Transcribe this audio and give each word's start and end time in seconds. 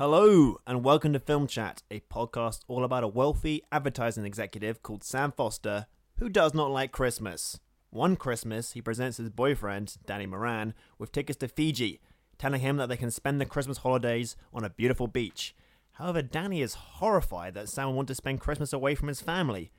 Hello, 0.00 0.56
and 0.66 0.82
welcome 0.82 1.12
to 1.12 1.18
Film 1.18 1.46
Chat, 1.46 1.82
a 1.90 2.00
podcast 2.00 2.60
all 2.68 2.84
about 2.84 3.04
a 3.04 3.06
wealthy 3.06 3.62
advertising 3.70 4.24
executive 4.24 4.82
called 4.82 5.04
Sam 5.04 5.30
Foster 5.30 5.88
who 6.16 6.30
does 6.30 6.54
not 6.54 6.70
like 6.70 6.90
Christmas. 6.90 7.60
One 7.90 8.16
Christmas, 8.16 8.72
he 8.72 8.80
presents 8.80 9.18
his 9.18 9.28
boyfriend, 9.28 9.98
Danny 10.06 10.24
Moran, 10.24 10.72
with 10.98 11.12
tickets 11.12 11.36
to 11.40 11.48
Fiji, 11.48 12.00
telling 12.38 12.62
him 12.62 12.78
that 12.78 12.88
they 12.88 12.96
can 12.96 13.10
spend 13.10 13.42
the 13.42 13.44
Christmas 13.44 13.76
holidays 13.76 14.36
on 14.54 14.64
a 14.64 14.70
beautiful 14.70 15.06
beach. 15.06 15.54
However, 15.92 16.22
Danny 16.22 16.62
is 16.62 16.72
horrified 16.72 17.52
that 17.52 17.68
Sam 17.68 17.94
wants 17.94 18.08
to 18.08 18.14
spend 18.14 18.40
Christmas 18.40 18.72
away 18.72 18.94
from 18.94 19.08
his 19.08 19.20
family. 19.20 19.70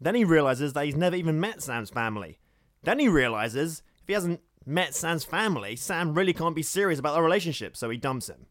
Then 0.00 0.14
he 0.14 0.24
realizes 0.24 0.72
that 0.72 0.86
he's 0.86 0.96
never 0.96 1.16
even 1.16 1.38
met 1.38 1.62
Sam's 1.62 1.90
family. 1.90 2.38
Then 2.82 2.98
he 2.98 3.08
realizes 3.08 3.82
if 4.00 4.06
he 4.06 4.14
hasn't 4.14 4.40
met 4.64 4.94
Sam's 4.94 5.24
family, 5.24 5.76
Sam 5.76 6.14
really 6.14 6.32
can't 6.32 6.56
be 6.56 6.62
serious 6.62 6.98
about 6.98 7.14
the 7.14 7.20
relationship, 7.20 7.76
so 7.76 7.90
he 7.90 7.98
dumps 7.98 8.30
him. 8.30 8.46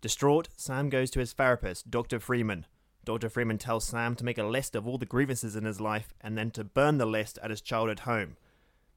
Distraught, 0.00 0.48
Sam 0.56 0.90
goes 0.90 1.10
to 1.10 1.18
his 1.18 1.32
therapist, 1.32 1.90
Dr. 1.90 2.20
Freeman. 2.20 2.66
Dr. 3.04 3.28
Freeman 3.28 3.58
tells 3.58 3.84
Sam 3.84 4.14
to 4.14 4.24
make 4.24 4.38
a 4.38 4.44
list 4.44 4.76
of 4.76 4.86
all 4.86 4.96
the 4.96 5.06
grievances 5.06 5.56
in 5.56 5.64
his 5.64 5.80
life 5.80 6.14
and 6.20 6.38
then 6.38 6.52
to 6.52 6.62
burn 6.62 6.98
the 6.98 7.06
list 7.06 7.36
at 7.42 7.50
his 7.50 7.60
childhood 7.60 8.00
home. 8.00 8.36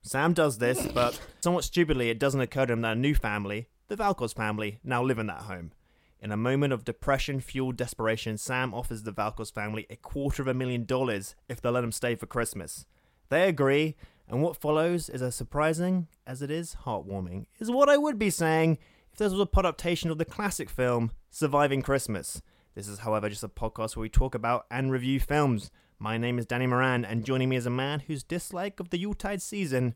Sam 0.03 0.33
does 0.33 0.59
this, 0.59 0.85
but 0.93 1.19
somewhat 1.39 1.63
stupidly, 1.63 2.09
it 2.09 2.19
doesn't 2.19 2.41
occur 2.41 2.67
to 2.67 2.73
him 2.73 2.81
that 2.81 2.97
a 2.97 2.99
new 2.99 3.15
family, 3.15 3.67
the 3.87 3.97
Valkos 3.97 4.35
family, 4.35 4.79
now 4.83 5.01
live 5.01 5.17
in 5.17 5.27
that 5.27 5.43
home. 5.43 5.71
In 6.19 6.31
a 6.31 6.37
moment 6.37 6.71
of 6.71 6.85
depression 6.85 7.39
fueled 7.39 7.77
desperation, 7.77 8.37
Sam 8.37 8.75
offers 8.75 9.01
the 9.01 9.13
Valkos 9.13 9.51
family 9.51 9.87
a 9.89 9.95
quarter 9.95 10.43
of 10.43 10.47
a 10.47 10.53
million 10.53 10.85
dollars 10.85 11.33
if 11.49 11.59
they'll 11.59 11.71
let 11.71 11.83
him 11.83 11.91
stay 11.91 12.13
for 12.13 12.27
Christmas. 12.27 12.85
They 13.29 13.47
agree, 13.47 13.95
and 14.27 14.43
what 14.43 14.55
follows 14.55 15.09
is 15.09 15.23
as 15.23 15.35
surprising 15.35 16.07
as 16.27 16.43
it 16.43 16.51
is 16.51 16.77
heartwarming, 16.85 17.47
is 17.59 17.71
what 17.71 17.89
I 17.89 17.97
would 17.97 18.19
be 18.19 18.29
saying 18.29 18.77
if 19.11 19.17
this 19.17 19.31
was 19.31 19.41
a 19.41 19.45
podaptation 19.45 20.09
of 20.09 20.17
the 20.17 20.25
classic 20.25 20.69
film 20.69 21.11
Surviving 21.29 21.81
Christmas. 21.81 22.41
This 22.75 22.87
is, 22.87 22.99
however, 22.99 23.29
just 23.29 23.43
a 23.43 23.49
podcast 23.49 23.95
where 23.95 24.01
we 24.01 24.09
talk 24.09 24.33
about 24.33 24.65
and 24.71 24.91
review 24.91 25.19
films. 25.19 25.69
My 25.99 26.17
name 26.17 26.39
is 26.39 26.45
Danny 26.45 26.67
Moran, 26.67 27.03
and 27.03 27.25
joining 27.25 27.49
me 27.49 27.57
is 27.57 27.65
a 27.65 27.69
man 27.69 28.01
whose 28.01 28.23
dislike 28.23 28.79
of 28.79 28.89
the 28.89 28.97
Yuletide 28.97 29.41
season 29.41 29.95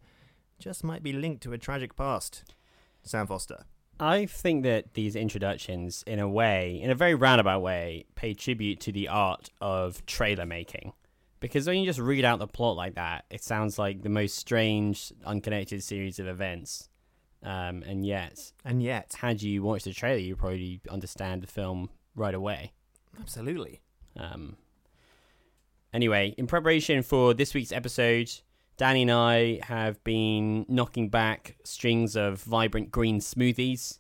just 0.60 0.84
might 0.84 1.02
be 1.02 1.14
linked 1.14 1.44
to 1.44 1.54
a 1.54 1.58
tragic 1.58 1.96
past. 1.96 2.44
Sam 3.04 3.28
Foster. 3.28 3.66
I 4.00 4.26
think 4.26 4.64
that 4.64 4.94
these 4.94 5.16
introductions, 5.16 6.04
in 6.06 6.20
a 6.20 6.28
way, 6.28 6.80
in 6.82 6.90
a 6.90 6.96
very 6.96 7.16
roundabout 7.16 7.62
way, 7.62 8.06
pay 8.16 8.34
tribute 8.34 8.82
to 8.82 8.92
the 8.92 9.08
art 9.08 9.50
of 9.62 10.06
trailer 10.06 10.46
making. 10.46 10.92
Because 11.40 11.68
when 11.68 11.78
you 11.78 11.86
just 11.86 12.00
read 12.00 12.26
out 12.26 12.40
the 12.40 12.48
plot 12.48 12.76
like 12.76 12.96
that, 12.96 13.24
it 13.30 13.44
sounds 13.44 13.80
like 13.80 14.02
the 14.02 14.10
most 14.10 14.36
strange, 14.36 15.14
unconnected 15.26 15.84
series 15.84 16.20
of 16.20 16.28
events. 16.28 16.90
Um, 17.44 17.84
and 17.84 18.06
yet, 18.06 18.52
And 18.64 18.82
yet, 18.82 19.16
had 19.20 19.42
you 19.42 19.62
watched 19.62 19.86
the 19.86 19.94
trailer, 19.94 20.18
you 20.20 20.36
probably 20.36 20.82
understand 20.90 21.44
the 21.44 21.48
film 21.48 21.90
right 22.16 22.34
away. 22.34 22.74
absolutely. 23.20 23.82
Um, 24.18 24.58
anyway, 25.94 26.34
in 26.38 26.48
preparation 26.48 27.04
for 27.04 27.34
this 27.34 27.54
week's 27.54 27.72
episode, 27.72 28.32
Danny 28.78 29.04
and 29.04 29.12
I 29.12 29.60
have 29.64 30.04
been 30.04 30.66
knocking 30.68 31.10
back 31.10 31.58
strings 31.64 32.16
of 32.16 32.42
vibrant 32.42 32.92
green 32.92 33.20
smoothies. 33.20 34.00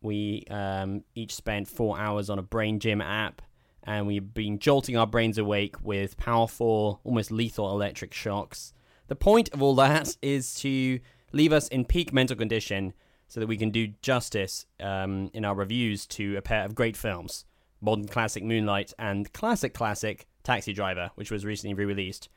We 0.00 0.44
um, 0.50 1.04
each 1.14 1.34
spent 1.34 1.68
four 1.68 1.98
hours 1.98 2.30
on 2.30 2.38
a 2.38 2.42
brain 2.42 2.80
gym 2.80 3.00
app, 3.00 3.42
and 3.84 4.06
we've 4.06 4.32
been 4.34 4.58
jolting 4.58 4.96
our 4.96 5.06
brains 5.06 5.38
awake 5.38 5.76
with 5.82 6.16
powerful, 6.16 7.00
almost 7.04 7.30
lethal 7.30 7.70
electric 7.70 8.12
shocks. 8.14 8.72
The 9.08 9.16
point 9.16 9.48
of 9.52 9.62
all 9.62 9.74
that 9.76 10.16
is 10.22 10.54
to 10.56 10.98
leave 11.36 11.52
us 11.52 11.68
in 11.68 11.84
peak 11.84 12.12
mental 12.12 12.36
condition 12.36 12.92
so 13.28 13.40
that 13.40 13.46
we 13.46 13.56
can 13.56 13.70
do 13.70 13.88
justice 14.02 14.66
um, 14.80 15.30
in 15.34 15.44
our 15.44 15.54
reviews 15.54 16.06
to 16.06 16.36
a 16.36 16.42
pair 16.42 16.64
of 16.64 16.74
great 16.74 16.96
films 16.96 17.44
modern 17.80 18.08
classic 18.08 18.42
Moonlight 18.42 18.92
and 18.98 19.32
classic 19.32 19.74
classic 19.74 20.26
Taxi 20.42 20.72
Driver, 20.72 21.10
which 21.14 21.30
was 21.30 21.44
recently 21.44 21.74
re 21.74 21.84
released. 21.84 22.28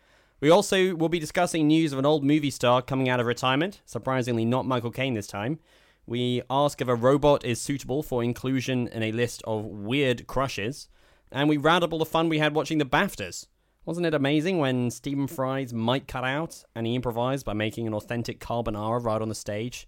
We 0.42 0.50
also 0.50 0.96
will 0.96 1.10
be 1.10 1.20
discussing 1.20 1.68
news 1.68 1.92
of 1.92 2.00
an 2.00 2.06
old 2.06 2.24
movie 2.24 2.50
star 2.50 2.82
coming 2.82 3.10
out 3.10 3.20
of 3.20 3.26
retirement, 3.26 3.82
surprisingly, 3.86 4.46
not 4.46 4.66
Michael 4.66 4.92
Caine 4.92 5.14
this 5.14 5.28
time. 5.28 5.60
We 6.06 6.42
ask 6.50 6.82
if 6.82 6.88
a 6.88 6.96
robot 6.96 7.46
is 7.46 7.62
suitable 7.62 8.04
for 8.04 8.24
inclusion 8.24 8.88
in 8.88 9.04
a 9.04 9.12
list 9.12 9.44
of 9.46 9.66
weird 9.66 10.28
crushes, 10.28 10.88
and 11.32 11.50
we 11.50 11.58
round 11.58 11.84
up 11.84 11.94
all 11.94 12.00
the 12.00 12.06
fun 12.06 12.30
we 12.30 12.40
had 12.40 12.56
watching 12.56 12.78
the 12.78 12.86
BAFTAs. 12.86 13.48
Wasn't 13.90 14.06
it 14.06 14.14
amazing 14.14 14.60
when 14.60 14.92
Stephen 14.92 15.26
Fry's 15.26 15.74
mic 15.74 16.08
cut 16.08 16.24
out 16.24 16.64
and 16.76 16.86
he 16.86 16.94
improvised 16.94 17.44
by 17.44 17.54
making 17.54 17.88
an 17.88 17.96
authentic 17.96 18.40
carbonara 18.40 19.04
right 19.04 19.20
on 19.20 19.30
the 19.30 19.34
stage? 19.34 19.88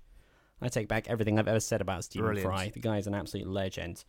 I 0.60 0.70
take 0.70 0.88
back 0.88 1.08
everything 1.08 1.38
I've 1.38 1.48
ever 1.48 1.60
said 1.60 1.82
about 1.82 2.04
Stephen 2.06 2.26
Brilliant. 2.26 2.48
Fry. 2.48 2.72
The 2.74 2.80
guy 2.80 2.98
is 2.98 3.06
an 3.06 3.14
absolute 3.14 3.46
legend. 3.46 4.04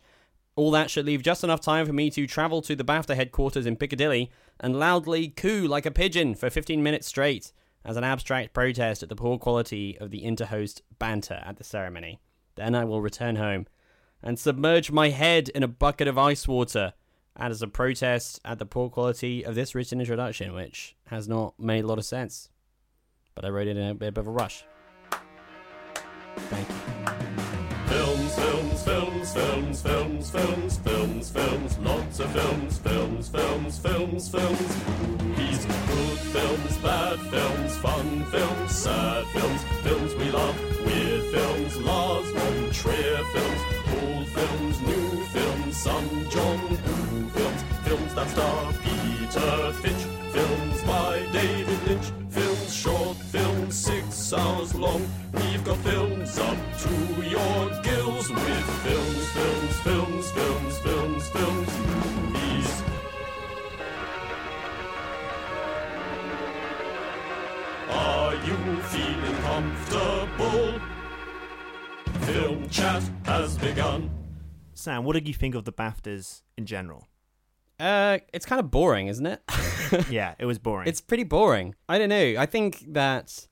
All 0.55 0.71
that 0.71 0.89
should 0.89 1.05
leave 1.05 1.21
just 1.21 1.43
enough 1.43 1.61
time 1.61 1.85
for 1.85 1.93
me 1.93 2.09
to 2.09 2.25
travel 2.25 2.63
to 2.63 2.75
the 2.75 2.83
BAFTA 2.83 3.13
headquarters 3.15 3.67
in 3.67 3.75
Piccadilly 3.75 4.31
and 4.59 4.79
loudly 4.79 5.27
coo 5.27 5.67
like 5.67 5.85
a 5.85 5.91
pigeon 5.91 6.33
for 6.33 6.49
15 6.49 6.81
minutes 6.81 7.05
straight 7.05 7.53
as 7.85 7.95
an 7.95 8.03
abstract 8.03 8.51
protest 8.51 9.03
at 9.03 9.09
the 9.09 9.15
poor 9.15 9.37
quality 9.37 9.95
of 9.99 10.09
the 10.09 10.23
interhost 10.23 10.81
banter 10.97 11.43
at 11.45 11.57
the 11.57 11.63
ceremony. 11.63 12.19
Then 12.55 12.73
I 12.73 12.83
will 12.83 12.99
return 12.99 13.35
home 13.35 13.67
and 14.23 14.39
submerge 14.39 14.89
my 14.89 15.09
head 15.09 15.49
in 15.49 15.61
a 15.61 15.67
bucket 15.67 16.07
of 16.07 16.17
ice 16.17 16.47
water 16.47 16.93
as 17.35 17.61
a 17.61 17.67
protest 17.67 18.39
at 18.45 18.59
the 18.59 18.65
poor 18.65 18.89
quality 18.89 19.43
of 19.45 19.55
this 19.55 19.73
written 19.73 19.99
introduction, 19.99 20.53
which 20.53 20.95
has 21.07 21.27
not 21.27 21.59
made 21.59 21.83
a 21.83 21.87
lot 21.87 21.97
of 21.97 22.05
sense. 22.05 22.49
But 23.35 23.45
I 23.45 23.49
wrote 23.49 23.67
it 23.67 23.77
in 23.77 23.87
a 23.89 23.95
bit 23.95 24.17
of 24.17 24.27
a 24.27 24.31
rush. 24.31 24.63
Thank 26.35 26.69
you. 26.69 26.75
Films, 27.87 28.35
films, 28.35 28.83
films, 28.83 29.33
films, 29.33 29.81
films, 29.81 30.29
films, 30.31 30.77
films, 30.77 31.29
films, 31.31 31.77
lots 31.79 32.19
of 32.19 32.31
films, 32.31 32.77
films, 32.77 33.29
films, 33.29 33.79
films, 33.79 34.29
films. 34.29 34.85
Movies, 35.21 35.65
good 35.65 36.19
films, 36.19 36.77
bad 36.77 37.19
films, 37.19 37.77
fun 37.77 38.23
films, 38.25 38.75
sad 38.75 39.25
films, 39.27 39.61
films 39.83 40.15
we 40.15 40.31
love, 40.31 40.85
weird 40.85 41.23
films, 41.33 41.77
Lars 41.81 42.29
von 42.31 42.71
Trier 42.71 43.23
films, 43.33 43.61
old 44.01 44.27
films, 44.27 44.81
new 44.81 45.23
films, 45.25 45.77
some 45.77 46.29
John 46.29 46.69
Woo 46.69 47.02
films, 48.13 48.15
that 48.15 48.29
star 48.29 48.73
Peter 48.83 49.73
Finch, 49.73 50.03
films 50.31 50.83
by 50.83 51.25
David 51.31 51.87
Lynch, 51.87 52.11
films 52.29 52.73
short, 52.73 53.17
films 53.17 53.75
six 53.75 54.33
hours 54.33 54.75
long. 54.75 55.05
We've 55.33 55.63
got 55.63 55.77
films 55.77 56.37
up 56.37 56.57
to 56.79 57.23
your 57.23 57.81
gills 57.81 58.29
with 58.29 58.65
films, 58.83 59.29
films, 59.31 59.79
films, 59.81 60.31
films, 60.31 60.77
films, 60.79 61.29
films, 61.29 61.79
movies. 61.87 62.83
Are 67.89 68.35
you 68.35 68.81
feeling 68.83 69.35
comfortable? 69.41 70.79
Film 72.21 72.69
chat 72.69 73.03
has 73.25 73.57
begun. 73.57 74.09
Sam, 74.73 75.03
what 75.03 75.13
did 75.13 75.27
you 75.27 75.33
think 75.33 75.55
of 75.55 75.65
the 75.65 75.73
BAFTAs 75.73 76.41
in 76.57 76.65
general? 76.65 77.07
Uh, 77.79 78.19
it's 78.33 78.45
kind 78.45 78.59
of 78.59 78.71
boring, 78.71 79.07
isn't 79.07 79.25
it? 79.25 79.41
yeah, 80.09 80.35
it 80.39 80.45
was 80.45 80.59
boring. 80.59 80.87
It's 80.87 81.01
pretty 81.01 81.23
boring. 81.23 81.75
I 81.89 81.97
don't 81.97 82.09
know. 82.09 82.35
I 82.37 82.45
think 82.45 82.83
that 82.93 83.47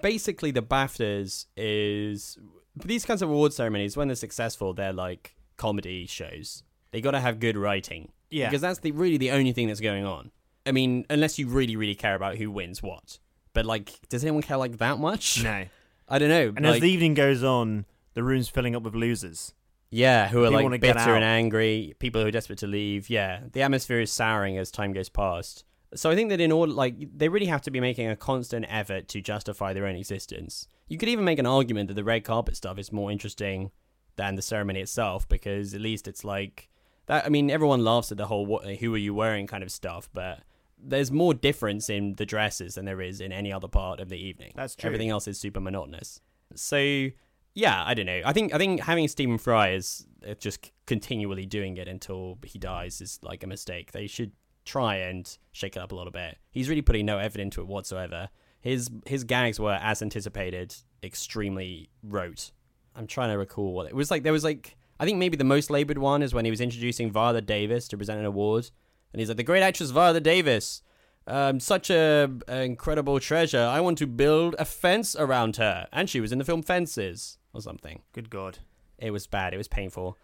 basically 0.00 0.50
the 0.50 0.62
BAFTAs 0.62 1.46
is 1.56 2.38
these 2.84 3.04
kinds 3.04 3.22
of 3.22 3.30
award 3.30 3.52
ceremonies, 3.52 3.96
when 3.96 4.08
they're 4.08 4.14
successful, 4.14 4.74
they're 4.74 4.92
like 4.92 5.36
comedy 5.56 6.06
shows. 6.06 6.62
They 6.90 7.00
got 7.00 7.12
to 7.12 7.20
have 7.20 7.40
good 7.40 7.56
writing. 7.56 8.12
Yeah. 8.30 8.48
Because 8.48 8.60
that's 8.60 8.80
the 8.80 8.92
really 8.92 9.16
the 9.16 9.30
only 9.30 9.52
thing 9.52 9.68
that's 9.68 9.80
going 9.80 10.04
on. 10.04 10.30
I 10.66 10.72
mean, 10.72 11.06
unless 11.08 11.38
you 11.38 11.48
really, 11.48 11.76
really 11.76 11.94
care 11.94 12.14
about 12.14 12.36
who 12.36 12.50
wins 12.50 12.82
what. 12.82 13.18
But 13.52 13.66
like, 13.66 14.08
does 14.08 14.24
anyone 14.24 14.42
care 14.42 14.56
like 14.56 14.78
that 14.78 14.98
much? 14.98 15.42
No. 15.42 15.64
I 16.08 16.18
don't 16.18 16.28
know. 16.28 16.52
And 16.56 16.64
like, 16.64 16.76
as 16.76 16.80
the 16.80 16.90
evening 16.90 17.14
goes 17.14 17.42
on, 17.42 17.86
the 18.14 18.22
room's 18.22 18.48
filling 18.48 18.76
up 18.76 18.82
with 18.82 18.94
losers. 18.94 19.54
Yeah, 19.90 20.28
who 20.28 20.44
are 20.44 20.50
People 20.50 20.70
like 20.70 20.80
bitter 20.80 21.14
and 21.14 21.24
angry, 21.24 21.94
people 21.98 22.20
who 22.20 22.26
are 22.26 22.32
desperate 22.32 22.58
to 22.60 22.66
leave. 22.66 23.08
Yeah, 23.08 23.40
the 23.52 23.62
atmosphere 23.62 24.00
is 24.00 24.10
souring 24.10 24.58
as 24.58 24.70
time 24.70 24.92
goes 24.92 25.08
past. 25.08 25.64
So 25.94 26.10
I 26.10 26.14
think 26.14 26.30
that 26.30 26.40
in 26.40 26.52
order, 26.52 26.72
like, 26.72 26.94
they 27.16 27.28
really 27.28 27.46
have 27.46 27.62
to 27.62 27.70
be 27.70 27.80
making 27.80 28.08
a 28.08 28.16
constant 28.16 28.66
effort 28.68 29.08
to 29.08 29.20
justify 29.20 29.72
their 29.72 29.86
own 29.86 29.96
existence. 29.96 30.66
You 30.88 30.98
could 30.98 31.08
even 31.08 31.24
make 31.24 31.38
an 31.38 31.46
argument 31.46 31.88
that 31.88 31.94
the 31.94 32.04
red 32.04 32.24
carpet 32.24 32.56
stuff 32.56 32.78
is 32.78 32.92
more 32.92 33.10
interesting 33.10 33.70
than 34.16 34.34
the 34.34 34.42
ceremony 34.42 34.80
itself 34.80 35.28
because 35.28 35.74
at 35.74 35.80
least 35.80 36.08
it's 36.08 36.24
like 36.24 36.68
that. 37.06 37.24
I 37.24 37.28
mean, 37.28 37.50
everyone 37.50 37.84
laughs 37.84 38.10
at 38.10 38.18
the 38.18 38.26
whole 38.26 38.46
"what, 38.46 38.66
who 38.76 38.94
are 38.94 38.98
you 38.98 39.14
wearing" 39.14 39.46
kind 39.46 39.62
of 39.62 39.70
stuff, 39.70 40.08
but 40.12 40.40
there's 40.78 41.10
more 41.10 41.34
difference 41.34 41.88
in 41.88 42.14
the 42.16 42.26
dresses 42.26 42.74
than 42.74 42.84
there 42.84 43.00
is 43.00 43.20
in 43.20 43.32
any 43.32 43.52
other 43.52 43.68
part 43.68 44.00
of 44.00 44.08
the 44.08 44.18
evening. 44.18 44.52
That's 44.54 44.74
true. 44.74 44.88
Everything 44.88 45.10
else 45.10 45.26
is 45.26 45.38
super 45.38 45.60
monotonous. 45.60 46.20
So 46.54 47.08
yeah, 47.56 47.82
I 47.86 47.94
don't 47.94 48.04
know. 48.04 48.20
I 48.22 48.34
think 48.34 48.52
I 48.52 48.58
think 48.58 48.82
having 48.82 49.08
Stephen 49.08 49.38
Fry 49.38 49.70
is 49.70 50.06
uh, 50.28 50.34
just 50.34 50.70
continually 50.86 51.46
doing 51.46 51.78
it 51.78 51.88
until 51.88 52.38
he 52.44 52.58
dies 52.58 53.00
is 53.00 53.18
like 53.22 53.42
a 53.42 53.46
mistake. 53.46 53.92
They 53.92 54.06
should 54.06 54.32
try 54.66 54.96
and 54.96 55.36
shake 55.52 55.74
it 55.74 55.78
up 55.80 55.90
a 55.90 55.94
little 55.94 56.12
bit. 56.12 56.36
He's 56.50 56.68
really 56.68 56.82
putting 56.82 57.06
no 57.06 57.16
effort 57.16 57.40
into 57.40 57.62
it 57.62 57.66
whatsoever. 57.66 58.28
His 58.60 58.90
his 59.06 59.24
gags 59.24 59.58
were 59.58 59.78
as 59.80 60.02
anticipated, 60.02 60.74
extremely 61.02 61.88
rote. 62.02 62.52
I'm 62.94 63.06
trying 63.06 63.30
to 63.30 63.38
recall 63.38 63.72
what 63.72 63.86
it 63.86 63.96
was 63.96 64.10
like. 64.10 64.22
There 64.22 64.34
was 64.34 64.44
like 64.44 64.76
I 65.00 65.06
think 65.06 65.16
maybe 65.16 65.38
the 65.38 65.44
most 65.44 65.70
labored 65.70 65.98
one 65.98 66.22
is 66.22 66.34
when 66.34 66.44
he 66.44 66.50
was 66.50 66.60
introducing 66.60 67.10
Viola 67.10 67.40
Davis 67.40 67.88
to 67.88 67.96
present 67.96 68.20
an 68.20 68.26
award, 68.26 68.70
and 69.14 69.20
he's 69.20 69.28
like 69.28 69.38
the 69.38 69.42
great 69.42 69.62
actress 69.62 69.92
Viola 69.92 70.20
Davis. 70.20 70.82
Um, 71.28 71.58
such 71.58 71.90
a, 71.90 72.30
a 72.46 72.62
incredible 72.62 73.18
treasure. 73.18 73.58
I 73.58 73.80
want 73.80 73.98
to 73.98 74.06
build 74.06 74.54
a 74.58 74.64
fence 74.64 75.16
around 75.16 75.56
her, 75.56 75.88
and 75.90 76.08
she 76.08 76.20
was 76.20 76.30
in 76.30 76.38
the 76.38 76.44
film 76.44 76.62
Fences 76.62 77.38
or 77.56 77.60
something. 77.62 78.02
Good 78.12 78.30
God. 78.30 78.58
It 78.98 79.10
was 79.10 79.26
bad. 79.26 79.52
It 79.54 79.56
was 79.58 79.68
painful. 79.68 80.16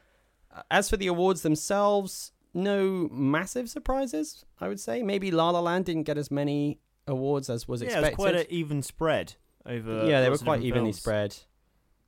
Uh, 0.54 0.62
As 0.70 0.88
for 0.90 0.96
the 0.96 1.06
awards 1.06 1.42
themselves, 1.42 2.32
no 2.54 3.08
massive 3.10 3.68
surprises. 3.70 4.44
I 4.60 4.68
would 4.68 4.80
say 4.80 5.02
maybe 5.02 5.30
La 5.30 5.50
La 5.50 5.60
Land 5.60 5.86
didn't 5.86 6.04
get 6.04 6.18
as 6.18 6.30
many 6.30 6.78
awards 7.06 7.50
as 7.50 7.66
was 7.66 7.80
yeah, 7.82 7.88
it 7.88 7.90
expected. 7.92 8.10
was 8.10 8.16
quite 8.32 8.34
an 8.36 8.46
even 8.50 8.82
spread 8.82 9.34
over. 9.66 10.06
yeah, 10.06 10.20
they 10.20 10.30
were 10.30 10.38
quite 10.38 10.62
evenly 10.62 10.92
films. 10.92 10.98
spread. 11.00 11.36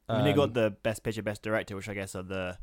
I 0.08 0.16
mean, 0.16 0.24
they 0.24 0.30
Um, 0.30 0.36
got 0.36 0.54
the 0.54 0.70
best 0.82 1.02
picture, 1.02 1.22
best 1.22 1.42
director, 1.42 1.74
which 1.76 1.88
I 1.88 1.94
guess 1.94 2.14
are 2.14 2.22
the 2.22 2.58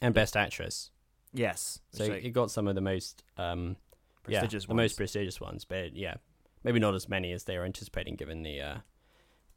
and 0.00 0.14
best 0.14 0.36
actress. 0.36 0.90
yes, 1.32 1.80
So 1.92 2.04
are 2.06 2.14
it 2.14 2.30
got 2.32 2.50
some 2.50 2.68
of 2.68 2.74
the 2.76 2.80
most 2.80 3.24
um, 3.36 3.76
prestigious 4.22 4.62
yeah, 4.64 4.66
the 4.68 4.74
ones. 4.74 4.84
most 4.84 4.96
prestigious 4.96 5.40
ones. 5.40 5.64
But 5.64 5.94
yeah, 5.96 6.14
maybe 6.62 6.78
not 6.78 6.94
as 6.94 7.08
many 7.08 7.32
as 7.32 7.44
they 7.44 7.58
were 7.58 7.64
anticipating, 7.64 8.14
given 8.16 8.42
the 8.42 8.60
uh, 8.60 8.76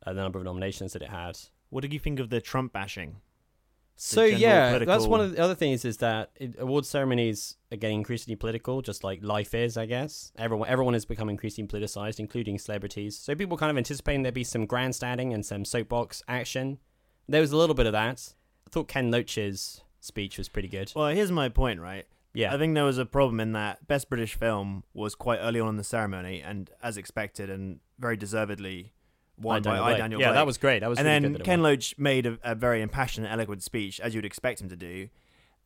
uh, 0.06 0.14
the 0.14 0.22
number 0.22 0.40
of 0.40 0.46
nominations 0.46 0.94
that 0.94 1.02
it 1.04 1.10
had. 1.10 1.38
What 1.70 1.82
did 1.82 1.94
you 1.94 2.00
think 2.00 2.20
of 2.20 2.30
the 2.30 2.42
Trump 2.42 2.74
bashing? 2.74 3.18
So 4.00 4.24
yeah, 4.24 4.78
that's 4.78 5.08
one 5.08 5.22
of 5.22 5.32
the 5.32 5.40
other 5.40 5.56
things 5.56 5.84
is 5.84 5.98
that 5.98 6.30
it, 6.36 6.54
award 6.60 6.86
ceremonies 6.86 7.58
are 7.72 7.78
getting 7.78 7.98
increasingly 7.98 8.36
political, 8.36 8.84
just 8.84 9.04
like 9.04 9.24
life 9.24 9.56
is, 9.56 9.76
I 9.76 9.88
guess. 9.88 10.32
Everyone, 10.38 10.70
everyone 10.70 10.94
has 10.94 11.04
become 11.04 11.30
increasingly 11.30 11.68
politicized, 11.68 12.20
including 12.20 12.60
celebrities. 12.60 13.18
So 13.18 13.34
people 13.34 13.58
kind 13.58 13.72
of 13.72 13.78
anticipating 13.78 14.22
there'd 14.22 14.36
be 14.36 14.44
some 14.44 14.68
grandstanding 14.68 15.34
and 15.34 15.44
some 15.44 15.66
soapbox 15.66 16.22
action. 16.28 16.78
There 17.28 17.42
was 17.42 17.52
a 17.52 17.58
little 17.58 17.74
bit 17.74 17.88
of 17.88 17.94
that. 17.94 18.36
I 18.68 18.70
thought 18.70 18.88
Ken 18.88 19.10
Loach's 19.10 19.82
speech 20.00 20.38
was 20.38 20.48
pretty 20.48 20.68
good. 20.68 20.94
Well, 20.96 21.08
here's 21.08 21.32
my 21.32 21.50
point, 21.50 21.80
right? 21.82 22.06
Yeah, 22.36 22.54
I 22.54 22.60
think 22.60 22.76
there 22.76 22.84
was 22.84 23.00
a 23.00 23.06
problem 23.06 23.40
in 23.40 23.54
that 23.54 23.88
Best 23.88 24.10
British 24.10 24.36
Film 24.36 24.84
was 24.94 25.16
quite 25.16 25.40
early 25.40 25.60
on 25.60 25.70
in 25.70 25.78
the 25.78 25.84
ceremony, 25.84 26.40
and 26.40 26.70
as 26.84 26.96
expected, 26.96 27.50
and 27.50 27.80
very 27.98 28.16
deservedly 28.16 28.94
won 29.40 29.62
by 29.62 29.80
I. 29.80 29.98
Daniel 29.98 30.20
Yeah, 30.20 30.28
Blake. 30.28 30.36
that 30.36 30.46
was 30.46 30.58
great. 30.58 30.80
That 30.80 30.90
was 30.90 31.00
and 31.00 31.06
really 31.08 31.16
then 31.16 31.22
good. 31.24 31.34
that 31.36 31.42
it 31.42 31.46
Ken 31.46 31.62
won. 31.62 31.72
Loach 31.72 31.96
made 31.98 32.26
a, 32.26 32.38
a 32.44 32.56
very 32.56 32.82
impassioned, 32.82 33.28
eloquent 33.28 33.64
speech, 33.64 34.00
as 34.00 34.14
you'd 34.16 34.26
expect 34.26 34.62
him 34.62 34.70
to 34.70 34.76
do, 34.76 35.10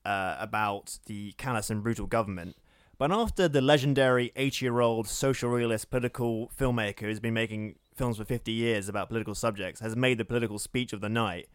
uh, 0.05 0.35
about 0.39 0.99
the 1.05 1.33
callous 1.33 1.69
and 1.69 1.83
brutal 1.83 2.07
government. 2.07 2.55
But 2.97 3.11
after 3.11 3.47
the 3.47 3.61
legendary 3.61 4.31
80 4.35 4.65
year 4.65 4.79
old 4.79 5.07
social 5.07 5.49
realist 5.49 5.89
political 5.89 6.51
filmmaker 6.59 7.01
who's 7.01 7.19
been 7.19 7.33
making 7.33 7.75
films 7.95 8.17
for 8.17 8.25
50 8.25 8.51
years 8.51 8.87
about 8.87 9.07
political 9.09 9.33
subjects 9.35 9.81
has 9.81 9.95
made 9.95 10.17
the 10.17 10.25
political 10.25 10.59
speech 10.59 10.93
of 10.93 11.01
the 11.01 11.09
night, 11.09 11.47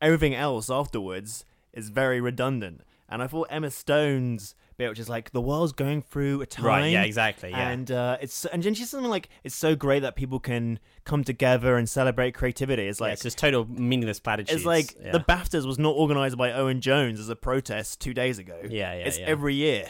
everything 0.00 0.34
else 0.34 0.70
afterwards 0.70 1.44
is 1.72 1.90
very 1.90 2.20
redundant. 2.20 2.82
And 3.08 3.22
I 3.22 3.26
thought 3.26 3.48
Emma 3.50 3.70
Stone's 3.70 4.54
bit, 4.76 4.88
which 4.88 4.98
is 4.98 5.08
like, 5.08 5.30
the 5.30 5.40
world's 5.40 5.72
going 5.72 6.02
through 6.02 6.40
a 6.40 6.46
time. 6.46 6.64
right? 6.64 6.86
Yeah, 6.86 7.02
exactly. 7.04 7.50
Yeah, 7.50 7.68
And 7.68 7.90
uh, 7.90 8.16
it's 8.20 8.44
and 8.46 8.62
then 8.62 8.74
she's 8.74 8.90
something 8.90 9.10
like 9.10 9.28
it's 9.44 9.54
so 9.54 9.76
great 9.76 10.00
that 10.00 10.16
people 10.16 10.40
can 10.40 10.80
come 11.04 11.22
together 11.22 11.76
and 11.76 11.88
celebrate 11.88 12.32
creativity. 12.32 12.88
It's 12.88 12.98
Yeah, 12.98 13.04
like 13.04 13.12
it's 13.12 13.22
just 13.22 13.38
total 13.38 13.66
meaningless 13.70 14.18
platitudes. 14.20 14.56
it's 14.56 14.64
like 14.66 14.96
yeah. 15.00 15.12
the 15.12 15.20
BAFTAs 15.20 15.64
was 15.66 15.78
not 15.78 15.90
organized 15.90 16.36
by 16.38 16.50
Owen 16.52 16.80
Jones 16.80 17.20
as 17.20 17.28
a 17.28 17.36
protest 17.36 18.00
two 18.00 18.14
days 18.14 18.38
ago. 18.38 18.58
Yeah, 18.64 18.94
yeah, 18.94 19.04
it's 19.04 19.18
yeah. 19.18 19.26
every 19.26 19.54
year, 19.54 19.86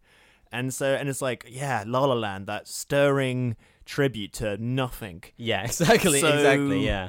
and 0.52 0.72
so 0.72 0.94
and 0.94 1.08
it's 1.08 1.22
like 1.22 1.44
yeah, 1.48 1.82
La 1.86 2.04
La 2.04 2.14
Land, 2.14 2.46
that 2.46 2.68
stirring 2.68 3.56
tribute 3.86 4.32
to 4.34 4.56
nothing. 4.58 5.24
Yeah, 5.36 5.64
exactly, 5.64 6.20
So- 6.20 6.32
exactly. 6.34 6.84
Yeah, 6.86 7.08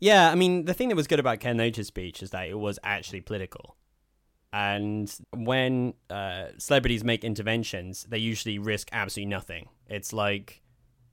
yeah. 0.00 0.30
I 0.32 0.34
mean, 0.34 0.64
the 0.64 0.74
thing 0.74 0.88
that 0.88 0.96
was 0.96 1.06
good 1.06 1.20
about 1.20 1.38
Ken 1.40 1.58
Loach's 1.58 1.86
speech 1.86 2.22
is 2.22 2.30
that 2.30 2.48
it 2.48 2.58
was 2.58 2.78
actually 2.82 3.20
political. 3.20 3.75
And 4.56 5.14
when 5.34 5.92
uh, 6.08 6.46
celebrities 6.56 7.04
make 7.04 7.24
interventions, 7.24 8.06
they 8.08 8.16
usually 8.16 8.58
risk 8.58 8.88
absolutely 8.90 9.28
nothing. 9.28 9.68
It's 9.86 10.14
like 10.14 10.62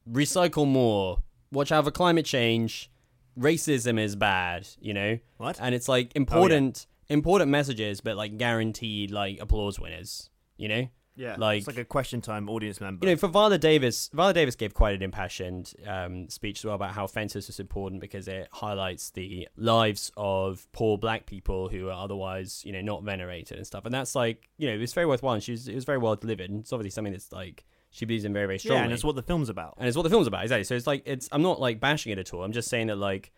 recycle 0.10 0.66
more, 0.66 1.18
watch 1.52 1.70
out 1.70 1.84
for 1.84 1.92
climate 1.92 2.26
change, 2.26 2.90
racism 3.38 4.00
is 4.00 4.16
bad, 4.16 4.70
you 4.80 4.94
know. 4.94 5.20
What? 5.36 5.60
And 5.60 5.76
it's 5.76 5.90
like 5.90 6.16
important, 6.16 6.88
important 7.10 7.52
messages, 7.52 8.00
but 8.00 8.16
like 8.16 8.38
guaranteed 8.38 9.12
like 9.12 9.42
applause 9.42 9.78
winners, 9.78 10.30
you 10.56 10.70
know. 10.70 10.88
Yeah, 11.16 11.36
like- 11.38 11.60
it's 11.60 11.68
like 11.68 11.78
a 11.78 11.86
question 11.86 12.22
time 12.22 12.50
audience 12.50 12.82
member. 12.82 13.06
You 13.06 13.14
know, 13.14 13.18
for 13.18 13.28
Viola 13.28 13.58
Davis, 13.58 14.10
Viola 14.14 14.34
Davis 14.34 14.56
gave 14.56 14.74
quite 14.74 14.96
an 14.96 15.02
impassioned 15.04 15.74
um, 15.86 16.28
speech 16.30 16.60
as 16.60 16.66
well 16.66 16.76
about 16.76 16.92
how 16.94 17.06
Fences 17.08 17.50
is 17.50 17.60
important 17.60 18.02
because 18.02 18.28
it 18.28 18.48
highlights 18.52 19.12
the 19.12 19.48
lives 19.56 20.12
of 20.18 20.68
poor 20.72 20.98
black 20.98 21.26
people 21.28 21.70
who 21.70 21.90
are 21.90 22.04
otherwise, 22.04 22.64
you 22.66 22.72
know, 22.72 22.82
not 22.82 23.04
venerated 23.04 23.58
and 23.58 23.68
stuff. 23.68 23.86
And 23.86 23.94
that's 23.94 24.16
like, 24.16 24.50
you 24.58 24.68
know, 24.68 24.82
it's 24.82 24.94
very 24.94 25.06
worthwhile. 25.06 25.36
And 25.36 25.44
she 25.44 25.52
was, 25.52 25.68
it 25.68 25.76
was 25.76 25.86
very 25.86 26.00
well 26.00 26.16
delivered. 26.16 26.50
And 26.50 26.62
it's 26.62 26.74
obviously 26.74 26.90
something 26.92 27.14
that's 27.14 27.32
like 27.32 27.66
she 27.92 28.06
believes 28.06 28.26
in 28.26 28.34
very, 28.34 28.48
very 28.48 28.58
strongly. 28.58 28.80
yeah, 28.80 28.84
and 28.86 28.94
it's 28.94 29.04
what 29.04 29.16
the 29.16 29.22
film's 29.22 29.50
about. 29.50 29.76
and 29.78 29.88
it's 29.88 29.96
what 29.96 30.02
the 30.04 30.10
film's 30.10 30.26
about 30.26 30.42
exactly. 30.42 30.64
So 30.64 30.74
it's 30.74 30.88
like 30.88 31.04
it's. 31.06 31.30
I'm 31.32 31.44
not 31.44 31.60
like 31.60 31.80
bashing 31.80 32.12
it 32.12 32.18
at 32.18 32.34
all. 32.34 32.44
I'm 32.44 32.52
just 32.54 32.68
saying 32.70 32.88
that 32.88 32.96
like 32.96 33.32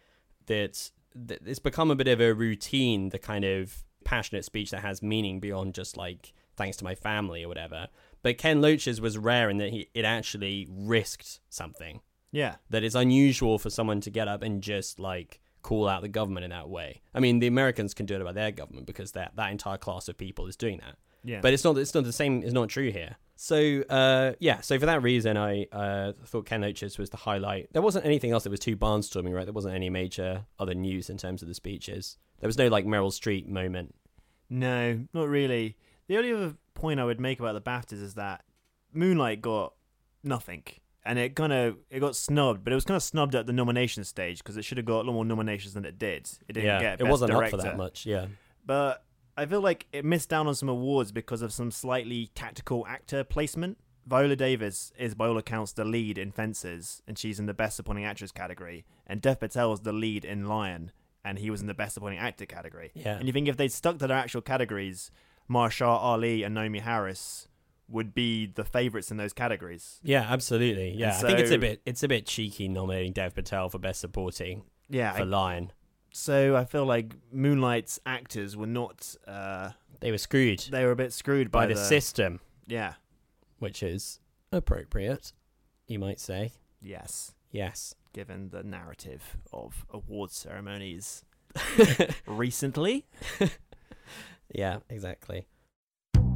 that, 0.46 0.91
that 1.13 1.39
it's 1.46 1.60
become 1.60 1.91
a 1.91 1.96
bit 1.96 2.08
of 2.08 2.22
a 2.22 2.34
routine. 2.34 3.10
The 3.10 3.20
kind 3.20 3.44
of 3.44 3.84
passionate 4.05 4.46
speech 4.46 4.72
that 4.72 4.82
has 4.82 5.01
meaning 5.01 5.39
beyond 5.41 5.74
just 5.74 5.98
like 5.98 6.32
thanks 6.56 6.78
to 6.78 6.84
my 6.84 6.96
family 6.96 7.44
or 7.44 7.48
whatever. 7.48 7.88
But 8.22 8.38
Ken 8.38 8.62
Loach's 8.62 9.00
was 9.00 9.18
rare 9.18 9.50
in 9.50 9.58
that 9.58 9.70
he 9.70 9.90
it 9.94 10.06
actually 10.06 10.68
risked 10.70 11.40
something 11.50 12.02
Yeah, 12.32 12.56
that 12.70 12.84
is 12.84 12.96
unusual 12.96 13.60
for 13.60 13.70
someone 13.70 14.02
to 14.02 14.10
get 14.10 14.28
up 14.28 14.42
and 14.42 14.62
just 14.62 15.00
like 15.00 15.40
call 15.62 15.88
out 15.88 16.02
the 16.02 16.08
government 16.08 16.44
in 16.44 16.52
that 16.52 16.70
way. 16.70 17.02
I 17.14 17.20
mean, 17.20 17.40
the 17.40 17.48
Americans 17.48 17.94
can 17.94 18.06
do 18.06 18.16
it 18.16 18.22
about 18.22 18.36
their 18.36 18.52
government 18.52 18.86
because 18.88 19.12
that 19.14 19.36
that 19.36 19.52
entire 19.52 19.78
class 19.78 20.08
of 20.08 20.18
people 20.18 20.48
is 20.48 20.56
doing 20.56 20.80
that. 20.80 20.98
yeah. 21.24 21.40
But 21.42 21.54
it's 21.54 21.64
not 21.64 21.78
it's 21.78 21.94
not 21.94 22.04
the 22.04 22.14
same. 22.14 22.44
It's 22.44 22.54
not 22.54 22.70
true 22.70 22.92
here. 22.92 23.18
So 23.36 23.84
uh, 23.90 24.34
yeah. 24.40 24.62
So 24.62 24.80
for 24.80 24.86
that 24.86 25.04
reason, 25.04 25.38
I 25.38 25.66
uh, 25.72 26.14
thought 26.26 26.46
Ken 26.46 26.62
Loach's 26.62 26.98
was 26.98 27.10
the 27.10 27.18
highlight. 27.18 27.74
There 27.74 27.82
wasn't 27.82 28.06
anything 28.06 28.32
else 28.32 28.44
that 28.44 28.50
was 28.50 28.60
too 28.60 28.78
barnstorming, 28.78 29.34
right? 29.36 29.46
There 29.46 29.54
wasn't 29.54 29.76
any 29.76 29.90
major 29.90 30.46
other 30.58 30.74
news 30.74 31.10
in 31.10 31.18
terms 31.18 31.42
of 31.42 31.48
the 31.48 31.54
speeches. 31.54 32.18
There 32.40 32.48
was 32.48 32.58
no 32.58 32.68
like 32.70 32.86
Meryl 32.86 33.12
Streep 33.12 33.48
moment. 33.48 33.94
No, 34.50 35.06
not 35.14 35.28
really. 35.28 35.76
The 36.08 36.18
only 36.18 36.34
other 36.34 36.56
point 36.74 37.00
I 37.00 37.06
would 37.06 37.20
make 37.20 37.40
about 37.40 37.54
the 37.54 37.62
BAFTAs 37.62 38.02
is 38.02 38.14
that 38.16 38.44
Moonlight 38.94 39.42
got 39.42 39.74
nothing, 40.24 40.64
and 41.04 41.18
it 41.20 41.36
kind 41.36 41.54
of 41.54 41.78
it 41.90 42.00
got 42.00 42.16
snubbed, 42.16 42.64
but 42.64 42.72
it 42.72 42.76
was 42.76 42.86
kind 42.86 42.96
of 42.96 43.04
snubbed 43.04 43.36
at 43.36 43.48
the 43.48 43.54
nomination 43.54 44.04
stage 44.04 44.40
because 44.40 44.58
it 44.58 44.64
should 44.64 44.78
have 44.78 44.86
got 44.86 45.02
a 45.02 45.04
lot 45.04 45.14
more 45.14 45.26
nominations 45.26 45.74
than 45.74 45.86
it 45.86 45.98
did. 45.98 46.30
It 46.48 46.54
didn't 46.54 46.66
yeah, 46.66 46.80
get 46.80 46.94
it 46.94 47.00
Best 47.00 47.12
wasn't 47.12 47.32
director. 47.32 47.56
up 47.56 47.62
for 47.62 47.68
that 47.68 47.78
much. 47.78 48.06
Yeah, 48.06 48.28
but 48.66 49.04
I 49.38 49.46
feel 49.46 49.62
like 49.62 49.88
it 49.92 50.06
missed 50.06 50.30
down 50.30 50.48
on 50.48 50.56
some 50.56 50.70
awards 50.70 51.12
because 51.12 51.42
of 51.42 51.52
some 51.52 51.72
slightly 51.72 52.32
tactical 52.36 52.86
actor 52.88 53.24
placement. 53.24 53.78
Viola 54.08 54.36
Davis 54.36 54.94
is, 54.98 55.16
by 55.16 55.28
all 55.28 55.38
accounts, 55.38 55.74
the 55.74 55.84
lead 55.84 56.20
in 56.20 56.32
Fences, 56.32 57.02
and 57.08 57.18
she's 57.18 57.40
in 57.40 57.48
the 57.48 57.56
Best 57.56 57.76
Supporting 57.76 58.06
Actress 58.06 58.32
category. 58.32 58.86
And 59.08 59.20
Dev 59.20 59.40
Patel 59.40 59.74
is 59.74 59.80
the 59.80 59.92
lead 59.92 60.24
in 60.24 60.46
Lion, 60.46 60.92
and 61.24 61.40
he 61.40 61.50
was 61.50 61.62
in 61.62 61.68
the 61.68 61.74
Best 61.74 61.96
Supporting 61.96 62.20
Actor 62.20 62.46
category. 62.46 62.92
Yeah. 62.94 63.18
And 63.18 63.26
you 63.26 63.34
think 63.34 63.48
if 63.48 63.58
they'd 63.58 63.72
stuck 63.72 63.98
to 63.98 64.08
their 64.08 64.16
actual 64.16 64.42
categories, 64.42 65.10
Mahershala 65.50 65.98
Ali 65.98 66.44
and 66.44 66.56
Naomie 66.56 66.82
Harris 66.82 67.48
would 67.88 68.14
be 68.16 68.48
the 68.48 68.64
favourites 68.64 69.12
in 69.12 69.18
those 69.18 69.34
categories. 69.34 70.00
yeah, 70.04 70.25
absolutely. 70.28 70.92
Yeah, 70.96 71.18
And 71.18 71.25
I 71.25 71.30
think 71.30 71.40
it's 71.40 71.52
a 71.52 71.58
bit 71.58 71.82
it's 71.86 72.02
a 72.04 72.08
bit 72.08 72.25
cheeky 72.25 72.68
nominating 72.68 73.14
Dev 73.14 73.36
Patel 73.36 73.70
for 73.70 73.78
best 73.80 74.02
supporting 74.02 74.64
Yeah, 74.90 75.12
for 75.14 75.22
I, 75.22 75.25
Lion. 75.25 75.72
So 76.12 76.56
I 76.56 76.66
feel 76.66 76.86
like 76.86 77.14
Moonlight's 77.32 78.00
actors 78.06 78.56
were 78.58 78.66
not. 78.68 79.16
Uh, 79.28 79.72
They 80.00 80.12
were 80.12 80.18
screwed 80.18 80.60
they 80.72 80.84
were 80.86 80.92
a 80.92 80.96
bit 80.96 81.14
screwed 81.14 81.52
by, 81.52 81.68
by, 81.68 81.74
the, 81.74 81.80
system, 81.80 82.40
Yeah. 82.66 82.94
which 83.60 83.84
is 83.84 84.20
appropriate, 84.52 85.34
you 85.88 86.00
might 86.00 86.20
say. 86.20 86.54
Yes. 86.82 87.34
Yes. 87.52 87.94
Given 88.14 88.50
the 88.50 88.64
narrative 88.64 89.38
of 89.54 89.86
award 89.92 90.32
ceremonies 90.32 91.24
recently. 92.25 93.06
Yeah, 94.54 94.80
exactly. 94.90 95.48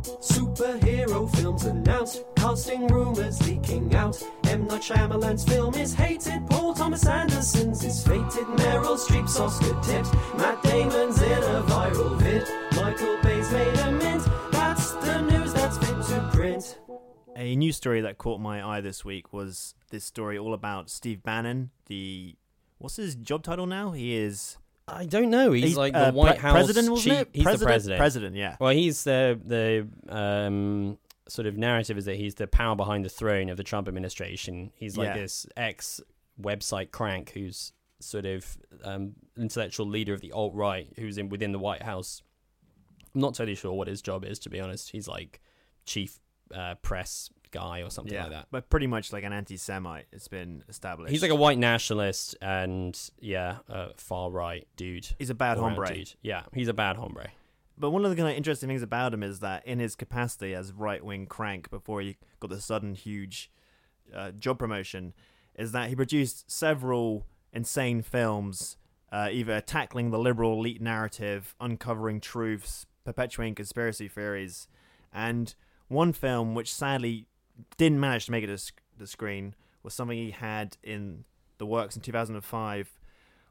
Superhero 0.04 1.30
films 1.36 1.66
announced, 1.66 2.24
casting 2.36 2.88
rumors 2.88 3.46
leaking 3.48 3.94
out. 3.96 4.22
M. 4.46 4.66
Night 4.66 4.82
Shyamalan's 4.82 5.44
film 5.44 5.76
is 5.76 5.94
hated, 5.94 6.48
Paul 6.50 6.74
Thomas 6.74 7.06
Anderson's 7.06 7.84
is 7.84 8.06
fated, 8.06 8.46
Meryl 8.58 8.98
Streep's 8.98 9.40
Oscar 9.40 9.80
tipped, 9.82 10.14
Matt 10.38 10.64
Damon's 10.64 11.22
in 11.22 11.44
a 11.44 11.64
viral 11.64 12.18
vid, 12.18 12.48
Michael 12.76 13.18
Bay's 13.22 13.52
made 13.52 13.78
a 13.80 13.92
mint. 13.92 14.24
That's 14.52 14.94
the 14.94 15.22
news 15.22 15.54
that's 15.54 15.78
fit 15.78 16.02
to 16.08 16.30
print. 16.34 16.80
A 17.36 17.56
news 17.56 17.76
story 17.76 18.02
that 18.02 18.18
caught 18.18 18.40
my 18.40 18.66
eye 18.66 18.82
this 18.82 19.04
week 19.04 19.34
was 19.34 19.76
this 19.92 20.06
story 20.06 20.38
all 20.38 20.54
about 20.54 20.90
Steve 20.90 21.24
Bannon, 21.24 21.72
the. 21.88 22.36
What's 22.78 22.96
his 22.96 23.16
job 23.16 23.44
title 23.44 23.66
now? 23.66 23.92
He 23.92 24.16
is. 24.16 24.58
I 24.94 25.06
don't 25.06 25.30
know. 25.30 25.52
He's, 25.52 25.78
like 25.78 25.94
the 25.94 26.10
uh, 26.10 26.12
White 26.12 26.32
pre- 26.38 26.42
House 26.42 26.54
president, 26.54 26.92
wasn't 26.92 27.14
chief. 27.14 27.22
it? 27.22 27.30
He's 27.34 27.44
president? 27.44 27.60
the 27.60 27.66
president. 27.66 28.00
President, 28.00 28.36
yeah. 28.36 28.58
Well, 28.60 28.74
he's 28.74 29.04
the 29.04 29.40
the 29.44 29.88
um, 30.14 30.98
sort 31.28 31.46
of 31.48 31.58
narrative 31.58 31.98
is 31.98 32.06
that 32.06 32.16
he's 32.16 32.36
the 32.36 32.48
power 32.48 32.76
behind 32.76 33.06
the 33.06 33.10
throne 33.10 33.50
of 33.50 33.58
the 33.58 33.64
Trump 33.64 33.88
administration. 33.88 34.72
He's 34.76 34.98
like 34.98 35.08
Yeah. 35.08 35.18
this 35.18 35.46
ex 35.56 36.02
website 36.42 36.92
crank 36.92 37.32
who's 37.32 37.74
sort 38.00 38.26
of 38.26 38.58
um, 38.84 39.14
intellectual 39.38 39.86
leader 39.86 40.14
of 40.14 40.22
the 40.22 40.32
alt 40.32 40.54
right 40.56 40.88
who's 40.98 41.18
in 41.18 41.30
within 41.30 41.52
the 41.52 41.60
White 41.60 41.84
House. 41.84 42.22
I'm 43.14 43.22
not 43.22 43.34
totally 43.36 43.56
sure 43.56 43.74
what 43.74 43.88
his 43.88 44.02
job 44.02 44.24
is 44.24 44.40
to 44.40 44.50
be 44.50 44.60
honest. 44.60 44.92
He's 44.92 45.08
like 45.08 45.42
chief 45.86 46.20
uh, 46.56 46.76
press 46.76 47.30
guy 47.52 47.82
or 47.82 47.90
something 47.90 48.14
yeah, 48.14 48.24
like 48.24 48.32
that. 48.32 48.48
but 48.52 48.70
pretty 48.70 48.88
much 48.88 49.12
like 49.14 49.24
an 49.24 49.34
anti-Semite. 49.34 50.08
It's 50.12 50.28
been 50.28 50.64
established. 50.70 51.12
He's 51.12 51.22
like 51.22 51.32
a 51.32 51.36
white 51.36 51.58
nationalist 51.58 52.36
and 52.42 53.00
yeah, 53.20 53.58
a 53.68 53.94
far 53.96 54.30
right 54.30 54.68
dude. 54.76 55.08
He's 55.18 55.30
a 55.30 55.36
bad 55.36 55.58
hombre. 55.58 55.94
dude. 55.94 56.14
Yeah, 56.22 56.44
he's 56.54 56.68
a 56.68 56.74
bad 56.74 56.98
hombre. 56.98 57.30
But 57.78 57.92
one 57.92 58.04
of 58.04 58.12
the 58.12 58.18
kind 58.18 58.30
of 58.30 58.36
interesting 58.36 58.68
things 58.68 58.84
about 58.84 59.14
him 59.14 59.24
is 59.24 59.40
that 59.40 59.66
in 59.66 59.80
his 59.80 59.96
capacity 59.96 60.54
as 60.54 60.74
right-wing 60.74 61.28
crank 61.28 61.70
before 61.70 62.02
he 62.02 62.18
got 62.42 62.50
the 62.50 62.60
sudden 62.60 62.94
huge 62.94 63.50
uh, 64.14 64.32
job 64.32 64.60
promotion, 64.60 65.14
is 65.56 65.72
that 65.72 65.88
he 65.88 65.96
produced 65.96 66.52
several 66.52 67.26
insane 67.54 68.02
films, 68.02 68.76
uh, 69.14 69.30
either 69.32 69.62
tackling 69.62 70.12
the 70.12 70.20
liberal 70.20 70.60
elite 70.60 70.82
narrative, 70.82 71.56
uncovering 71.62 72.20
truths, 72.20 72.86
perpetuating 73.06 73.56
conspiracy 73.56 74.10
theories, 74.10 74.68
and 75.14 75.56
one 75.88 76.12
film 76.12 76.56
which 76.56 76.74
sadly 76.74 77.28
didn't 77.78 78.00
manage 78.00 78.26
to 78.26 78.32
make 78.32 78.44
it 78.44 78.58
to 78.58 78.74
the 78.98 79.08
screen 79.08 79.56
was 79.84 79.94
something 79.94 80.18
he 80.18 80.32
had 80.32 80.78
in 80.84 81.24
the 81.58 81.66
works 81.66 81.96
in 81.96 82.02
2005 82.02 83.00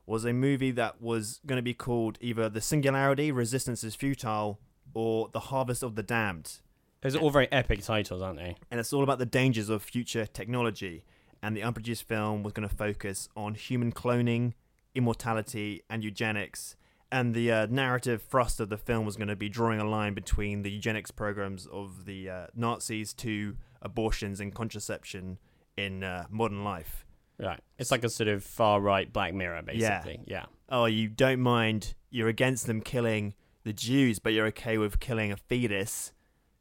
was 0.06 0.24
a 0.24 0.32
movie 0.32 0.70
that 0.70 1.00
was 1.00 1.40
going 1.46 1.58
to 1.58 1.62
be 1.62 1.74
called 1.74 2.18
either 2.20 2.48
The 2.48 2.62
Singularity, 2.62 3.30
Resistance 3.30 3.84
is 3.84 3.94
Futile, 3.94 4.58
or 4.94 5.28
The 5.32 5.40
Harvest 5.40 5.82
of 5.82 5.94
the 5.96 6.02
Damned. 6.02 6.60
Those 7.02 7.14
are 7.14 7.18
all 7.18 7.30
very 7.30 7.50
epic 7.52 7.82
titles, 7.82 8.22
aren't 8.22 8.38
they? 8.38 8.56
And 8.70 8.80
it's 8.80 8.92
all 8.92 9.04
about 9.04 9.18
the 9.18 9.26
dangers 9.26 9.68
of 9.68 9.82
future 9.82 10.26
technology. 10.26 11.04
And 11.42 11.56
the 11.56 11.62
unproduced 11.62 12.08
film 12.08 12.42
was 12.42 12.52
going 12.54 12.68
to 12.68 12.74
focus 12.74 13.28
on 13.36 13.54
human 13.54 13.92
cloning, 13.92 14.54
immortality, 14.94 15.82
and 15.88 16.02
eugenics. 16.02 16.74
And 17.12 17.34
the 17.34 17.52
uh, 17.52 17.66
narrative 17.70 18.22
thrust 18.22 18.60
of 18.60 18.70
the 18.70 18.76
film 18.78 19.06
was 19.06 19.16
going 19.16 19.28
to 19.28 19.36
be 19.36 19.48
drawing 19.48 19.78
a 19.78 19.88
line 19.88 20.14
between 20.14 20.62
the 20.62 20.70
eugenics 20.70 21.10
programs 21.10 21.66
of 21.66 22.06
the 22.06 22.28
uh, 22.28 22.46
Nazis 22.56 23.12
to 23.14 23.56
abortions 23.82 24.40
and 24.40 24.54
contraception 24.54 25.38
in 25.76 26.02
uh, 26.04 26.26
modern 26.30 26.64
life. 26.64 27.04
Right. 27.38 27.60
It's 27.78 27.90
like 27.90 28.02
a 28.04 28.08
sort 28.08 28.28
of 28.28 28.42
far 28.42 28.80
right 28.80 29.12
Black 29.12 29.32
Mirror, 29.34 29.62
Yeah. 29.72 30.00
basically. 30.00 30.20
Yeah. 30.26 30.46
oh, 30.68 30.86
you 30.86 31.08
don't 31.08 31.40
mind, 31.40 31.94
you're 32.10 32.28
against 32.28 32.66
them 32.66 32.80
killing 32.80 33.34
the 33.64 33.72
Jews, 33.72 34.18
but 34.18 34.32
you're 34.32 34.46
okay 34.46 34.76
with 34.78 34.98
killing 34.98 35.30
a 35.30 35.36
fetus, 35.36 36.12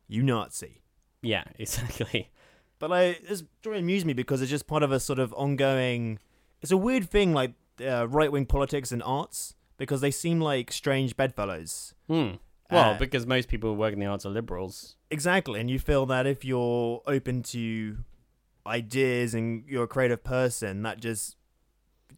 you 0.07 0.21
Nazi. 0.21 0.81
Yeah, 1.21 1.43
exactly. 1.59 2.29
But 2.79 2.91
like, 2.91 3.27
this 3.27 3.43
story 3.61 3.79
amused 3.79 4.05
me 4.05 4.13
because 4.13 4.41
it's 4.41 4.51
just 4.51 4.67
part 4.67 4.83
of 4.83 4.91
a 4.91 4.99
sort 4.99 5.17
of 5.19 5.33
ongoing. 5.33 6.19
It's 6.61 6.71
a 6.71 6.77
weird 6.77 7.09
thing, 7.09 7.33
like 7.33 7.53
uh, 7.83 8.07
right 8.07 8.31
wing 8.31 8.45
politics 8.45 8.91
and 8.91 9.01
arts, 9.01 9.55
because 9.77 10.01
they 10.01 10.11
seem 10.11 10.39
like 10.39 10.71
strange 10.71 11.17
bedfellows. 11.17 11.95
Hmm. 12.07 12.33
Well, 12.69 12.91
Uh, 12.95 12.97
because 12.97 13.25
most 13.25 13.47
people 13.47 13.71
who 13.71 13.75
work 13.79 13.93
in 13.93 13.99
the 13.99 14.05
arts 14.05 14.25
are 14.25 14.29
liberals. 14.29 14.97
Exactly, 15.09 15.59
and 15.59 15.69
you 15.69 15.79
feel 15.79 16.05
that 16.07 16.27
if 16.27 16.43
you're 16.43 17.01
open 17.07 17.43
to 17.43 17.97
ideas 18.65 19.33
and 19.33 19.63
you're 19.67 19.85
a 19.85 19.87
creative 19.87 20.23
person, 20.23 20.83
that 20.83 20.99
just 20.99 21.37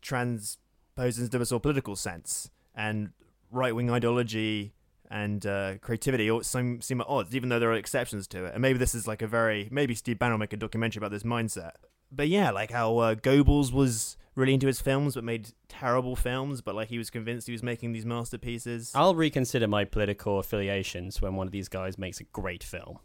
transposes 0.02 1.26
into 1.26 1.40
a 1.40 1.46
sort 1.46 1.60
of 1.60 1.64
political 1.64 1.96
sense. 1.96 2.50
And 2.76 3.12
right 3.52 3.76
wing 3.76 3.90
ideology 3.92 4.74
and 5.12 5.46
uh, 5.46 5.78
creativity 5.80 6.30
all 6.30 6.44
seem, 6.44 6.82
seem 6.82 7.02
at 7.02 7.08
odds, 7.08 7.36
even 7.36 7.50
though 7.50 7.60
there 7.60 7.72
are 7.72 7.76
exceptions 7.76 8.28
to 8.28 8.46
it. 8.46 8.54
And 8.54 8.62
maybe 8.62 8.80
this 8.80 8.96
is 8.96 9.08
like 9.08 9.22
a 9.22 9.28
very 9.28 9.68
maybe 9.72 9.96
Steve 9.96 10.20
Bannon 10.20 10.34
will 10.34 10.40
make 10.40 10.54
a 10.54 10.58
documentary 10.58 11.00
about 11.00 11.12
this 11.12 11.24
mindset. 11.24 11.72
But 12.12 12.28
yeah, 12.30 12.52
like 12.52 12.72
how 12.72 12.98
uh, 12.98 13.16
Goebbels 13.16 13.72
was 13.72 14.18
really 14.36 14.54
into 14.54 14.68
his 14.68 14.82
films 14.82 15.16
but 15.16 15.24
made 15.24 15.50
terrible 15.68 16.16
films, 16.16 16.62
but 16.62 16.76
like 16.76 16.90
he 16.90 16.98
was 16.98 17.10
convinced 17.10 17.48
he 17.48 17.54
was 17.54 17.64
making 17.64 17.92
these 17.92 18.06
masterpieces. 18.06 18.92
I'll 18.96 19.16
reconsider 19.16 19.68
my 19.68 19.86
political 19.86 20.40
affiliations 20.40 21.22
when 21.22 21.36
one 21.36 21.48
of 21.48 21.52
these 21.52 21.68
guys 21.68 21.98
makes 21.98 22.20
a 22.20 22.24
great 22.26 22.64
film. 22.64 23.00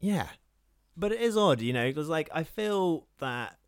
Yeah. 0.00 0.28
But 0.96 1.12
it 1.12 1.20
is 1.20 1.36
odd, 1.36 1.60
you 1.60 1.72
know, 1.72 1.88
because, 1.88 2.08
like, 2.08 2.30
I 2.32 2.42
feel 2.42 3.06
that 3.18 3.58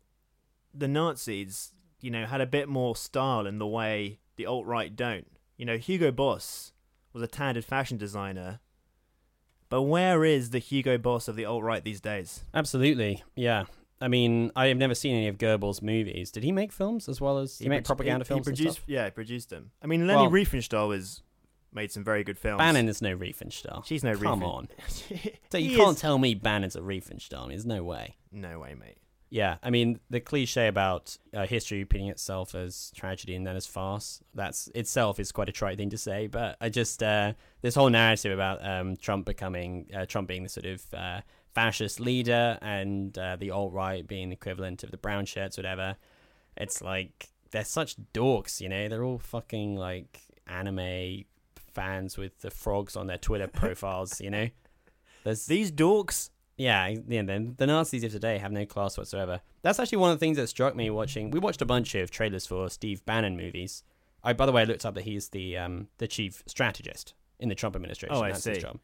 the 0.73 0.87
Nazis, 0.87 1.73
you 2.01 2.09
know, 2.09 2.25
had 2.25 2.41
a 2.41 2.47
bit 2.47 2.67
more 2.67 2.95
style 2.95 3.45
in 3.45 3.59
the 3.59 3.67
way 3.67 4.19
the 4.35 4.45
alt 4.45 4.65
right 4.65 4.95
don't. 4.95 5.27
You 5.57 5.65
know, 5.65 5.77
Hugo 5.77 6.11
Boss 6.11 6.71
was 7.13 7.21
a 7.21 7.27
talented 7.27 7.65
fashion 7.65 7.97
designer, 7.97 8.61
but 9.69 9.83
where 9.83 10.25
is 10.25 10.49
the 10.49 10.59
Hugo 10.59 10.97
Boss 10.97 11.27
of 11.27 11.35
the 11.35 11.45
alt 11.45 11.63
right 11.63 11.83
these 11.83 12.01
days? 12.01 12.45
Absolutely. 12.53 13.23
Yeah. 13.35 13.65
I 14.01 14.07
mean, 14.07 14.51
I 14.55 14.67
have 14.67 14.77
never 14.77 14.95
seen 14.95 15.15
any 15.15 15.27
of 15.27 15.37
Goebbels' 15.37 15.81
movies. 15.81 16.31
Did 16.31 16.43
he 16.43 16.51
make 16.51 16.71
films 16.71 17.09
as 17.09 17.19
well 17.19 17.37
as 17.39 17.59
he, 17.59 17.67
made 17.67 17.83
pro- 17.85 17.95
propaganda 17.95 18.23
he, 18.23 18.27
films 18.29 18.45
He 18.47 18.51
and 18.51 18.57
produced, 18.57 18.75
stuff? 18.77 18.85
yeah, 18.87 19.05
he 19.05 19.11
produced 19.11 19.49
them. 19.49 19.71
I 19.83 19.87
mean, 19.87 20.07
Leni 20.07 20.21
Well- 20.21 20.31
Riefenstahl 20.31 20.93
has 20.93 21.21
made 21.73 21.91
some 21.91 22.03
very 22.03 22.23
good 22.23 22.37
films. 22.37 22.59
Bannon 22.59 22.87
is 22.89 23.01
no 23.01 23.15
Riefenstahl. 23.15 23.85
She's 23.85 24.03
no 24.03 24.15
Come 24.15 24.41
Riefen- 24.41 24.43
on. 24.45 24.67
So 25.51 25.57
you 25.57 25.75
can't 25.77 25.95
is- 25.95 26.01
tell 26.01 26.17
me 26.17 26.33
Bannon's 26.33 26.75
a 26.75 26.81
Riefenstahl. 26.81 27.49
There's 27.49 27.65
no 27.65 27.83
way. 27.83 28.15
No 28.31 28.59
way, 28.59 28.73
mate. 28.75 28.97
Yeah, 29.31 29.57
I 29.61 29.69
mean 29.69 29.99
the 30.09 30.19
cliche 30.19 30.65
about 30.67 31.15
uh, 31.35 31.45
history 31.45 31.77
repeating 31.77 32.07
itself 32.07 32.55
as 32.55 32.91
tragedy 32.95 33.35
and 33.35 33.45
then 33.45 33.55
as 33.55 33.67
farce. 33.67 34.23
That's 34.33 34.69
itself 34.73 35.19
is 35.19 35.31
quite 35.31 35.47
a 35.49 35.51
trite 35.51 35.77
thing 35.77 35.91
to 35.91 35.99
say, 35.99 36.25
but 36.25 36.57
I 36.59 36.69
just 36.69 37.03
uh, 37.03 37.33
this 37.61 37.75
whole 37.75 37.91
narrative 37.91 38.31
about 38.31 38.65
um, 38.67 38.95
Trump 38.97 39.27
becoming 39.27 39.87
uh, 39.95 40.07
Trump 40.07 40.27
being 40.29 40.41
the 40.41 40.49
sort 40.49 40.65
of 40.65 40.83
uh, 40.95 41.21
fascist 41.59 41.99
leader 41.99 42.57
and 42.61 43.17
uh, 43.17 43.35
the 43.35 43.51
alt 43.51 43.73
right 43.73 44.07
being 44.07 44.29
the 44.29 44.33
equivalent 44.33 44.81
of 44.81 44.91
the 44.91 44.97
brown 44.97 45.25
shirts, 45.25 45.57
whatever. 45.57 45.97
It's 46.55 46.81
like 46.81 47.29
they're 47.51 47.65
such 47.65 47.97
dorks, 48.13 48.61
you 48.61 48.69
know. 48.69 48.87
They're 48.87 49.03
all 49.03 49.19
fucking 49.19 49.75
like 49.75 50.21
anime 50.47 51.25
fans 51.73 52.17
with 52.17 52.39
the 52.39 52.49
frogs 52.49 52.95
on 52.95 53.07
their 53.07 53.17
Twitter 53.17 53.47
profiles, 53.61 54.21
you 54.21 54.29
know. 54.29 54.47
There's 55.25 55.47
These 55.47 55.73
dorks. 55.73 56.29
yeah, 56.55 56.95
yeah. 57.07 57.23
The, 57.23 57.53
the 57.57 57.67
Nazis 57.67 58.05
of 58.05 58.13
today 58.13 58.37
have 58.37 58.53
no 58.53 58.65
class 58.65 58.97
whatsoever. 58.97 59.41
That's 59.61 59.79
actually 59.79 59.97
one 59.97 60.11
of 60.11 60.15
the 60.17 60.25
things 60.25 60.37
that 60.37 60.47
struck 60.47 60.77
me 60.77 60.89
watching. 60.89 61.29
We 61.29 61.39
watched 61.39 61.61
a 61.61 61.65
bunch 61.65 61.93
of 61.93 62.09
trailers 62.09 62.47
for 62.47 62.69
Steve 62.69 63.05
Bannon 63.05 63.35
movies. 63.35 63.83
I, 64.23 64.31
by 64.31 64.45
the 64.45 64.53
way, 64.53 64.61
I 64.61 64.65
looked 64.65 64.85
up 64.85 64.95
that 64.95 65.03
he's 65.03 65.29
the 65.29 65.57
um, 65.57 65.89
the 65.97 66.07
chief 66.07 66.41
strategist 66.47 67.15
in 67.37 67.49
the 67.49 67.55
Trump 67.55 67.75
administration. 67.75 68.15
Oh, 68.15 68.23
I 68.23 68.29
that's 68.31 68.45
his 68.45 68.55
see. 68.55 68.61
job. 68.61 68.79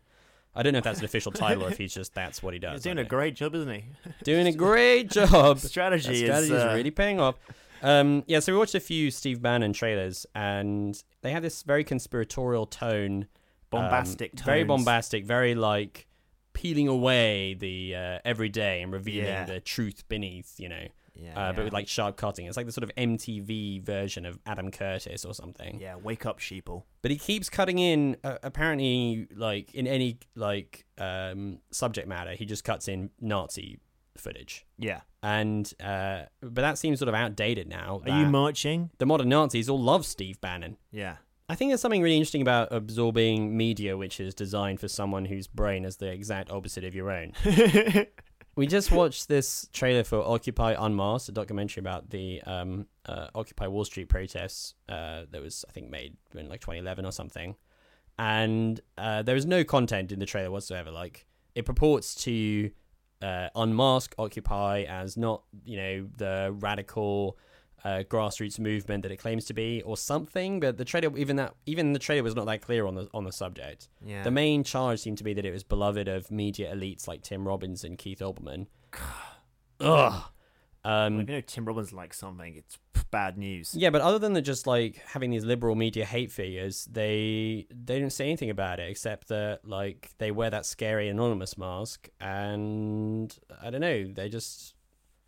I 0.55 0.63
don't 0.63 0.73
know 0.73 0.77
if 0.79 0.83
that's 0.85 0.99
an 0.99 1.05
official 1.11 1.31
title 1.31 1.65
or 1.65 1.69
if 1.69 1.77
he's 1.77 1.93
just 1.93 2.13
that's 2.13 2.41
what 2.41 2.53
he 2.53 2.59
does. 2.59 2.73
He's 2.75 2.83
doing 2.83 2.97
a 2.99 3.03
know. 3.03 3.09
great 3.09 3.35
job, 3.35 3.55
isn't 3.55 3.69
he? 3.73 3.85
doing 4.23 4.47
a 4.47 4.51
great 4.67 5.09
job. 5.09 5.59
Strategy 5.59 6.25
That 6.25 6.43
strategy 6.43 6.53
is 6.53 6.63
uh, 6.63 6.73
really 6.75 6.91
paying 6.91 7.19
off. 7.19 7.35
Um, 7.81 8.23
yeah, 8.25 8.39
so 8.39 8.51
we 8.53 8.57
watched 8.57 8.73
a 8.75 8.79
few 8.79 9.11
Steve 9.11 9.41
Bannon 9.41 9.73
trailers, 9.73 10.25
and 10.33 11.01
they 11.21 11.31
have 11.31 11.43
this 11.43 11.61
very 11.61 11.83
conspiratorial 11.83 12.65
tone, 12.65 13.23
um, 13.23 13.81
Bombastic 13.81 14.39
very 14.39 14.63
bombastic, 14.63 15.25
very 15.25 15.53
like 15.55 16.07
peeling 16.53 16.87
away 16.87 17.53
the 17.53 17.93
uh, 17.95 18.19
everyday 18.23 18.81
and 18.81 18.93
revealing 18.93 19.25
Yeah. 19.27 19.45
the 19.45 19.59
truth 19.59 20.07
beneath, 20.07 20.57
you 20.57 20.69
know. 20.69 20.87
Yeah, 21.15 21.49
uh, 21.49 21.53
But 21.53 21.65
with 21.65 21.73
like 21.73 21.87
sharp 21.87 22.17
cutting, 22.17 22.45
it's 22.45 22.57
like 22.57 22.65
the 22.65 22.71
sort 22.71 22.83
of 22.83 22.93
MTV 22.95 23.83
version 23.83 24.25
of 24.25 24.39
Adam 24.45 24.71
Curtis 24.71 25.25
or 25.25 25.33
something. 25.33 25.79
Yeah, 25.79 25.95
wake 25.95 26.25
up, 26.25 26.39
sheeple. 26.39 26.83
But 27.01 27.11
he 27.11 27.17
keeps 27.17 27.49
cutting 27.49 27.79
in. 27.79 28.17
Uh, 28.23 28.37
apparently, 28.43 29.27
like 29.35 29.73
in 29.73 29.87
any 29.87 30.19
like 30.35 30.85
um, 30.97 31.59
subject 31.71 32.07
matter, 32.07 32.31
he 32.33 32.45
just 32.45 32.63
cuts 32.63 32.87
in 32.87 33.09
Nazi 33.21 33.79
footage. 34.17 34.65
Yeah. 34.77 35.01
And 35.23 35.71
uh, 35.83 36.23
but 36.41 36.61
that 36.61 36.77
seems 36.77 36.99
sort 36.99 37.09
of 37.09 37.15
outdated 37.15 37.67
now. 37.67 38.01
Are 38.07 38.19
you 38.19 38.27
marching? 38.27 38.91
the 38.97 39.05
modern 39.05 39.29
Nazis 39.29 39.69
all 39.69 39.81
love 39.81 40.05
Steve 40.05 40.39
Bannon. 40.41 40.77
Yeah. 40.91 41.17
I 41.47 41.53
think 41.53 41.69
there's 41.69 41.81
something 41.81 42.01
really 42.01 42.17
interesting 42.17 42.41
about 42.41 42.69
absorbing 42.71 43.55
media 43.55 43.95
which 43.97 44.19
is 44.19 44.33
designed 44.33 44.79
for 44.79 44.87
someone 44.87 45.25
whose 45.25 45.45
brain 45.47 45.85
is 45.85 45.97
the 45.97 46.07
exact 46.07 46.49
opposite 46.49 46.83
of 46.83 46.95
your 46.95 47.11
own. 47.11 47.33
we 48.55 48.67
just 48.67 48.91
watched 48.91 49.27
this 49.27 49.67
trailer 49.73 50.03
for 50.03 50.21
Occupy 50.21 50.75
Unmasked, 50.77 51.29
a 51.29 51.31
documentary 51.33 51.81
about 51.81 52.09
the 52.09 52.41
um, 52.43 52.87
uh, 53.05 53.27
Occupy 53.35 53.67
Wall 53.67 53.83
Street 53.83 54.07
protests 54.07 54.75
uh, 54.87 55.23
that 55.29 55.41
was, 55.41 55.65
I 55.67 55.73
think, 55.73 55.89
made 55.89 56.15
in 56.33 56.47
like 56.47 56.61
2011 56.61 57.05
or 57.05 57.11
something. 57.11 57.55
And 58.17 58.79
uh, 58.97 59.23
there 59.23 59.35
was 59.35 59.45
no 59.45 59.65
content 59.65 60.13
in 60.13 60.19
the 60.19 60.25
trailer 60.25 60.51
whatsoever. 60.51 60.89
Like, 60.89 61.25
it 61.53 61.65
purports 61.65 62.15
to 62.23 62.71
uh, 63.21 63.49
unmask 63.55 64.15
Occupy 64.17 64.83
as 64.83 65.17
not, 65.17 65.43
you 65.65 65.75
know, 65.75 66.09
the 66.17 66.55
radical 66.57 67.37
uh, 67.85 68.03
grassroots 68.09 68.59
movement 68.59 69.03
that 69.03 69.11
it 69.11 69.17
claims 69.17 69.45
to 69.45 69.53
be, 69.53 69.81
or 69.83 69.95
something. 69.95 70.59
But 70.59 70.77
the 70.77 70.83
trailer, 70.85 71.15
even 71.17 71.35
that, 71.37 71.53
even 71.65 71.93
the 71.93 71.99
trailer 71.99 72.23
was 72.23 72.35
not 72.35 72.45
that 72.47 72.61
clear 72.61 72.85
on 72.87 72.95
the 72.95 73.07
on 73.13 73.23
the 73.23 73.31
subject. 73.31 73.87
Yeah. 74.03 74.23
The 74.23 74.31
main 74.31 74.63
charge 74.63 74.99
seemed 74.99 75.19
to 75.19 75.23
be 75.23 75.33
that 75.35 75.45
it 75.45 75.51
was 75.51 75.63
beloved 75.63 76.07
of 76.07 76.31
media 76.31 76.73
elites 76.75 77.07
like 77.07 77.21
Tim 77.21 77.47
Robbins 77.47 77.83
and 77.83 77.97
Keith 77.97 78.19
Olbermann. 78.19 78.67
Ugh. 79.79 80.23
Well, 80.23 80.31
Um, 80.83 81.19
if 81.21 81.29
you 81.29 81.35
know 81.35 81.41
Tim 81.41 81.65
Robbins 81.65 81.91
likes 81.93 82.17
something, 82.17 82.55
it's 82.55 82.77
bad 83.11 83.37
news. 83.37 83.73
yeah, 83.75 83.89
but 83.91 84.01
other 84.01 84.19
than 84.19 84.33
the 84.33 84.41
just 84.41 84.65
like 84.67 84.97
having 85.05 85.29
these 85.31 85.45
liberal 85.45 85.75
media 85.75 86.05
hate 86.05 86.31
figures, 86.31 86.85
they 86.91 87.65
they 87.69 87.95
didn't 87.99 88.13
say 88.13 88.25
anything 88.25 88.49
about 88.49 88.79
it 88.79 88.89
except 88.89 89.27
that 89.29 89.59
like 89.67 90.09
they 90.17 90.31
wear 90.31 90.49
that 90.49 90.65
scary 90.65 91.07
anonymous 91.09 91.57
mask, 91.57 92.09
and 92.19 93.37
I 93.61 93.69
don't 93.69 93.81
know, 93.81 94.11
they're 94.13 94.29
just 94.29 94.73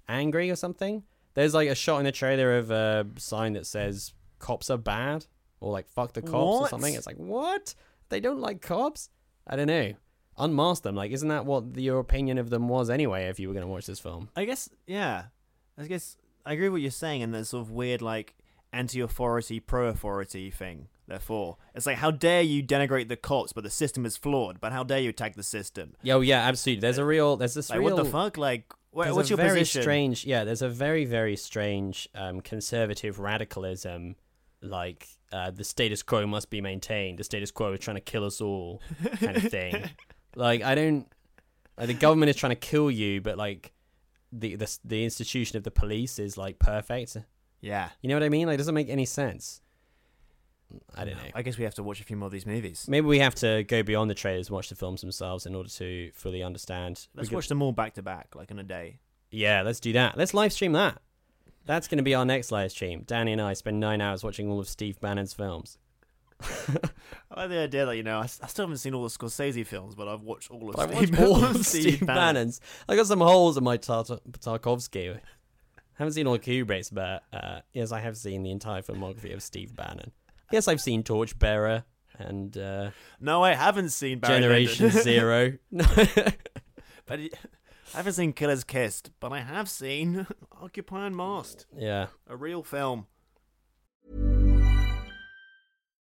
angry 0.07 0.49
or 0.49 0.55
something. 0.55 1.03
There's 1.37 1.53
like 1.53 1.69
a 1.69 1.75
shot 1.75 1.99
in 1.99 2.05
the 2.05 2.11
trailer 2.11 2.57
of 2.57 2.71
a 2.71 3.05
sign 3.19 3.53
that 3.53 3.67
says 3.67 4.11
"cops 4.39 4.71
are 4.71 4.77
bad" 4.77 5.27
or 5.59 5.71
like 5.71 5.87
"fuck 5.87 6.13
the 6.13 6.23
cops" 6.23 6.33
or 6.33 6.67
something. 6.67 6.95
It's 6.95 7.05
like 7.05 7.17
what? 7.17 7.75
They 8.09 8.19
don't 8.19 8.39
like 8.39 8.59
cops? 8.59 9.11
I 9.45 9.55
don't 9.55 9.67
know. 9.67 9.93
Unmask 10.39 10.81
them. 10.81 10.95
Like, 10.95 11.11
isn't 11.11 11.27
that 11.29 11.45
what 11.45 11.75
the, 11.75 11.83
your 11.83 11.99
opinion 11.99 12.39
of 12.39 12.49
them 12.49 12.67
was 12.67 12.89
anyway? 12.89 13.25
If 13.25 13.39
you 13.39 13.49
were 13.49 13.53
going 13.53 13.67
to 13.67 13.71
watch 13.71 13.85
this 13.85 13.99
film, 13.99 14.29
I 14.35 14.45
guess, 14.45 14.67
yeah. 14.87 15.25
I 15.77 15.85
guess 15.85 16.17
I 16.43 16.53
agree 16.53 16.69
with 16.69 16.73
what 16.73 16.81
you're 16.81 16.89
saying, 16.89 17.21
and 17.21 17.35
there's 17.35 17.49
sort 17.49 17.61
of 17.61 17.69
weird, 17.69 18.01
like, 18.01 18.35
anti 18.73 18.99
authority, 18.99 19.59
pro 19.59 19.89
authority 19.89 20.49
thing, 20.49 20.87
therefore. 21.07 21.57
It's 21.75 21.85
like, 21.85 21.97
how 21.97 22.09
dare 22.09 22.41
you 22.41 22.63
denigrate 22.63 23.09
the 23.09 23.15
cops, 23.15 23.53
but 23.53 23.63
the 23.63 23.69
system 23.69 24.07
is 24.07 24.17
flawed, 24.17 24.59
but 24.59 24.71
how 24.73 24.83
dare 24.83 24.99
you 25.01 25.09
attack 25.09 25.35
the 25.35 25.43
system? 25.43 25.93
oh, 26.09 26.21
yeah, 26.21 26.41
absolutely. 26.47 26.81
There's 26.81 26.97
a 26.97 27.05
real, 27.05 27.37
there's 27.37 27.53
this 27.53 27.69
Like, 27.69 27.77
real. 27.79 27.95
what 27.95 28.03
the 28.03 28.09
fuck? 28.09 28.37
Like, 28.37 28.73
what's 29.15 29.29
your 29.29 29.37
very 29.37 29.59
position? 29.59 29.81
strange 29.81 30.25
yeah 30.25 30.43
there's 30.43 30.61
a 30.61 30.69
very 30.69 31.05
very 31.05 31.35
strange 31.35 32.07
um, 32.15 32.41
conservative 32.41 33.19
radicalism 33.19 34.15
like 34.61 35.07
uh, 35.31 35.51
the 35.51 35.63
status 35.63 36.01
quo 36.03 36.25
must 36.25 36.49
be 36.49 36.61
maintained 36.61 37.17
the 37.19 37.23
status 37.23 37.51
quo 37.51 37.73
is 37.73 37.79
trying 37.79 37.95
to 37.97 38.01
kill 38.01 38.23
us 38.25 38.41
all 38.41 38.81
kind 39.19 39.37
of 39.37 39.43
thing 39.43 39.89
like 40.35 40.61
i 40.63 40.73
don't 40.75 41.07
like 41.77 41.87
the 41.87 41.93
government 41.93 42.29
is 42.29 42.35
trying 42.35 42.49
to 42.51 42.55
kill 42.55 42.89
you 42.89 43.21
but 43.21 43.37
like 43.37 43.71
the, 44.31 44.55
the 44.55 44.77
the 44.83 45.03
institution 45.03 45.57
of 45.57 45.63
the 45.63 45.71
police 45.71 46.19
is 46.19 46.37
like 46.37 46.59
perfect 46.59 47.15
Yeah. 47.61 47.89
you 48.01 48.09
know 48.09 48.15
what 48.15 48.23
i 48.23 48.29
mean 48.29 48.47
like 48.47 48.55
it 48.55 48.57
doesn't 48.57 48.75
make 48.75 48.89
any 48.89 49.05
sense 49.05 49.61
i 50.95 51.05
don't 51.05 51.15
know 51.15 51.21
I 51.33 51.41
guess 51.43 51.57
we 51.57 51.63
have 51.63 51.75
to 51.75 51.83
watch 51.83 52.01
a 52.01 52.03
few 52.03 52.17
more 52.17 52.27
of 52.27 52.31
these 52.31 52.45
movies. 52.45 52.85
maybe 52.89 53.07
we 53.07 53.19
have 53.19 53.35
to 53.35 53.63
go 53.63 53.83
beyond 53.83 54.09
the 54.09 54.15
trailers 54.15 54.47
and 54.47 54.55
watch 54.55 54.69
the 54.69 54.75
films 54.75 55.01
themselves 55.01 55.45
in 55.45 55.55
order 55.55 55.69
to 55.69 56.11
fully 56.13 56.43
understand 56.43 57.07
Let's 57.15 57.31
watch 57.31 57.47
them 57.47 57.61
all 57.61 57.71
back 57.71 57.93
to 57.95 58.01
back, 58.01 58.35
like 58.35 58.51
in 58.51 58.59
a 58.59 58.63
day. 58.63 58.99
Yeah, 59.31 59.61
let's 59.61 59.79
do 59.79 59.93
that. 59.93 60.17
Let's 60.17 60.33
live 60.33 60.51
stream 60.53 60.71
that. 60.73 61.01
That's 61.65 61.87
going 61.87 61.97
to 61.97 62.03
be 62.03 62.15
our 62.15 62.25
next 62.25 62.51
live 62.51 62.71
stream. 62.71 63.03
Danny 63.05 63.33
and 63.33 63.41
I 63.41 63.53
spend 63.53 63.79
nine 63.79 63.99
hours 64.01 64.23
watching 64.23 64.49
all 64.49 64.59
of 64.59 64.67
Steve 64.69 64.99
Bannon's 65.01 65.33
films. 65.33 65.77
I 66.41 67.39
like 67.41 67.49
the 67.49 67.57
idea 67.59 67.85
that, 67.85 67.97
you 67.97 68.03
know, 68.03 68.19
I 68.19 68.25
still 68.27 68.63
haven't 68.63 68.77
seen 68.77 68.93
all 68.93 69.03
the 69.03 69.09
Scorsese 69.09 69.65
films, 69.65 69.95
but 69.95 70.07
I've 70.07 70.21
watched 70.21 70.49
all 70.51 70.69
of 70.69 70.79
I 70.79 70.85
Steve, 70.95 71.19
watched 71.19 71.21
all 71.21 71.43
of 71.43 71.65
Steve 71.65 72.05
Bannon's. 72.05 72.61
I 72.87 72.95
got 72.95 73.07
some 73.07 73.19
holes 73.19 73.57
in 73.57 73.63
my 73.63 73.77
Tart- 73.77 74.07
Tarkovsky. 74.39 75.19
haven't 75.95 76.13
seen 76.13 76.27
all 76.27 76.37
Kubrick's, 76.37 76.89
but 76.89 77.23
uh, 77.33 77.59
yes, 77.73 77.91
I 77.91 77.99
have 77.99 78.15
seen 78.17 78.43
the 78.43 78.51
entire 78.51 78.81
filmography 78.81 79.33
of 79.33 79.41
Steve 79.43 79.75
Bannon. 79.75 80.11
Yes, 80.51 80.67
I've 80.67 80.81
seen 80.81 81.03
Torchbearer 81.03 81.83
and 82.17 82.57
uh, 82.57 82.91
No, 83.19 83.43
I 83.43 83.53
haven't 83.53 83.89
seen 83.89 84.19
Barry 84.19 84.39
Generation 84.39 84.85
Lyndon. 84.85 85.03
Zero. 85.03 85.53
But 87.07 87.21
I 87.21 87.29
haven't 87.97 88.13
seen 88.13 88.33
Killer's 88.33 88.65
Kissed, 88.65 89.11
but 89.21 89.31
I 89.31 89.39
have 89.39 89.69
seen 89.69 90.27
Occupy 90.61 91.07
Unmasked, 91.07 91.65
yeah. 91.73 92.07
a 92.27 92.35
real 92.35 92.63
film. 92.63 93.07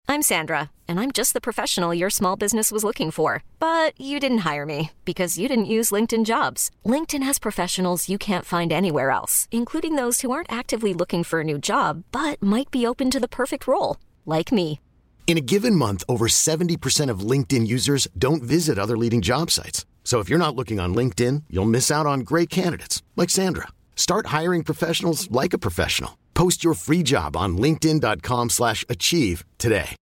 I'm 0.07 0.23
Sandra, 0.23 0.71
and 0.87 0.99
I'm 0.99 1.11
just 1.11 1.35
the 1.35 1.41
professional 1.41 1.93
your 1.93 2.09
small 2.09 2.35
business 2.35 2.71
was 2.71 2.83
looking 2.83 3.11
for. 3.11 3.43
But 3.59 3.93
you 4.01 4.19
didn't 4.19 4.39
hire 4.39 4.65
me 4.65 4.89
because 5.05 5.37
you 5.37 5.47
didn't 5.47 5.65
use 5.65 5.91
LinkedIn 5.91 6.25
jobs. 6.25 6.71
LinkedIn 6.83 7.21
has 7.21 7.37
professionals 7.37 8.09
you 8.09 8.17
can't 8.17 8.45
find 8.45 8.71
anywhere 8.71 9.11
else, 9.11 9.47
including 9.51 9.93
those 9.93 10.21
who 10.21 10.31
aren't 10.31 10.51
actively 10.51 10.95
looking 10.95 11.23
for 11.23 11.41
a 11.41 11.43
new 11.43 11.59
job 11.59 12.03
but 12.11 12.41
might 12.41 12.71
be 12.71 12.87
open 12.87 13.11
to 13.11 13.19
the 13.19 13.27
perfect 13.27 13.67
role, 13.67 13.97
like 14.29 14.51
me. 14.51 14.79
In 15.27 15.37
a 15.37 15.41
given 15.41 15.75
month, 15.75 16.03
over 16.09 16.25
70% 16.27 17.11
of 17.11 17.19
LinkedIn 17.19 17.67
users 17.67 18.07
don't 18.17 18.41
visit 18.41 18.79
other 18.79 18.97
leading 18.97 19.21
job 19.21 19.51
sites. 19.51 19.85
So 20.03 20.17
if 20.17 20.27
you're 20.27 20.45
not 20.45 20.55
looking 20.55 20.79
on 20.79 20.95
LinkedIn, 20.95 21.43
you'll 21.51 21.65
miss 21.65 21.91
out 21.91 22.07
on 22.07 22.21
great 22.21 22.49
candidates 22.49 23.03
like 23.15 23.29
Sandra. 23.29 23.67
Start 23.95 24.27
hiring 24.37 24.63
professionals 24.63 25.29
like 25.29 25.53
a 25.53 25.59
professional. 25.59 26.17
Post 26.33 26.63
your 26.63 26.73
free 26.73 27.03
job 27.03 27.37
on 27.37 27.57
linkedin.com/achieve 27.57 28.49
slash 28.49 28.85
achieve 28.89 29.45
today. 29.59 29.95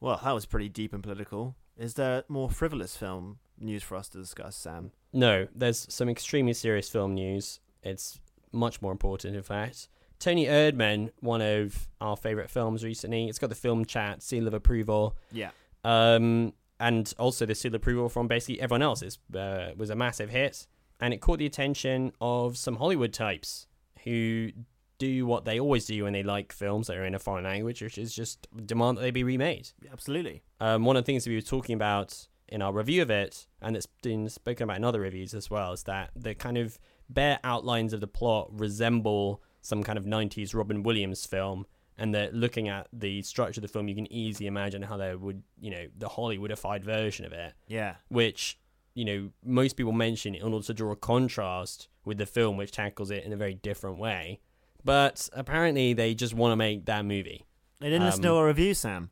Well, 0.00 0.20
that 0.22 0.32
was 0.32 0.46
pretty 0.46 0.68
deep 0.68 0.92
and 0.92 1.02
political. 1.02 1.54
Is 1.78 1.94
there 1.94 2.24
more 2.28 2.50
frivolous 2.50 2.96
film 2.96 3.38
news 3.58 3.82
for 3.82 3.96
us 3.96 4.08
to 4.10 4.18
discuss, 4.18 4.56
Sam? 4.56 4.90
No, 5.12 5.46
there's 5.54 5.86
some 5.88 6.08
extremely 6.08 6.54
serious 6.54 6.88
film 6.88 7.14
news. 7.14 7.60
It's 7.82 8.20
much 8.52 8.82
more 8.82 8.92
important, 8.92 9.36
in 9.36 9.42
fact. 9.42 9.88
Toni 10.18 10.46
Erdmann, 10.46 11.10
one 11.20 11.42
of 11.42 11.88
our 12.00 12.16
favourite 12.16 12.48
films 12.50 12.84
recently, 12.84 13.28
it's 13.28 13.38
got 13.38 13.50
the 13.50 13.56
film 13.56 13.84
chat 13.84 14.22
seal 14.22 14.46
of 14.46 14.54
approval, 14.54 15.16
Yeah. 15.32 15.50
um, 15.84 16.52
and 16.80 17.12
also 17.18 17.46
the 17.46 17.54
seal 17.54 17.70
of 17.70 17.74
approval 17.74 18.08
from 18.08 18.26
basically 18.28 18.60
everyone 18.60 18.82
else. 18.82 19.02
It 19.02 19.18
uh, 19.36 19.70
was 19.76 19.90
a 19.90 19.94
massive 19.96 20.30
hit, 20.30 20.66
and 21.00 21.12
it 21.12 21.20
caught 21.20 21.38
the 21.38 21.46
attention 21.46 22.12
of 22.20 22.56
some 22.56 22.76
Hollywood 22.76 23.12
types 23.12 23.66
who 24.04 24.50
do 24.98 25.26
what 25.26 25.44
they 25.44 25.58
always 25.58 25.86
do 25.86 26.04
when 26.04 26.12
they 26.12 26.22
like 26.22 26.52
films 26.52 26.86
that 26.86 26.96
are 26.96 27.04
in 27.04 27.14
a 27.14 27.18
foreign 27.18 27.44
language, 27.44 27.82
which 27.82 27.98
is 27.98 28.14
just 28.14 28.46
demand 28.66 28.96
that 28.96 29.02
they 29.02 29.10
be 29.10 29.24
remade. 29.24 29.70
Absolutely. 29.92 30.42
Um, 30.60 30.84
one 30.84 30.96
of 30.96 31.02
the 31.02 31.06
things 31.06 31.24
that 31.24 31.30
we 31.30 31.36
were 31.36 31.42
talking 31.42 31.74
about 31.74 32.28
in 32.48 32.62
our 32.62 32.72
review 32.72 33.02
of 33.02 33.10
it, 33.10 33.46
and 33.60 33.76
it's 33.76 33.86
been 34.02 34.28
spoken 34.28 34.64
about 34.64 34.76
in 34.76 34.84
other 34.84 35.00
reviews 35.00 35.34
as 35.34 35.50
well, 35.50 35.72
is 35.72 35.82
that 35.84 36.10
the 36.14 36.34
kind 36.34 36.56
of 36.56 36.78
bare 37.08 37.40
outlines 37.44 37.92
of 37.92 38.00
the 38.00 38.06
plot 38.06 38.48
resemble 38.52 39.42
some 39.64 39.82
kind 39.82 39.96
of 39.98 40.04
90s 40.04 40.54
Robin 40.54 40.82
Williams 40.82 41.24
film, 41.24 41.64
and 41.96 42.14
that 42.14 42.34
looking 42.34 42.68
at 42.68 42.86
the 42.92 43.22
structure 43.22 43.60
of 43.60 43.62
the 43.62 43.68
film, 43.68 43.88
you 43.88 43.94
can 43.94 44.12
easily 44.12 44.46
imagine 44.46 44.82
how 44.82 44.96
there 44.98 45.16
would, 45.16 45.42
you 45.60 45.70
know, 45.70 45.86
the 45.96 46.08
Hollywoodified 46.08 46.82
version 46.84 47.24
of 47.24 47.32
it, 47.32 47.54
Yeah. 47.66 47.94
which, 48.08 48.58
you 48.94 49.04
know, 49.04 49.30
most 49.44 49.76
people 49.76 49.92
mention 49.92 50.34
in 50.34 50.42
order 50.42 50.66
to 50.66 50.74
draw 50.74 50.92
a 50.92 50.96
contrast 50.96 51.88
with 52.04 52.18
the 52.18 52.26
film, 52.26 52.56
which 52.58 52.72
tackles 52.72 53.10
it 53.10 53.24
in 53.24 53.32
a 53.32 53.36
very 53.36 53.54
different 53.54 53.98
way. 53.98 54.40
But 54.84 55.28
apparently, 55.32 55.94
they 55.94 56.14
just 56.14 56.34
want 56.34 56.52
to 56.52 56.56
make 56.56 56.84
that 56.86 57.04
movie. 57.06 57.46
They 57.80 57.88
didn't 57.88 58.04
listen 58.04 58.22
to 58.22 58.30
Um, 58.32 58.36
our 58.36 58.46
review, 58.48 58.74
Sam. 58.74 59.10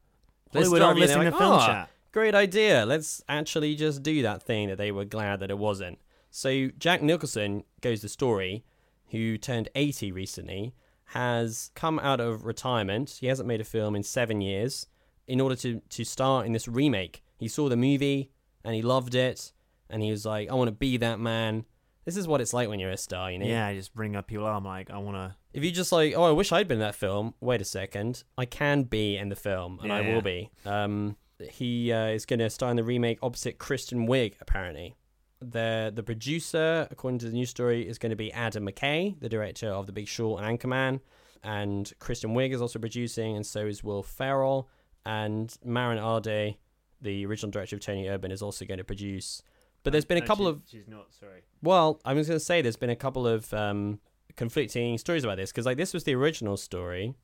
They 0.53 0.59
Hollywood 0.61 0.83
aren't 0.83 0.99
listening 1.01 1.25
like, 1.25 1.33
to 1.35 1.39
film 1.39 1.53
"Ah, 1.55 1.67
chat. 1.67 1.91
Great 2.13 2.35
idea. 2.35 2.85
Let's 2.85 3.23
actually 3.27 3.75
just 3.75 4.03
do 4.03 4.21
that 4.23 4.43
thing 4.43 4.69
that 4.69 4.77
they 4.77 4.93
were 4.93 5.07
glad 5.07 5.41
that 5.41 5.51
it 5.51 5.57
wasn't. 5.57 5.99
So 6.31 6.69
Jack 6.79 7.01
Nicholson 7.01 7.65
goes 7.81 8.03
the 8.03 8.09
story, 8.11 8.65
who 9.13 9.39
turned 9.39 9.69
80 9.75 10.11
recently, 10.13 10.75
has 11.07 11.71
come 11.75 11.99
out 12.01 12.21
of 12.21 12.45
retirement. 12.45 13.19
He 13.21 13.27
hasn't 13.29 13.47
made 13.47 13.61
a 13.61 13.65
film 13.65 13.95
in 13.95 14.03
seven 14.03 14.41
years 14.41 14.87
in 15.27 15.41
order 15.41 15.55
to, 15.57 15.81
to 15.91 16.05
star 16.05 16.45
in 16.45 16.53
this 16.53 16.67
remake. 16.67 17.23
He 17.39 17.49
saw 17.49 17.69
the 17.69 17.77
movie 17.77 18.31
and 18.65 18.75
he 18.75 18.83
loved 18.83 19.15
it, 19.15 19.53
and 19.91 20.03
he 20.03 20.11
was 20.11 20.25
like, 20.25 20.49
I 20.51 20.55
want 20.55 20.69
to 20.69 20.73
be 20.73 20.97
that 20.99 21.19
man. 21.21 21.65
This 22.05 22.17
is 22.17 22.27
what 22.27 22.41
it's 22.41 22.53
like 22.53 22.69
when 22.69 22.81
you're 22.81 22.91
a 22.91 22.97
star, 22.97 23.31
you 23.31 23.39
know? 23.39 23.47
Yeah, 23.47 23.67
I 23.67 23.75
just 23.75 23.95
bring 23.95 24.17
up 24.17 24.27
people. 24.27 24.47
I'm 24.47 24.65
like, 24.65 24.91
I 24.91 24.99
want 24.99 25.17
to. 25.17 25.37
If 25.53 25.63
you 25.65 25.71
just 25.71 25.93
like, 25.93 26.15
oh, 26.17 26.23
I 26.25 26.31
wish 26.31 26.51
I'd 26.51 26.67
been 26.67 26.77
in 26.79 26.81
that 26.81 26.95
film. 26.95 27.35
Wait 27.41 27.61
a 27.61 27.65
second, 27.65 28.25
I 28.39 28.45
can 28.47 28.85
be 28.85 29.17
in 29.17 29.29
the 29.29 29.37
film, 29.37 29.79
and 29.83 29.93
I 29.93 30.01
Yeah. 30.01 30.15
will 30.15 30.23
be. 30.23 30.51
Um, 30.65 31.17
he 31.51 31.93
uh, 31.93 32.07
is 32.07 32.25
going 32.25 32.39
to 32.41 32.49
star 32.51 32.71
in 32.71 32.77
the 32.77 32.85
remake 32.85 33.19
opposite 33.23 33.59
Kristen 33.59 34.07
Wiig, 34.09 34.35
apparently. 34.41 34.97
The 35.43 35.93
the 35.95 36.03
producer, 36.03 36.87
according 36.91 37.19
to 37.21 37.27
the 37.27 37.33
news 37.33 37.51
story, 37.51 37.87
is 37.87 37.99
going 37.99 38.11
to 38.11 38.17
be 38.17 38.33
Adam 38.33 38.67
McKay, 38.67 39.19
the 39.21 39.29
director 39.29 39.69
of 39.69 39.87
The 39.87 39.93
Big 39.93 40.09
Short 40.09 40.43
and 40.43 40.59
Anchorman, 40.59 41.01
and 41.43 41.93
Kristen 41.99 42.35
Wiig 42.35 42.53
is 42.53 42.63
also 42.63 42.79
producing, 42.79 43.37
and 43.37 43.45
so 43.45 43.67
is 43.67 43.83
Will 43.83 44.03
Ferrell, 44.03 44.69
and 45.05 45.57
Maren 45.65 45.99
Ade, 45.99 46.57
the 47.01 47.27
original 47.27 47.51
director 47.51 47.77
of 47.77 47.81
Toni 47.81 48.05
Erdmann, 48.05 48.31
is 48.33 48.43
also 48.43 48.65
going 48.65 48.79
to 48.79 48.85
produce. 48.85 49.43
But 49.83 49.93
there's 49.93 50.05
been 50.05 50.19
a 50.19 50.21
No, 50.21 50.27
couple 50.27 50.47
of 50.47 50.63
She's 50.71 50.87
not. 50.87 51.13
Sorry. 51.13 51.43
Well, 51.61 52.01
I 52.05 52.15
was 52.15 52.29
going 52.29 52.39
to 52.39 52.45
say 52.45 52.63
there's 52.63 52.77
been 52.77 52.91
a 52.91 52.97
couple 52.97 53.27
of 53.27 53.53
um, 53.53 53.99
conflicting 54.37 54.97
stories 54.99 55.25
about 55.25 55.37
this 55.39 55.51
because 55.51 55.67
like 55.67 55.77
this 55.77 55.93
was 55.93 56.05
the 56.05 56.15
original 56.15 56.57
story, 56.57 57.15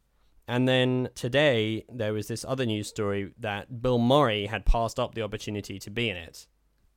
and 0.49 0.67
then 0.67 1.11
today 1.15 1.85
there 1.89 2.13
was 2.13 2.27
this 2.27 2.45
other 2.49 2.67
news 2.67 2.89
story 2.89 3.33
that 3.39 3.81
Bill 3.81 3.99
Murray 3.99 4.47
had 4.47 4.65
passed 4.65 4.99
up 4.99 5.15
the 5.15 5.23
opportunity 5.23 5.79
to 5.79 5.91
be 5.91 6.11
in 6.11 6.17
it, 6.17 6.49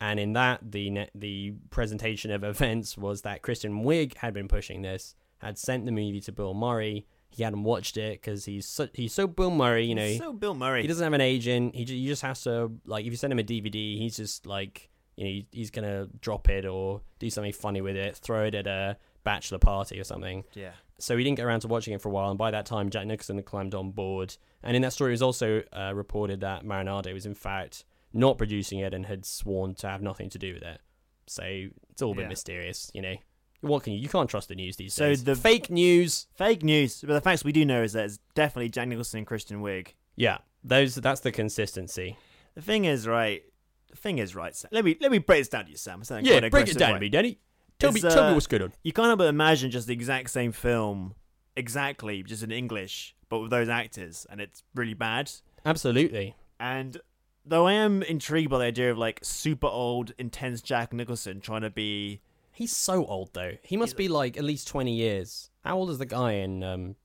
and 0.01 0.19
in 0.19 0.33
that 0.33 0.71
the 0.71 1.07
the 1.13 1.53
presentation 1.69 2.31
of 2.31 2.43
events 2.43 2.97
was 2.97 3.21
that 3.21 3.43
Kristen 3.43 3.83
Wiig 3.83 4.17
had 4.17 4.33
been 4.33 4.47
pushing 4.47 4.81
this, 4.81 5.15
had 5.37 5.57
sent 5.57 5.85
the 5.85 5.91
movie 5.91 6.19
to 6.21 6.31
Bill 6.31 6.55
Murray. 6.55 7.05
He 7.29 7.43
hadn't 7.43 7.63
watched 7.63 7.95
it 7.95 8.19
because 8.19 8.43
he's 8.43 8.67
so, 8.67 8.89
he's 8.93 9.13
so 9.13 9.25
Bill 9.25 9.51
Murray, 9.51 9.85
you 9.85 9.95
know. 9.95 10.05
He's 10.05 10.17
so 10.17 10.33
Bill 10.33 10.55
Murray. 10.55 10.81
He 10.81 10.87
doesn't 10.87 11.03
have 11.03 11.13
an 11.13 11.21
agent. 11.21 11.75
He, 11.75 11.85
ju- 11.85 11.93
he 11.93 12.07
just 12.07 12.23
has 12.23 12.41
to 12.43 12.71
like 12.85 13.05
if 13.05 13.11
you 13.11 13.15
send 13.15 13.31
him 13.31 13.39
a 13.39 13.43
DVD, 13.43 13.97
he's 13.97 14.17
just 14.17 14.45
like 14.47 14.89
you 15.15 15.23
know 15.23 15.41
he's 15.51 15.69
gonna 15.69 16.07
drop 16.19 16.49
it 16.49 16.65
or 16.65 17.01
do 17.19 17.29
something 17.29 17.53
funny 17.53 17.79
with 17.79 17.95
it, 17.95 18.17
throw 18.17 18.45
it 18.45 18.55
at 18.55 18.65
a 18.65 18.97
bachelor 19.23 19.59
party 19.59 19.99
or 19.99 20.03
something. 20.03 20.43
Yeah. 20.55 20.71
So 20.97 21.15
he 21.15 21.23
didn't 21.23 21.37
get 21.37 21.45
around 21.45 21.61
to 21.61 21.67
watching 21.67 21.93
it 21.93 22.01
for 22.01 22.09
a 22.09 22.11
while, 22.11 22.29
and 22.29 22.37
by 22.39 22.51
that 22.51 22.65
time, 22.65 22.89
Jack 22.89 23.05
Nicholson 23.05 23.35
had 23.37 23.45
climbed 23.45 23.75
on 23.75 23.91
board. 23.91 24.35
And 24.63 24.75
in 24.75 24.81
that 24.81 24.93
story, 24.93 25.11
it 25.11 25.13
was 25.13 25.21
also 25.21 25.63
uh, 25.71 25.93
reported 25.95 26.41
that 26.41 26.65
Maren 26.65 26.87
Ade 26.87 27.13
was 27.13 27.25
in 27.25 27.33
fact 27.35 27.85
not 28.13 28.37
producing 28.37 28.79
it 28.79 28.93
and 28.93 29.05
had 29.05 29.25
sworn 29.25 29.75
to 29.75 29.87
have 29.87 30.01
nothing 30.01 30.29
to 30.31 30.39
do 30.39 30.53
with 30.53 30.63
it. 30.63 30.79
So 31.27 31.43
it's 31.89 32.01
all 32.01 32.11
a 32.11 32.15
bit 32.15 32.23
Yeah. 32.23 32.27
mysterious, 32.29 32.91
you 32.93 33.01
know. 33.01 33.15
What 33.61 33.83
can 33.83 33.93
you? 33.93 33.99
You 33.99 34.09
can't 34.09 34.29
trust 34.29 34.47
the 34.49 34.55
news 34.55 34.75
these 34.77 34.93
So 34.93 35.09
days. 35.09 35.19
So 35.19 35.25
the- 35.25 35.35
fake 35.35 35.69
news. 35.69 36.27
Fake 36.33 36.63
news. 36.63 37.01
But 37.01 37.13
the 37.13 37.21
facts 37.21 37.43
we 37.43 37.51
do 37.51 37.63
know 37.63 37.83
is 37.83 37.93
that 37.93 38.05
it's 38.05 38.19
definitely 38.33 38.69
Jack 38.69 38.87
Nicholson 38.87 39.19
and 39.19 39.27
Kristen 39.27 39.61
Wiig. 39.61 39.89
Yeah, 40.15 40.39
those. 40.63 40.95
That's 40.95 41.21
the 41.21 41.31
consistency. 41.31 42.17
The 42.55 42.61
thing 42.61 42.85
is, 42.85 43.07
right. 43.07 43.43
The 43.91 43.97
thing 43.97 44.17
is, 44.17 44.35
right. 44.35 44.55
Sam, 44.55 44.69
let 44.73 44.83
me 44.83 44.97
let 44.99 45.11
me 45.11 45.19
break 45.19 45.41
this 45.41 45.47
down 45.49 45.65
to 45.65 45.71
you, 45.71 45.77
Sam. 45.77 46.01
Yeah, 46.21 46.49
break 46.49 46.67
it 46.69 46.77
down 46.77 46.93
way. 46.93 46.97
to 46.97 47.01
me, 47.01 47.09
Danny. 47.09 47.39
Tell 47.79 47.89
It's, 47.95 48.03
me, 48.03 48.09
tell 48.09 48.23
uh, 48.25 48.27
me 48.29 48.33
what's 48.33 48.47
good 48.47 48.61
on. 48.61 48.73
You 48.83 48.93
can't 48.93 49.07
help 49.07 49.19
but 49.19 49.27
imagine 49.27 49.71
just 49.71 49.87
the 49.87 49.93
exact 49.93 50.29
same 50.31 50.51
film, 50.51 51.15
exactly, 51.55 52.23
just 52.23 52.43
in 52.43 52.51
English, 52.51 53.15
but 53.29 53.39
with 53.39 53.51
those 53.51 53.69
actors, 53.69 54.25
and 54.29 54.39
it's 54.41 54.63
really 54.75 54.93
bad. 54.93 55.31
Absolutely. 55.65 56.35
And 56.59 56.97
though 57.45 57.67
I 57.67 57.73
am 57.73 58.03
intrigued 58.03 58.49
by 58.49 58.59
the 58.59 58.65
idea 58.65 58.91
of 58.91 58.97
like 58.97 59.19
super 59.23 59.67
old, 59.67 60.13
intense 60.17 60.61
Jack 60.61 60.93
Nicholson 60.93 61.39
trying 61.41 61.61
to 61.61 61.69
be 61.69 62.21
He's 62.53 62.75
so 62.75 63.05
old 63.05 63.31
though. 63.33 63.53
He 63.63 63.77
must 63.77 63.95
be 63.97 64.07
like 64.07 64.37
at 64.37 64.43
least 64.43 64.67
twenty 64.67 64.93
years. 64.95 65.49
How 65.63 65.77
old 65.77 65.89
is 65.89 65.97
the 65.97 66.05
guy 66.05 66.33
in? 66.33 66.63
Um, 66.63 66.95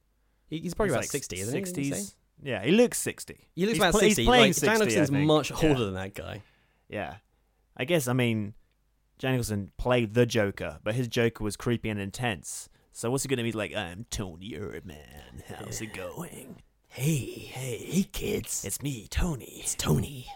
he- 0.49 0.59
he's 0.59 0.75
probably 0.75 0.90
he's 0.90 0.94
about 0.94 1.03
like 1.05 1.11
sixty, 1.11 1.40
isn't 1.40 1.55
he? 1.55 1.61
Didn't 1.62 1.85
you 1.85 1.94
say? 1.94 2.01
60s. 2.01 2.14
Yeah, 2.42 2.62
he 2.62 2.72
looks 2.72 2.99
sixty. 2.99 3.49
He 3.55 3.62
looks 3.62 3.75
He's 3.75 3.79
about 3.83 3.90
pl- 3.92 4.01
sixty. 4.01 4.22
He's 4.22 4.29
playing 4.29 4.42
like, 4.46 4.55
60, 4.55 4.66
Dan 4.66 4.75
I 4.75 4.79
Nicholson's 4.79 5.11
think. 5.11 5.27
much 5.27 5.51
Yeah. 5.51 5.68
older 5.68 5.85
than 5.87 5.94
that 5.94 6.14
guy. 6.14 6.42
Yeah. 6.88 7.14
I 7.77 7.85
guess 7.85 8.09
I 8.09 8.12
mean 8.12 8.55
Jack 9.18 9.31
Nicholson 9.33 9.70
played 9.79 10.12
the 10.14 10.27
Joker, 10.27 10.79
but 10.85 10.94
his 10.94 11.09
Joker 11.09 11.42
was 11.44 11.57
creepy 11.57 11.88
and 11.88 11.99
intense. 12.01 12.68
So 12.92 13.11
what's 13.11 13.22
he 13.25 13.29
gonna 13.29 13.42
be 13.42 13.53
like? 13.53 13.75
I'm 13.75 14.05
Toni 14.11 14.53
Erdmann. 14.53 15.42
How's 15.59 15.81
it 15.81 15.94
going? 15.94 16.57
Hey, 16.96 17.26
hey, 17.52 17.76
hey, 17.76 18.02
kids! 18.04 18.64
It's 18.64 18.80
me, 18.80 19.06
Tony. 19.11 19.61
It's 19.61 19.74
Tony, 19.74 20.28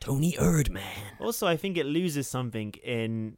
Toni 0.00 0.32
Erdmann. 0.40 0.80
Also, 1.20 1.46
I 1.46 1.58
think 1.58 1.76
it 1.76 1.84
loses 1.84 2.26
something 2.26 2.72
in. 2.82 3.36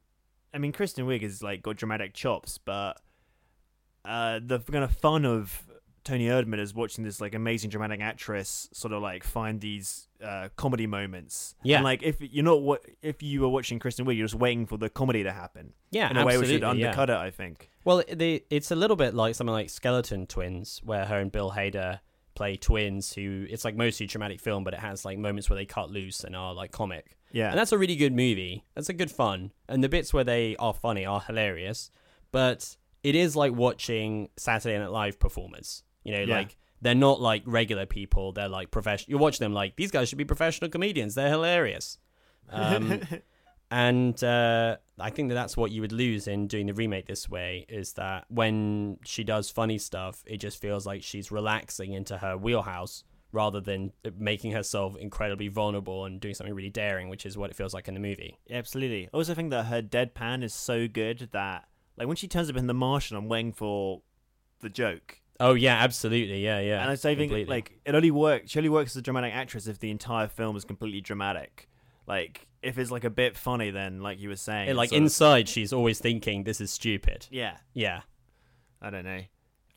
I 0.53 0.59
mean, 0.59 0.71
Kristen 0.71 1.05
Wiig 1.05 1.21
has 1.23 1.43
like 1.43 1.63
got 1.63 1.75
dramatic 1.75 2.13
chops, 2.13 2.57
but 2.57 3.01
uh, 4.05 4.39
the 4.41 4.59
kind 4.59 4.85
of 4.85 4.91
fun 4.93 5.25
of 5.25 5.67
Toni 6.05 6.27
Erdmann 6.27 6.61
is 6.61 6.73
watching 6.73 7.03
this 7.03 7.19
like 7.19 7.35
amazing 7.35 7.71
dramatic 7.71 7.99
actress 7.99 8.69
sort 8.71 8.93
of 8.93 9.01
like 9.01 9.25
find 9.25 9.59
these 9.59 10.07
uh, 10.23 10.47
comedy 10.55 10.87
moments. 10.87 11.55
Yeah. 11.61 11.75
and 11.75 11.83
like 11.83 12.03
if 12.03 12.21
you're 12.21 12.45
not 12.45 12.61
what 12.61 12.85
if 13.01 13.21
you 13.21 13.41
were 13.41 13.49
watching 13.49 13.79
Kristen 13.79 14.05
Wiig, 14.05 14.15
you're 14.15 14.27
just 14.27 14.39
waiting 14.39 14.65
for 14.65 14.77
the 14.77 14.87
comedy 14.87 15.23
to 15.23 15.33
happen. 15.33 15.73
Yeah, 15.91 16.09
in 16.09 16.15
a 16.15 16.25
way 16.25 16.37
which 16.37 16.47
would 16.47 16.63
absolutely, 16.63 16.83
yeah. 16.83 16.87
undercut 16.87 17.09
it. 17.09 17.17
I 17.17 17.31
think. 17.31 17.69
Well, 17.83 18.01
the, 18.09 18.45
it's 18.49 18.71
a 18.71 18.75
little 18.75 18.95
bit 18.95 19.13
like 19.13 19.35
something 19.35 19.51
like 19.51 19.69
Skeleton 19.69 20.25
Twins, 20.25 20.79
where 20.85 21.03
her 21.03 21.19
and 21.19 21.33
Bill 21.33 21.51
Hader 21.51 21.99
play 22.35 22.57
twins. 22.57 23.13
Who 23.13 23.45
it's 23.49 23.65
like 23.65 23.75
mostly 23.75 24.05
dramatic 24.05 24.39
film, 24.39 24.63
but 24.63 24.73
it 24.73 24.79
has 24.79 25.05
like 25.05 25.17
moments 25.17 25.49
where 25.49 25.57
they 25.57 25.65
cut 25.65 25.89
loose 25.89 26.23
and 26.23 26.35
are 26.35 26.53
like 26.53 26.71
comic. 26.71 27.17
Yeah, 27.31 27.49
And 27.49 27.57
that's 27.59 27.71
a 27.73 27.77
really 27.77 27.95
good 27.97 28.13
movie. 28.13 28.63
That's 28.75 28.87
a 28.89 28.93
good 28.93 29.11
fun. 29.11 29.51
And 29.67 29.83
the 29.83 29.89
bits 29.89 30.13
where 30.13 30.23
they 30.23 30.55
are 30.57 30.73
funny 30.73 31.05
are 31.05 31.19
hilarious. 31.19 31.89
But 32.31 32.77
it 33.03 33.13
is 33.15 33.35
like 33.35 33.53
watching 33.53 34.29
Saturday 34.37 34.77
Night 34.77 34.91
Live 34.91 35.19
performers. 35.19 35.83
You 36.03 36.13
know, 36.13 36.21
Yeah. 36.21 36.37
like 36.37 36.55
they're 36.81 36.95
not 36.95 37.19
like 37.19 37.43
regular 37.45 37.85
people. 37.85 38.31
They're 38.31 38.47
like 38.47 38.71
professional. 38.71 39.11
You 39.11 39.17
watch 39.17 39.39
them 39.39 39.53
like 39.53 39.75
these 39.75 39.91
guys 39.91 40.07
should 40.07 40.17
be 40.17 40.25
professional 40.25 40.69
comedians. 40.69 41.15
They're 41.15 41.29
hilarious. 41.29 41.97
Um, 42.49 43.01
and 43.75 44.23
uh, 44.23 44.77
I 44.97 45.09
think 45.09 45.27
that 45.27 45.35
that's 45.35 45.57
what 45.57 45.69
you 45.69 45.81
would 45.81 45.91
lose 45.91 46.29
in 46.29 46.47
doing 46.47 46.67
the 46.67 46.73
remake 46.73 47.07
this 47.07 47.27
way 47.27 47.65
is 47.67 47.91
that 47.93 48.23
when 48.29 48.99
she 49.03 49.25
does 49.25 49.49
funny 49.49 49.77
stuff, 49.77 50.23
it 50.25 50.37
just 50.37 50.61
feels 50.61 50.85
like 50.85 51.03
she's 51.03 51.29
relaxing 51.29 51.91
into 51.91 52.19
her 52.19 52.37
wheelhouse 52.37 53.03
rather 53.33 53.59
than 53.59 53.91
making 54.17 54.53
herself 54.53 54.95
incredibly 54.95 55.49
vulnerable 55.49 56.05
and 56.05 56.21
doing 56.21 56.33
something 56.33 56.55
really 56.55 56.69
daring, 56.69 57.09
which 57.09 57.25
is 57.25 57.37
what 57.37 57.49
it 57.49 57.55
feels 57.57 57.73
like 57.73 57.89
in 57.89 57.93
the 57.95 57.99
movie. 57.99 58.39
Yeah, 58.47 58.59
absolutely. 58.59 59.09
I 59.13 59.17
also 59.17 59.33
think 59.33 59.49
that 59.49 59.65
her 59.65 59.81
deadpan 59.81 60.41
is 60.41 60.53
so 60.53 60.87
good 60.87 61.27
that 61.33 61.65
like 61.97 62.07
when 62.07 62.15
she 62.15 62.29
turns 62.29 62.49
up 62.49 62.55
in 62.55 62.67
The 62.67 62.73
Martian, 62.73 63.17
I'm 63.17 63.27
waiting 63.27 63.51
for 63.51 64.03
the 64.61 64.69
joke. 64.69 65.19
Oh 65.37 65.53
yeah, 65.53 65.75
absolutely, 65.75 66.41
yeah, 66.41 66.61
yeah. 66.61 66.81
and 66.81 66.89
I 66.89 66.95
say, 66.95 67.13
think 67.13 67.49
like 67.49 67.77
it 67.83 67.93
only 67.93 68.11
works. 68.11 68.51
She 68.51 68.59
only 68.59 68.69
works 68.69 68.93
as 68.93 68.97
a 68.99 69.01
dramatic 69.01 69.35
actress 69.35 69.67
if 69.67 69.79
the 69.79 69.91
entire 69.91 70.29
film 70.29 70.55
is 70.55 70.63
completely 70.63 71.01
dramatic. 71.01 71.67
Like 72.07 72.47
if 72.61 72.77
it's 72.77 72.91
like 72.91 73.03
a 73.03 73.09
bit 73.09 73.37
funny, 73.37 73.69
then 73.71 74.01
like 74.01 74.19
you 74.19 74.29
were 74.29 74.35
saying, 74.35 74.75
like 74.75 74.89
sort 74.89 74.97
of- 74.97 75.03
inside, 75.03 75.47
she's 75.49 75.71
always 75.73 75.99
thinking 75.99 76.43
this 76.43 76.59
is 76.61 76.71
stupid. 76.71 77.27
yeah, 77.29 77.57
Yeah. 77.73 78.01
I 78.81 78.89
don't 78.89 79.03
know. 79.05 79.21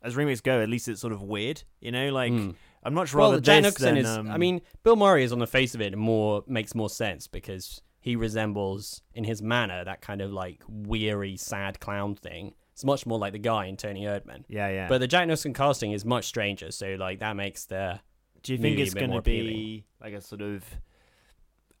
As 0.01 0.15
remakes 0.15 0.41
go, 0.41 0.61
at 0.61 0.69
least 0.69 0.87
it's 0.87 1.01
sort 1.01 1.13
of 1.13 1.21
weird, 1.23 1.63
you 1.81 1.91
know. 1.91 2.09
Like 2.09 2.31
Mm. 2.31 2.55
I'm 2.83 2.93
much 2.93 3.13
rather 3.13 3.33
Well, 3.33 3.39
Jack 3.41 3.63
this 3.63 3.73
Nicholson 3.79 3.95
than, 3.95 4.05
is. 4.05 4.17
um, 4.17 4.31
I 4.31 4.37
mean, 4.37 4.61
Bill 4.83 4.95
Murray 4.95 5.23
is 5.23 5.31
on 5.33 5.39
the 5.39 5.47
face 5.47 5.75
of 5.75 5.81
it 5.81 5.97
more 5.97 6.43
makes 6.47 6.73
more 6.75 6.89
sense 6.89 7.27
because 7.27 7.81
he 7.99 8.15
resembles 8.15 9.01
in 9.13 9.25
his 9.25 9.41
manner 9.41 9.83
that 9.83 10.01
kind 10.01 10.21
of 10.21 10.31
like 10.31 10.63
weary, 10.69 11.35
sad 11.37 11.79
clown 11.81 12.15
thing. 12.15 12.53
It's 12.73 12.85
much 12.85 13.05
more 13.05 13.19
like 13.19 13.33
the 13.33 13.39
guy 13.39 13.65
in 13.65 13.75
Toni 13.75 14.05
Erdmann. 14.05 14.45
yeah, 14.47 14.69
yeah. 14.69 14.87
But 14.87 14.99
the 14.99 15.07
Jack 15.07 15.27
Nicholson 15.27 15.53
casting 15.53 15.91
is 15.91 16.05
much 16.05 16.25
stranger, 16.25 16.71
so 16.71 16.95
like 16.97 17.19
that 17.19 17.35
makes 17.35 17.65
the 17.65 17.99
do 18.41 18.53
you 18.53 18.57
think 18.59 18.79
it's 18.79 18.93
going 18.93 19.11
to 19.11 19.21
be 19.21 19.83
like 20.01 20.13
a 20.13 20.21
sort 20.21 20.41
of 20.41 20.63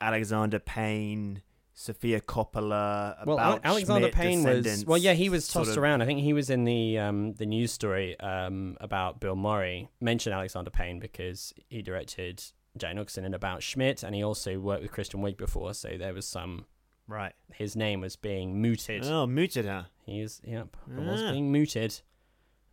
Alexander 0.01 0.59
Payne, 0.59 1.41
Sofia 1.73 2.19
Coppola? 2.21 3.25
well 3.25 3.37
about 3.37 3.61
Alexander 3.63 4.07
Schmidt 4.07 4.15
Payne 4.15 4.43
was 4.43 4.85
well 4.85 4.97
yeah 4.97 5.13
he 5.13 5.29
was 5.29 5.45
sort 5.45 5.65
tossed 5.65 5.77
of- 5.77 5.83
around. 5.83 6.01
I 6.01 6.05
think 6.05 6.19
he 6.21 6.33
was 6.33 6.49
in 6.49 6.63
the 6.65 6.97
um 6.99 7.33
the 7.33 7.45
news 7.45 7.71
story 7.71 8.19
um 8.19 8.77
about 8.81 9.19
Bill 9.19 9.35
Murray. 9.35 9.89
Mentioned 10.01 10.33
Alexander 10.33 10.69
Payne 10.71 10.99
because 10.99 11.53
he 11.69 11.81
directed 11.81 12.43
Jack 12.77 12.95
Nicholson 12.95 13.25
in 13.25 13.33
About 13.33 13.63
Schmidt, 13.63 14.03
and 14.03 14.13
he 14.15 14.23
also 14.23 14.59
worked 14.59 14.81
with 14.83 14.91
Kristen 14.91 15.21
Wiig 15.21 15.37
before, 15.37 15.73
so 15.73 15.97
there 15.97 16.13
was 16.13 16.27
some 16.27 16.65
right. 17.07 17.33
his 17.53 17.75
name 17.75 18.01
was 18.01 18.15
being 18.15 18.61
mooted. 18.61 19.03
Oh, 19.05 19.25
mooted, 19.25 19.65
huh? 19.65 19.83
He's 20.05 20.39
yep, 20.43 20.75
was 20.87 21.21
Ah. 21.23 21.31
being 21.31 21.51
mooted. 21.51 21.99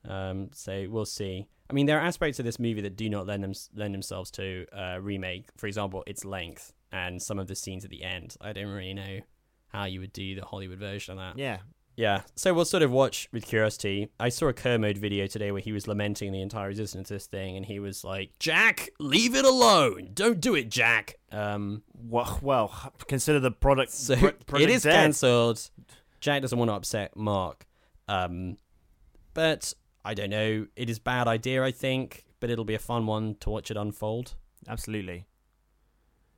Um, 0.07 0.51
so 0.53 0.87
we'll 0.89 1.07
see. 1.07 1.47
I 1.69 1.73
mean, 1.73 1.87
there 1.87 1.99
are 1.99 2.03
aspects 2.07 2.39
of 2.39 2.45
this 2.45 2.59
movie 2.61 2.81
that 2.83 2.95
do 2.97 3.09
not 3.09 3.27
lend 3.27 3.43
them 3.43 3.55
lend 3.75 3.95
themselves 3.95 4.31
to 4.33 4.67
uh, 4.73 4.99
remake. 5.01 5.47
For 5.57 5.67
example, 5.67 6.05
its 6.07 6.25
length 6.25 6.73
and 6.93 7.21
some 7.23 7.39
of 7.39 7.47
the 7.49 7.55
scenes 7.55 7.85
at 7.85 7.91
the 7.91 8.03
end. 8.03 8.37
I 8.41 8.53
don't 8.53 8.69
really 8.69 8.95
know 8.95 9.21
how 9.69 9.85
you 9.85 10.01
would 10.01 10.13
do 10.13 10.35
the 10.35 10.45
Hollywood 10.45 10.79
version 10.79 11.13
of 11.13 11.19
that. 11.19 11.39
Yeah. 11.41 11.59
Yeah, 11.99 12.21
so 12.35 12.53
we'll 12.53 12.67
sort 12.67 12.83
of 12.83 12.91
watch 12.91 13.27
with 13.33 13.47
curiosity. 13.47 14.11
I 14.21 14.29
saw 14.29 14.49
a 14.49 14.53
Kermode 14.53 14.99
video 14.99 15.27
today 15.27 15.51
where 15.51 15.63
he 15.63 15.73
was 15.73 15.89
lamenting 15.89 16.31
the 16.31 16.43
entire 16.43 16.69
existence 16.69 17.11
of 17.11 17.15
this 17.15 17.27
thing, 17.27 17.57
and 17.57 17.65
he 17.65 17.79
was 17.81 18.05
like, 18.05 18.39
"Jack, 18.39 18.91
leave 19.01 19.35
it 19.35 19.47
alone. 19.47 20.11
Don't 20.13 20.39
do 20.39 20.55
it, 20.55 20.69
Jack." 20.69 21.17
Um, 21.33 21.85
Well, 21.95 22.39
well, 22.43 22.93
consider 23.09 23.41
the 23.41 23.51
product. 23.51 23.93
so 23.93 24.15
pro- 24.15 24.29
it 24.29 24.47
project 24.47 24.71
is 24.73 24.83
cancelled. 24.83 25.71
Jack 26.21 26.43
doesn't 26.43 26.59
want 26.59 26.69
to 26.71 26.75
upset 26.75 27.17
Mark, 27.17 27.65
um, 28.09 28.59
but 29.33 29.73
I 30.05 30.13
don't 30.13 30.29
know. 30.29 30.67
It 30.77 30.91
is 30.91 30.99
a 30.99 31.01
bad 31.01 31.29
idea, 31.29 31.65
I 31.65 31.71
think, 31.71 32.27
but 32.41 32.51
it'll 32.51 32.67
be 32.67 32.75
a 32.75 32.79
fun 32.79 33.07
one 33.07 33.37
to 33.41 33.49
watch 33.49 33.71
it 33.71 33.79
unfold. 33.79 34.35
Absolutely. 34.69 35.25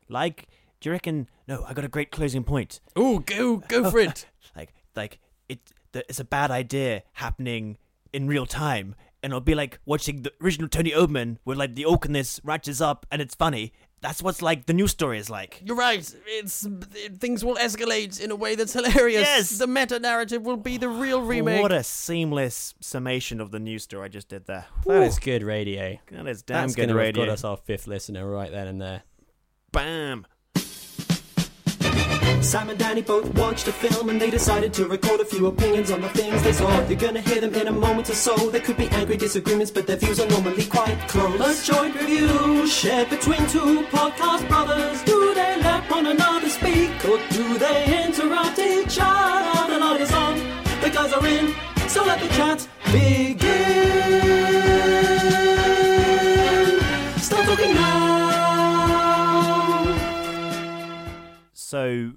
Like, 0.08 0.48
do 0.80 0.88
you 0.88 0.92
reckon? 0.92 1.28
No, 1.46 1.64
I 1.66 1.72
got 1.74 1.84
a 1.84 1.88
great 1.88 2.10
closing 2.10 2.44
point. 2.44 2.80
Oh, 2.96 3.18
go 3.20 3.56
go 3.58 3.90
for 3.90 3.98
it. 3.98 4.26
Like, 4.56 4.74
like 4.96 5.18
it. 5.48 5.60
The, 5.92 6.04
it's 6.08 6.18
a 6.20 6.24
bad 6.24 6.50
idea 6.50 7.02
happening 7.14 7.78
in 8.12 8.26
real 8.26 8.46
time, 8.46 8.94
and 9.22 9.30
it'll 9.30 9.40
be 9.40 9.54
like 9.54 9.78
watching 9.84 10.22
the 10.22 10.32
original 10.42 10.68
Toni 10.68 10.90
Erdmann, 10.90 11.36
where 11.44 11.56
like 11.56 11.74
the 11.74 11.84
awkwardness 11.84 12.40
ratchets 12.44 12.80
up, 12.80 13.06
and 13.10 13.22
it's 13.22 13.34
funny. 13.34 13.72
That's 14.00 14.22
what's 14.22 14.42
like 14.42 14.66
the 14.66 14.72
news 14.72 14.92
story 14.92 15.18
is 15.18 15.28
like. 15.28 15.60
You're 15.64 15.76
right. 15.76 16.14
It's 16.26 16.66
things 17.18 17.44
will 17.44 17.56
escalate 17.56 18.20
in 18.20 18.30
a 18.30 18.36
way 18.36 18.54
that's 18.54 18.72
hilarious. 18.72 19.22
Yes! 19.22 19.58
the 19.58 19.66
meta 19.66 19.98
narrative 19.98 20.42
will 20.42 20.56
be 20.56 20.76
the 20.76 20.88
real 20.88 21.20
remake. 21.20 21.62
What 21.62 21.72
a 21.72 21.82
seamless 21.82 22.74
summation 22.80 23.40
of 23.40 23.50
the 23.50 23.58
news 23.58 23.82
story 23.84 24.04
I 24.04 24.08
just 24.08 24.28
did 24.28 24.46
there. 24.46 24.66
That 24.86 25.02
is 25.02 25.18
good 25.18 25.42
radio. 25.42 25.98
That 26.12 26.26
is 26.28 26.42
damn 26.42 26.62
That's 26.62 26.76
good 26.76 26.88
have 26.90 26.96
radio. 26.96 27.26
got 27.26 27.32
us 27.32 27.44
our 27.44 27.56
fifth 27.56 27.86
listener 27.86 28.28
right 28.28 28.50
then 28.50 28.66
and 28.68 28.80
there. 28.80 29.02
Bam. 29.70 30.26
Sam 32.40 32.70
and 32.70 32.78
Danny 32.78 33.02
both 33.02 33.34
watched 33.34 33.66
the 33.66 33.72
film 33.72 34.08
and 34.08 34.18
they 34.18 34.30
decided 34.30 34.72
to 34.74 34.86
record 34.86 35.20
a 35.20 35.24
few 35.24 35.46
opinions 35.48 35.90
on 35.90 36.00
the 36.00 36.08
things 36.08 36.42
they 36.42 36.52
saw. 36.52 36.86
You're 36.88 36.98
gonna 36.98 37.20
hear 37.20 37.42
them 37.42 37.54
in 37.54 37.68
a 37.68 37.72
moment 37.72 38.08
or 38.08 38.14
so. 38.14 38.48
There 38.48 38.62
could 38.62 38.78
be 38.78 38.88
angry 38.88 39.18
disagreements, 39.18 39.70
but 39.70 39.86
their 39.86 39.96
views 39.96 40.20
are 40.20 40.28
normally 40.28 40.64
quite 40.64 40.98
close. 41.08 41.68
A 41.68 41.72
joint 41.72 41.94
review 41.96 42.66
shared 42.66 43.10
between 43.10 43.46
two 43.48 43.82
podcast 43.90 44.48
brothers. 44.48 45.02
Do 45.02 45.34
they 45.34 45.60
let 45.60 45.90
one 45.90 46.06
another 46.06 46.48
speak 46.48 46.90
or 47.04 47.18
do 47.30 47.58
they 47.58 48.06
interrupt 48.06 48.58
each 48.58 48.98
other? 49.00 49.72
The 49.72 49.78
light 49.78 50.00
is 50.00 50.12
on, 50.12 50.38
the 50.80 50.90
guys 50.90 51.12
are 51.12 51.26
in, 51.26 51.54
so 51.88 52.04
let 52.04 52.20
the 52.20 52.28
chat 52.28 52.66
begin. 52.90 54.47
So, 61.72 62.12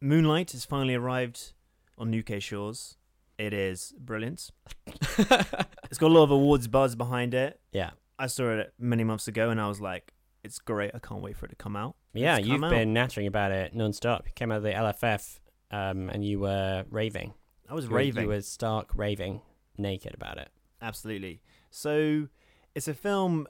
Moonlight 0.00 0.50
has 0.50 0.64
finally 0.64 0.96
arrived 0.96 1.52
on 1.96 2.12
UK 2.12 2.42
shores. 2.42 2.96
It 3.38 3.52
is 3.52 3.94
brilliant. 3.96 4.50
it's 4.88 5.98
got 5.98 6.08
a 6.10 6.14
lot 6.14 6.24
of 6.24 6.32
awards 6.32 6.66
buzz 6.66 6.96
behind 6.96 7.32
it. 7.32 7.60
Yeah. 7.70 7.90
I 8.18 8.26
saw 8.26 8.50
it 8.50 8.72
many 8.76 9.04
months 9.04 9.28
ago 9.28 9.50
and 9.50 9.60
I 9.60 9.68
was 9.68 9.80
like, 9.80 10.12
it's 10.42 10.58
great. 10.58 10.90
I 10.96 10.98
can't 10.98 11.22
wait 11.22 11.36
for 11.36 11.46
it 11.46 11.50
to 11.50 11.54
come 11.54 11.76
out. 11.76 11.94
Yeah, 12.12 12.38
It's 12.38 12.48
you've 12.48 12.64
out. 12.64 12.70
been 12.70 12.92
nattering 12.92 13.28
about 13.28 13.52
it 13.52 13.72
non-stop. 13.72 14.24
You 14.26 14.32
came 14.34 14.50
out 14.50 14.56
of 14.56 14.62
the 14.64 14.72
LFF 14.72 15.38
um, 15.70 16.10
and 16.10 16.24
you 16.24 16.40
were 16.40 16.84
raving. 16.90 17.34
I 17.70 17.74
was 17.74 17.84
You 17.84 17.92
were- 17.92 17.98
raving. 17.98 18.22
You 18.24 18.28
were 18.30 18.40
stark 18.40 18.90
raving 18.96 19.42
naked 19.76 20.12
about 20.12 20.38
it. 20.38 20.48
Absolutely. 20.82 21.40
So 21.70 22.26
it's 22.74 22.88
a 22.88 22.94
film 22.94 23.46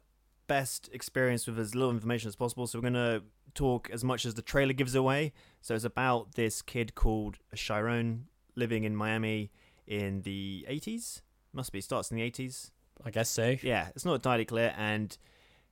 best 0.49 0.91
experience 0.93 1.47
with 1.47 1.59
as 1.59 1.75
little 1.75 1.91
information 1.91 2.29
as 2.29 2.37
possible. 2.37 2.67
So 2.67 2.79
we're 2.79 2.91
gonna 2.91 3.23
talk 3.55 3.89
as 3.93 4.03
much 4.03 4.25
as 4.27 4.35
the 4.35 4.43
trailer 4.43 4.73
gives 4.73 4.95
away. 4.95 5.33
So 5.61 5.75
it's 5.75 5.85
about 5.85 6.35
this 6.35 6.63
kid 6.63 6.95
called 6.95 7.39
Chiron 7.55 8.27
living 8.57 8.85
in 8.85 8.97
Miami 8.97 9.51
in 9.87 10.23
the 10.23 10.67
80s. 10.69 11.23
Must 11.53 11.73
be 11.73 11.81
starts 11.81 12.11
in 12.11 12.17
the 12.17 12.31
80s. 12.31 12.71
I 13.05 13.11
guess 13.11 13.29
so. 13.31 13.55
Yeah, 13.63 13.89
it's 13.95 14.05
not 14.05 14.15
entirely 14.15 14.45
clear. 14.45 14.75
And 14.77 15.17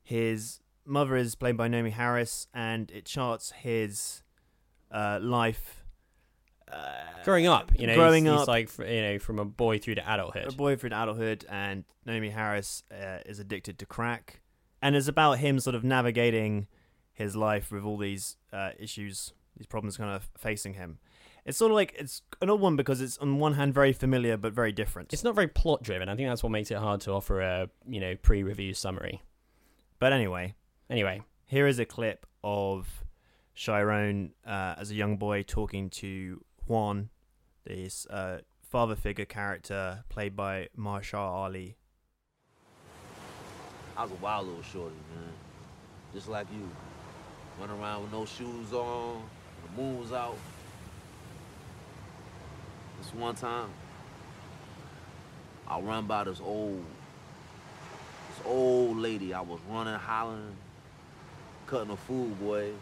his 0.02 0.60
mother 0.84 1.16
is 1.16 1.34
played 1.34 1.56
by 1.56 1.68
Naomie 1.68 1.92
Harris, 1.92 2.46
and 2.54 2.90
it 2.90 3.04
charts 3.04 3.50
his 3.50 4.22
uh, 4.90 5.18
life. 5.20 5.84
Uh, 6.70 6.94
Growing 7.24 7.46
up, 7.46 7.72
you 7.78 7.86
know, 7.86 7.94
growing 7.94 8.24
he's, 8.24 8.32
up, 8.32 8.38
he's 8.40 8.48
like 8.48 8.78
you 8.78 9.02
know 9.02 9.18
from 9.20 9.38
a 9.38 9.44
boy 9.44 9.78
through 9.78 9.96
to 9.96 10.12
adulthood. 10.12 10.52
a 10.52 10.56
boy 10.56 10.76
through 10.76 10.90
to 10.90 11.02
adulthood, 11.02 11.44
and 11.48 11.84
Naomie 12.06 12.32
Harris 12.32 12.82
uh, 12.90 13.18
is 13.24 13.38
addicted 13.38 13.78
to 13.78 13.86
crack, 13.86 14.40
and 14.86 14.96
it's 14.96 15.08
about 15.08 15.38
him 15.38 15.58
sort 15.58 15.74
of 15.74 15.84
navigating 15.84 16.66
his 17.12 17.34
life 17.34 17.70
with 17.70 17.84
all 17.84 17.96
these 17.96 18.36
uh, 18.52 18.70
issues, 18.78 19.32
these 19.56 19.66
problems 19.66 19.96
kind 19.96 20.10
of 20.10 20.28
facing 20.36 20.74
him. 20.74 20.98
It's 21.44 21.58
sort 21.58 21.70
of 21.70 21.76
like 21.76 21.94
it's 21.98 22.22
an 22.40 22.50
odd 22.50 22.60
one 22.60 22.76
because 22.76 23.00
it's 23.00 23.18
on 23.18 23.38
one 23.38 23.54
hand 23.54 23.72
very 23.72 23.92
familiar 23.92 24.36
but 24.36 24.52
very 24.52 24.72
different. 24.72 25.12
It's 25.12 25.24
not 25.24 25.34
very 25.34 25.48
plot 25.48 25.82
driven. 25.82 26.08
I 26.08 26.16
think 26.16 26.28
that's 26.28 26.42
what 26.42 26.50
makes 26.50 26.70
it 26.70 26.78
hard 26.78 27.00
to 27.02 27.12
offer 27.12 27.40
a 27.40 27.68
you 27.86 28.00
know 28.00 28.16
pre-review 28.16 28.74
summary. 28.74 29.22
But 29.98 30.12
anyway, 30.12 30.54
Anyway, 30.88 31.22
here 31.46 31.66
is 31.66 31.78
a 31.78 31.84
clip 31.84 32.26
of 32.44 33.04
Chiron 33.54 34.32
uh, 34.46 34.76
as 34.78 34.90
a 34.90 34.94
young 34.94 35.16
boy 35.16 35.42
talking 35.42 35.90
to 35.90 36.44
Juan, 36.66 37.10
this 37.64 38.06
uh, 38.06 38.38
father 38.62 38.94
figure 38.94 39.24
character 39.24 40.04
played 40.08 40.36
by 40.36 40.68
Mahershala 40.78 41.28
Ali. 41.28 41.76
I 43.96 44.02
was 44.02 44.12
a 44.12 44.16
wild 44.16 44.46
little 44.46 44.62
shorty, 44.62 44.94
man. 45.14 45.32
Just 46.12 46.28
like 46.28 46.46
you. 46.52 46.68
Running 47.58 47.80
around 47.80 48.02
with 48.02 48.12
no 48.12 48.26
shoes 48.26 48.72
on, 48.74 49.22
the 49.64 49.80
moon 49.80 49.98
was 49.98 50.12
out. 50.12 50.36
This 52.98 53.14
one 53.14 53.34
time, 53.34 53.70
I 55.66 55.80
run 55.80 56.06
by 56.06 56.24
this 56.24 56.40
old, 56.40 56.84
this 58.28 58.44
old 58.44 58.98
lady. 58.98 59.32
I 59.32 59.40
was 59.40 59.58
running, 59.70 59.94
hollering, 59.94 60.56
cutting 61.66 61.90
a 61.90 61.96
fool, 61.96 62.28
boy. 62.40 62.72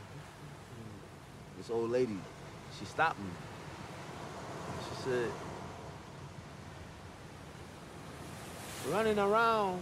This 1.56 1.70
old 1.70 1.90
lady, 1.90 2.18
she 2.76 2.84
stopped 2.86 3.20
me. 3.20 3.30
She 4.88 5.02
said, 5.04 5.30
running 8.90 9.18
around 9.20 9.80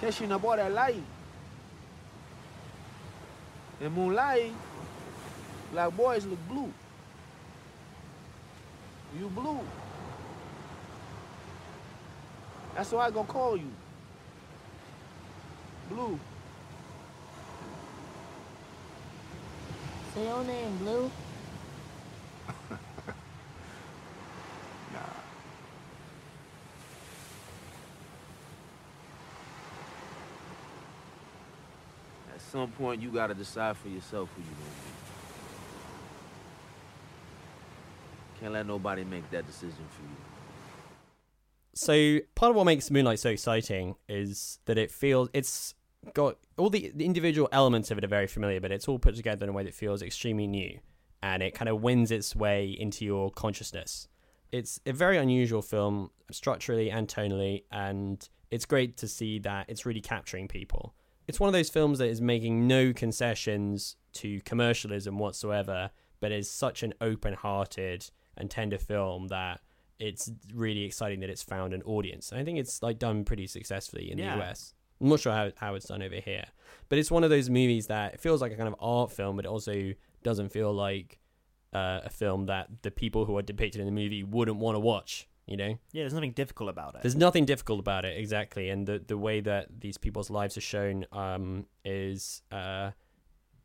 catching 0.00 0.32
up 0.32 0.42
all 0.42 0.56
that 0.56 0.72
light. 0.72 1.02
In 3.80 3.92
moonlight, 3.92 4.52
black 5.72 5.96
boys 5.96 6.26
look 6.26 6.38
blue. 6.48 6.72
You 9.18 9.28
blue. 9.28 9.60
That's 12.74 12.92
why 12.92 13.06
I 13.06 13.10
gonna 13.10 13.26
call 13.26 13.56
you. 13.56 13.70
Blue. 15.90 16.18
Say 20.14 20.24
your 20.24 20.44
name, 20.44 20.76
Blue. 20.78 21.10
At 32.34 32.39
some 32.50 32.70
point, 32.72 33.00
you 33.00 33.10
gotta 33.10 33.34
decide 33.34 33.76
for 33.76 33.88
yourself 33.88 34.28
who 34.34 34.42
you 34.42 34.48
gonna 34.48 34.60
be. 34.60 34.90
Can't 38.40 38.52
let 38.52 38.66
nobody 38.66 39.04
make 39.04 39.30
that 39.30 39.46
decision 39.46 39.84
for 39.90 40.02
you. 40.02 40.16
so 41.74 42.18
part 42.34 42.50
of 42.50 42.56
what 42.56 42.64
makes 42.64 42.90
Moonlight 42.90 43.20
so 43.20 43.30
exciting 43.30 43.94
is 44.08 44.58
that 44.64 44.76
it 44.76 44.90
feels 44.90 45.28
it's 45.32 45.74
got 46.14 46.36
all 46.56 46.70
the, 46.70 46.90
the 46.94 47.04
individual 47.04 47.48
elements 47.52 47.90
of 47.90 47.98
it 47.98 48.04
are 48.04 48.08
very 48.08 48.26
familiar, 48.26 48.60
but 48.60 48.72
it's 48.72 48.88
all 48.88 48.98
put 48.98 49.14
together 49.14 49.44
in 49.44 49.50
a 49.50 49.52
way 49.52 49.62
that 49.64 49.74
feels 49.74 50.02
extremely 50.02 50.46
new, 50.46 50.78
and 51.22 51.42
it 51.42 51.54
kind 51.54 51.68
of 51.68 51.82
wins 51.82 52.10
its 52.10 52.34
way 52.34 52.70
into 52.70 53.04
your 53.04 53.30
consciousness. 53.30 54.08
It's 54.50 54.80
a 54.86 54.92
very 54.92 55.18
unusual 55.18 55.62
film 55.62 56.10
structurally 56.32 56.90
and 56.90 57.06
tonally, 57.06 57.64
and 57.70 58.26
it's 58.50 58.64
great 58.64 58.96
to 58.98 59.06
see 59.06 59.38
that 59.40 59.66
it's 59.68 59.86
really 59.86 60.00
capturing 60.00 60.48
people. 60.48 60.94
It's 61.30 61.38
one 61.38 61.46
of 61.46 61.52
those 61.52 61.70
films 61.70 62.00
that 62.00 62.08
is 62.08 62.20
making 62.20 62.66
no 62.66 62.92
concessions 62.92 63.94
to 64.14 64.40
commercialism 64.40 65.16
whatsoever, 65.16 65.90
but 66.18 66.32
is 66.32 66.50
such 66.50 66.82
an 66.82 66.92
open-hearted 67.00 68.10
and 68.36 68.50
tender 68.50 68.78
film 68.78 69.28
that 69.28 69.60
it's 70.00 70.32
really 70.52 70.82
exciting 70.82 71.20
that 71.20 71.30
it's 71.30 71.44
found 71.44 71.72
an 71.72 71.82
audience. 71.82 72.32
And 72.32 72.40
I 72.40 72.44
think 72.44 72.58
it's 72.58 72.82
like 72.82 72.98
done 72.98 73.24
pretty 73.24 73.46
successfully 73.46 74.10
in 74.10 74.18
Yeah. 74.18 74.34
the 74.34 74.42
US. 74.42 74.74
I'm 75.00 75.08
not 75.08 75.20
sure 75.20 75.32
how, 75.32 75.52
how 75.54 75.76
it's 75.76 75.86
done 75.86 76.02
over 76.02 76.16
here, 76.16 76.46
but 76.88 76.98
it's 76.98 77.12
one 77.12 77.22
of 77.22 77.30
those 77.30 77.48
movies 77.48 77.86
that 77.86 78.14
it 78.14 78.20
feels 78.20 78.42
like 78.42 78.50
a 78.50 78.56
kind 78.56 78.66
of 78.66 78.74
art 78.80 79.12
film, 79.12 79.36
but 79.36 79.44
it 79.44 79.48
also 79.48 79.92
doesn't 80.24 80.48
feel 80.48 80.72
like 80.72 81.20
uh, 81.72 82.00
a 82.04 82.10
film 82.10 82.46
that 82.46 82.82
the 82.82 82.90
people 82.90 83.24
who 83.24 83.36
are 83.38 83.42
depicted 83.42 83.80
in 83.80 83.86
the 83.86 83.92
movie 83.92 84.24
wouldn't 84.24 84.58
want 84.58 84.74
to 84.74 84.80
watch. 84.80 85.28
You 85.50 85.56
know, 85.56 85.78
Yeah, 85.92 86.02
there's 86.04 86.14
nothing 86.14 86.30
difficult 86.32 86.70
about 86.70 86.94
it. 86.94 87.02
there's 87.02 87.16
nothing 87.16 87.44
difficult 87.44 87.80
about 87.80 88.04
it 88.04 88.16
exactly, 88.16 88.70
and 88.70 88.86
the 88.86 89.02
the 89.04 89.18
way 89.18 89.40
that 89.40 89.66
these 89.80 89.98
people's 89.98 90.30
lives 90.30 90.56
are 90.56 90.60
shown 90.62 91.04
um, 91.12 91.66
is 91.84 92.42
uh, 92.52 92.92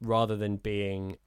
rather 0.01 0.35
than 0.35 0.57
being 0.57 1.17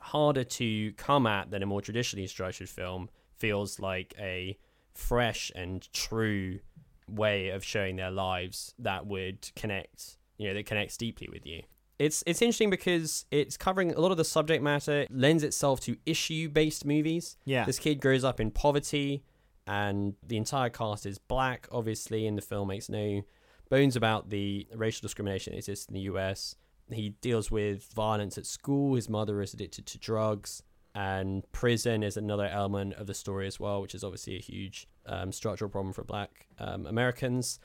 harder 0.00 0.42
to 0.44 0.92
come 0.92 1.26
at 1.26 1.50
than 1.50 1.62
a 1.62 1.66
more 1.66 1.82
traditionally 1.82 2.26
structured 2.26 2.68
film, 2.68 3.10
feels 3.36 3.78
like 3.78 4.14
a 4.18 4.56
fresh 4.94 5.52
and 5.54 5.92
true 5.92 6.60
way 7.08 7.50
of 7.50 7.62
showing 7.62 7.96
their 7.96 8.10
lives 8.10 8.74
that 8.78 9.06
would 9.06 9.50
connect, 9.54 10.16
you 10.38 10.48
know, 10.48 10.54
that 10.54 10.64
connects 10.64 10.96
deeply 10.96 11.28
with 11.30 11.44
you. 11.44 11.62
It's 11.98 12.22
it's 12.26 12.40
interesting 12.42 12.70
because 12.70 13.26
it's 13.30 13.56
covering 13.56 13.92
a 13.92 14.00
lot 14.00 14.10
of 14.10 14.16
the 14.16 14.24
subject 14.24 14.62
matter 14.62 15.00
it 15.02 15.10
lends 15.10 15.42
itself 15.42 15.80
to 15.80 15.96
issue 16.06 16.48
based 16.48 16.84
movies. 16.86 17.36
Yeah. 17.44 17.64
This 17.64 17.78
kid 17.78 18.00
grows 18.00 18.24
up 18.24 18.40
in 18.40 18.50
poverty 18.50 19.22
and 19.66 20.14
the 20.22 20.36
entire 20.36 20.70
cast 20.70 21.06
is 21.06 21.18
black, 21.18 21.66
obviously, 21.72 22.26
and 22.26 22.38
the 22.38 22.42
film 22.42 22.68
makes 22.68 22.88
no 22.88 23.22
bones 23.68 23.96
about 23.96 24.30
the 24.30 24.66
racial 24.74 25.02
discrimination 25.02 25.52
that 25.52 25.58
exists 25.58 25.86
in 25.86 25.94
the 25.94 26.00
US. 26.02 26.54
He 26.90 27.10
deals 27.20 27.50
with 27.50 27.92
violence 27.94 28.38
at 28.38 28.46
school. 28.46 28.94
His 28.94 29.08
mother 29.08 29.42
is 29.42 29.54
addicted 29.54 29.86
to 29.86 29.98
drugs, 29.98 30.62
and 30.94 31.42
prison 31.50 32.02
is 32.02 32.16
another 32.16 32.46
element 32.46 32.94
of 32.94 33.08
the 33.08 33.14
story 33.14 33.46
as 33.46 33.58
well, 33.58 33.82
which 33.82 33.94
is 33.94 34.04
obviously 34.04 34.36
a 34.36 34.40
huge 34.40 34.86
um, 35.06 35.32
structural 35.32 35.70
problem 35.70 35.92
for 35.92 36.04
black 36.04 36.46
um, 36.60 36.86
Americans. 36.86 37.58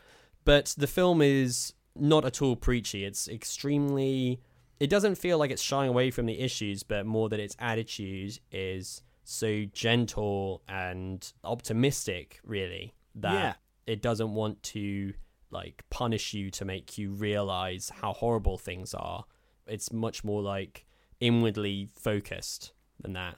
But 0.43 0.73
the 0.77 0.87
film 0.87 1.21
is 1.21 1.73
not 1.95 2.25
at 2.25 2.41
all 2.41 2.55
preachy. 2.55 3.05
It's 3.05 3.27
extremely. 3.27 4.41
It 4.79 4.89
doesn't 4.89 5.15
feel 5.15 5.37
like 5.37 5.51
it's 5.51 5.61
shying 5.61 5.89
away 5.89 6.09
from 6.09 6.25
the 6.25 6.39
issues, 6.39 6.81
but 6.81 7.05
more 7.05 7.29
that 7.29 7.39
its 7.39 7.55
attitude 7.59 8.39
is 8.51 9.03
so 9.31 9.65
gentle 9.65 10.61
and 10.67 11.31
optimistic, 11.43 12.39
really, 12.43 12.93
that 13.15 13.33
Yeah. 13.33 13.53
it 13.93 14.01
doesn't 14.01 14.33
want 14.33 14.61
to 14.63 15.13
like 15.49 15.83
punish 15.89 16.33
you 16.33 16.49
to 16.51 16.63
make 16.65 16.97
you 16.97 17.11
realize 17.11 17.89
how 18.01 18.13
horrible 18.13 18.57
things 18.57 18.93
are. 18.93 19.25
It's 19.67 19.91
much 19.91 20.23
more 20.23 20.41
like 20.41 20.85
inwardly 21.19 21.89
focused 21.93 22.71
than 22.99 23.13
that. 23.13 23.37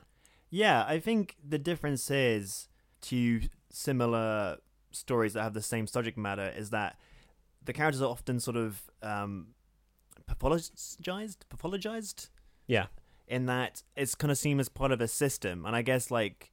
Yeah, 0.49 0.85
I 0.87 0.99
think 0.99 1.35
the 1.43 1.57
difference 1.57 2.11
is 2.11 2.69
to 3.01 3.41
similar 3.71 4.57
stories 4.91 5.33
that 5.33 5.41
have 5.41 5.53
the 5.55 5.61
same 5.61 5.87
subject 5.87 6.17
matter 6.17 6.53
is 6.55 6.69
that 6.69 6.99
the 7.63 7.73
characters 7.73 8.01
are 8.01 8.09
often 8.11 8.39
sort 8.39 8.57
of 8.57 8.83
um, 9.01 9.47
pathologized, 10.29 11.37
pathologized 11.49 12.29
Yeah. 12.67 12.87
In 13.27 13.45
that 13.47 13.83
it's 13.95 14.15
kind 14.15 14.31
of 14.31 14.37
seen 14.37 14.59
as 14.59 14.69
part 14.69 14.91
of 14.91 15.01
a 15.01 15.07
system. 15.07 15.65
And 15.65 15.75
I 15.75 15.81
guess 15.81 16.11
like 16.11 16.51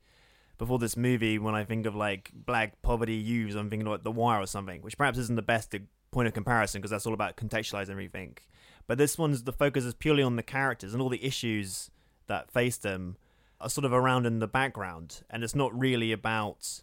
before 0.58 0.78
this 0.78 0.96
movie, 0.96 1.38
when 1.38 1.54
I 1.54 1.64
think 1.64 1.86
of 1.86 1.94
like 1.94 2.30
black 2.34 2.82
poverty 2.82 3.14
youths, 3.14 3.54
I'm 3.54 3.70
thinking 3.70 3.88
like 3.88 4.04
The 4.04 4.10
Wire 4.10 4.40
or 4.40 4.46
something, 4.46 4.82
which 4.82 4.96
perhaps 4.96 5.18
isn't 5.18 5.36
the 5.36 5.42
best 5.42 5.74
point 6.10 6.28
of 6.28 6.34
comparison 6.34 6.80
because 6.80 6.90
that's 6.90 7.06
all 7.06 7.14
about 7.14 7.36
contextualizing 7.36 7.90
everything. 7.90 8.36
But 8.86 8.98
this 8.98 9.16
one's 9.16 9.44
the 9.44 9.52
focus 9.52 9.84
is 9.84 9.94
purely 9.94 10.22
on 10.22 10.36
the 10.36 10.42
characters 10.42 10.92
and 10.92 11.02
all 11.02 11.08
the 11.08 11.24
issues 11.24 11.90
that 12.26 12.50
face 12.50 12.76
them 12.76 13.16
are 13.60 13.70
sort 13.70 13.84
of 13.84 13.92
around 13.92 14.26
in 14.26 14.38
the 14.38 14.48
background, 14.48 15.22
and 15.28 15.44
it's 15.44 15.54
not 15.54 15.78
really 15.78 16.12
about 16.12 16.82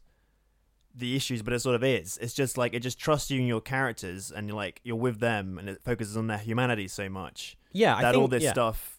the 0.93 1.15
issues, 1.15 1.41
but 1.41 1.53
it 1.53 1.59
sort 1.59 1.75
of 1.75 1.83
is. 1.83 2.17
It's 2.21 2.33
just 2.33 2.57
like 2.57 2.73
it 2.73 2.79
just 2.79 2.99
trusts 2.99 3.29
you 3.31 3.39
and 3.39 3.47
your 3.47 3.61
characters, 3.61 4.31
and 4.31 4.47
you're 4.47 4.55
like 4.55 4.79
you're 4.83 4.95
with 4.95 5.19
them, 5.19 5.57
and 5.57 5.69
it 5.69 5.81
focuses 5.83 6.15
on 6.17 6.27
their 6.27 6.37
humanity 6.37 6.87
so 6.87 7.09
much 7.09 7.57
Yeah, 7.73 7.95
I 7.95 8.01
that 8.01 8.11
think 8.11 8.21
all 8.21 8.27
this 8.27 8.43
yeah. 8.43 8.51
stuff 8.51 8.96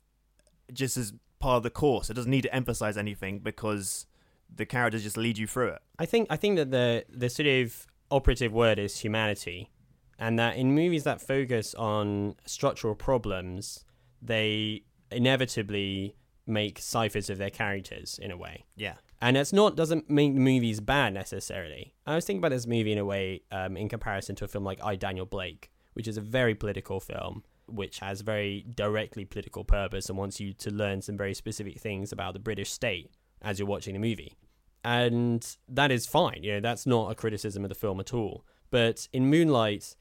just 0.72 0.96
as 0.96 1.12
part 1.38 1.58
of 1.58 1.62
the 1.62 1.70
course. 1.70 2.10
It 2.10 2.14
doesn't 2.14 2.30
need 2.30 2.42
to 2.42 2.54
emphasize 2.54 2.96
anything 2.96 3.38
because 3.40 4.06
the 4.54 4.66
characters 4.66 5.02
just 5.02 5.16
lead 5.16 5.38
you 5.38 5.46
through 5.46 5.68
it. 5.68 5.82
I 5.98 6.06
think 6.06 6.28
I 6.30 6.36
think 6.36 6.56
that 6.56 6.70
the 6.70 7.04
the 7.08 7.28
sort 7.28 7.48
of 7.48 7.86
operative 8.10 8.52
word 8.52 8.78
is 8.78 9.00
humanity, 9.00 9.70
and 10.18 10.38
that 10.38 10.56
in 10.56 10.74
movies 10.74 11.04
that 11.04 11.20
focus 11.20 11.74
on 11.74 12.36
structural 12.46 12.94
problems, 12.94 13.84
they 14.22 14.82
inevitably 15.10 16.14
make 16.46 16.78
ciphers 16.78 17.28
of 17.30 17.38
their 17.38 17.50
characters 17.50 18.18
in 18.20 18.30
a 18.30 18.36
way. 18.36 18.64
Yeah. 18.76 18.94
And 19.20 19.36
it's 19.36 19.52
not 19.52 19.76
doesn't 19.76 20.08
make 20.08 20.34
the 20.34 20.40
movies 20.40 20.80
bad 20.80 21.12
necessarily. 21.12 21.94
I 22.06 22.14
was 22.14 22.24
thinking 22.24 22.40
about 22.40 22.50
this 22.50 22.66
movie 22.66 22.92
in 22.92 22.98
a 22.98 23.04
way, 23.04 23.42
um, 23.50 23.76
in 23.76 23.88
comparison 23.88 24.36
to 24.36 24.44
a 24.44 24.48
film 24.48 24.64
like 24.64 24.78
I 24.82 24.96
Daniel 24.96 25.26
Blake, 25.26 25.70
which 25.94 26.08
is 26.08 26.16
a 26.16 26.20
very 26.20 26.54
political 26.54 27.00
film, 27.00 27.42
which 27.68 28.00
has 28.00 28.20
very 28.20 28.64
directly 28.74 29.24
political 29.24 29.64
purpose 29.64 30.08
and 30.08 30.18
wants 30.18 30.40
you 30.40 30.52
to 30.54 30.70
learn 30.70 31.02
some 31.02 31.16
very 31.16 31.34
specific 31.34 31.78
things 31.78 32.12
about 32.12 32.32
the 32.34 32.40
British 32.40 32.72
state 32.72 33.10
as 33.42 33.58
you're 33.58 33.68
watching 33.68 33.94
the 33.94 34.00
movie. 34.00 34.34
And 34.84 35.46
that 35.68 35.90
is 35.90 36.06
fine, 36.06 36.42
you 36.42 36.54
know, 36.54 36.60
that's 36.60 36.86
not 36.86 37.10
a 37.10 37.14
criticism 37.14 37.64
of 37.64 37.68
the 37.68 37.74
film 37.74 38.00
at 38.00 38.14
all. 38.14 38.44
But 38.70 39.08
in 39.12 39.28
Moonlight, 39.28 39.96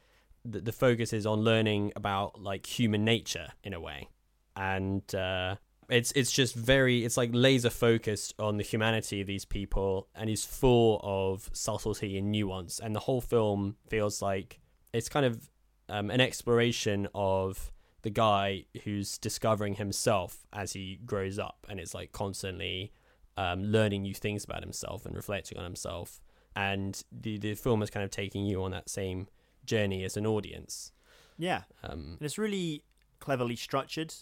the, 0.45 0.61
the 0.61 0.71
focus 0.71 1.13
is 1.13 1.25
on 1.25 1.41
learning 1.41 1.93
about 1.95 2.41
like 2.41 2.65
human 2.65 3.03
nature 3.03 3.49
in 3.63 3.73
a 3.73 3.79
way. 3.79 4.09
And 4.55 5.13
uh, 5.13 5.55
it's 5.89 6.11
it's 6.13 6.31
just 6.31 6.55
very 6.55 7.05
it's 7.05 7.17
like 7.17 7.29
laser 7.33 7.69
focused 7.69 8.33
on 8.39 8.57
the 8.57 8.63
humanity 8.63 9.21
of 9.21 9.27
these 9.27 9.45
people 9.45 10.07
and 10.15 10.29
is 10.29 10.43
full 10.43 10.99
of 11.03 11.49
subtlety 11.53 12.17
and 12.17 12.31
nuance 12.31 12.79
and 12.79 12.95
the 12.95 12.99
whole 12.99 13.21
film 13.21 13.77
feels 13.89 14.21
like 14.21 14.59
it's 14.91 15.07
kind 15.07 15.25
of 15.25 15.49
um, 15.89 16.09
an 16.09 16.21
exploration 16.21 17.07
of 17.15 17.71
the 18.03 18.09
guy 18.09 18.65
who's 18.83 19.17
discovering 19.17 19.75
himself 19.75 20.45
as 20.53 20.73
he 20.73 20.99
grows 21.05 21.37
up 21.39 21.65
and 21.69 21.79
it's 21.79 21.93
like 21.93 22.11
constantly 22.11 22.91
um, 23.37 23.63
learning 23.63 24.01
new 24.03 24.13
things 24.13 24.43
about 24.43 24.61
himself 24.61 25.05
and 25.05 25.15
reflecting 25.15 25.57
on 25.57 25.63
himself 25.63 26.21
and 26.55 27.03
the 27.11 27.37
the 27.37 27.53
film 27.55 27.81
is 27.83 27.89
kind 27.89 28.03
of 28.03 28.09
taking 28.11 28.45
you 28.45 28.63
on 28.63 28.71
that 28.71 28.89
same 28.89 29.27
journey 29.65 30.03
as 30.03 30.15
an 30.17 30.25
audience 30.25 30.91
Yeah. 31.37 31.63
um, 31.83 32.15
And 32.19 32.21
it's 32.21 32.37
really 32.37 32.83
cleverly 33.19 33.55
structured 33.55 34.13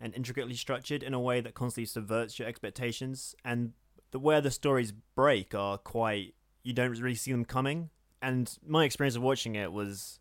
and 0.00 0.14
intricately 0.14 0.54
structured 0.54 1.02
in 1.02 1.14
a 1.14 1.20
way 1.20 1.40
that 1.40 1.54
constantly 1.54 1.86
subverts 1.86 2.38
your 2.38 2.48
expectations. 2.48 3.34
And 3.44 3.72
the 4.12 4.18
where 4.18 4.40
the 4.40 4.50
stories 4.50 4.92
break 5.14 5.54
are 5.54 5.76
quite 5.78 6.34
you 6.62 6.72
don't 6.72 6.90
really 6.98 7.14
see 7.14 7.32
them 7.32 7.44
coming. 7.44 7.90
And 8.22 8.58
my 8.66 8.84
experience 8.84 9.14
of 9.16 9.22
watching 9.22 9.54
it 9.56 9.72
was 9.72 10.18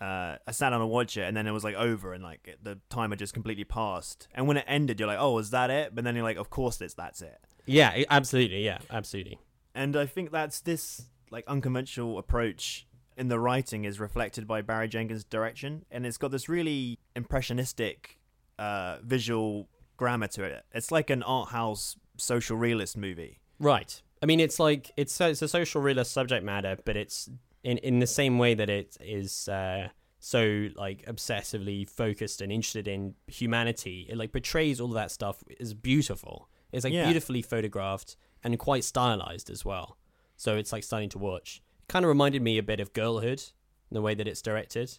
uh, 0.00 0.36
I 0.46 0.50
sat 0.52 0.70
down 0.70 0.80
to 0.80 0.86
watch 0.86 1.16
it 1.16 1.22
and 1.22 1.36
then 1.36 1.46
it 1.46 1.50
was 1.50 1.62
like 1.64 1.74
over 1.74 2.14
and 2.14 2.22
like 2.22 2.56
the 2.62 2.78
time 2.88 3.10
had 3.10 3.18
just 3.18 3.34
completely 3.34 3.64
passed. 3.64 4.28
And 4.34 4.46
when 4.48 4.56
it 4.56 4.64
ended, 4.66 4.98
you're 4.98 5.06
like, 5.06 5.18
oh, 5.20 5.38
is 5.38 5.50
that 5.50 5.70
it? 5.70 5.94
But 5.94 6.04
then 6.04 6.14
you're 6.14 6.24
like, 6.24 6.38
of 6.38 6.48
course 6.50 6.80
it's 6.80 6.94
that's 6.94 7.20
it. 7.22 7.38
yeah 7.66 8.02
absolutely 8.08 8.64
yeah 8.64 8.78
absolutely 8.90 9.38
And 9.74 9.94
I 9.96 10.06
think 10.06 10.30
that's 10.32 10.60
this 10.60 11.02
like 11.30 11.44
unconventional 11.46 12.18
approach 12.18 12.86
in 13.16 13.28
the 13.28 13.38
writing 13.38 13.84
is 13.84 14.00
reflected 14.00 14.46
by 14.46 14.62
Barry 14.62 14.88
Jenkins' 14.88 15.24
direction, 15.24 15.84
and 15.90 16.06
it's 16.06 16.16
got 16.16 16.30
this 16.30 16.48
really 16.48 16.98
impressionistic 17.14 18.18
uh, 18.58 18.96
visual 19.02 19.68
grammar 19.96 20.26
to 20.28 20.44
it. 20.44 20.64
It's 20.72 20.90
like 20.90 21.10
an 21.10 21.22
art 21.22 21.50
house 21.50 21.96
social 22.16 22.56
realist 22.56 22.96
movie. 22.96 23.40
Right. 23.58 24.00
I 24.22 24.26
mean, 24.26 24.40
it's 24.40 24.58
like 24.58 24.90
it's 24.96 25.20
it's 25.20 25.42
a 25.42 25.48
social 25.48 25.82
realist 25.82 26.12
subject 26.12 26.44
matter, 26.44 26.76
but 26.84 26.96
it's 26.96 27.30
in 27.62 27.78
in 27.78 27.98
the 27.98 28.06
same 28.06 28.38
way 28.38 28.54
that 28.54 28.70
it 28.70 28.96
is 29.00 29.48
uh, 29.48 29.88
so 30.18 30.68
like 30.76 31.04
obsessively 31.06 31.88
focused 31.88 32.40
and 32.40 32.52
interested 32.52 32.86
in 32.88 33.14
humanity. 33.26 34.06
It 34.08 34.16
like 34.16 34.32
portrays 34.32 34.80
all 34.80 34.88
of 34.88 34.94
that 34.94 35.10
stuff 35.10 35.42
is 35.58 35.74
beautiful. 35.74 36.48
It's 36.72 36.84
like 36.84 36.92
Yeah. 36.92 37.04
beautifully 37.04 37.42
photographed 37.42 38.16
and 38.44 38.58
quite 38.58 38.84
stylized 38.84 39.50
as 39.50 39.64
well. 39.64 39.96
So 40.36 40.56
it's 40.56 40.72
like 40.72 40.84
starting 40.84 41.08
to 41.10 41.18
watch. 41.18 41.62
Kind 41.88 42.04
of 42.04 42.08
reminded 42.08 42.42
me 42.42 42.56
a 42.58 42.62
bit 42.62 42.80
of 42.80 42.92
Girlhood, 42.92 43.42
the 43.90 44.00
way 44.00 44.14
that 44.14 44.28
it's 44.28 44.40
directed. 44.42 44.98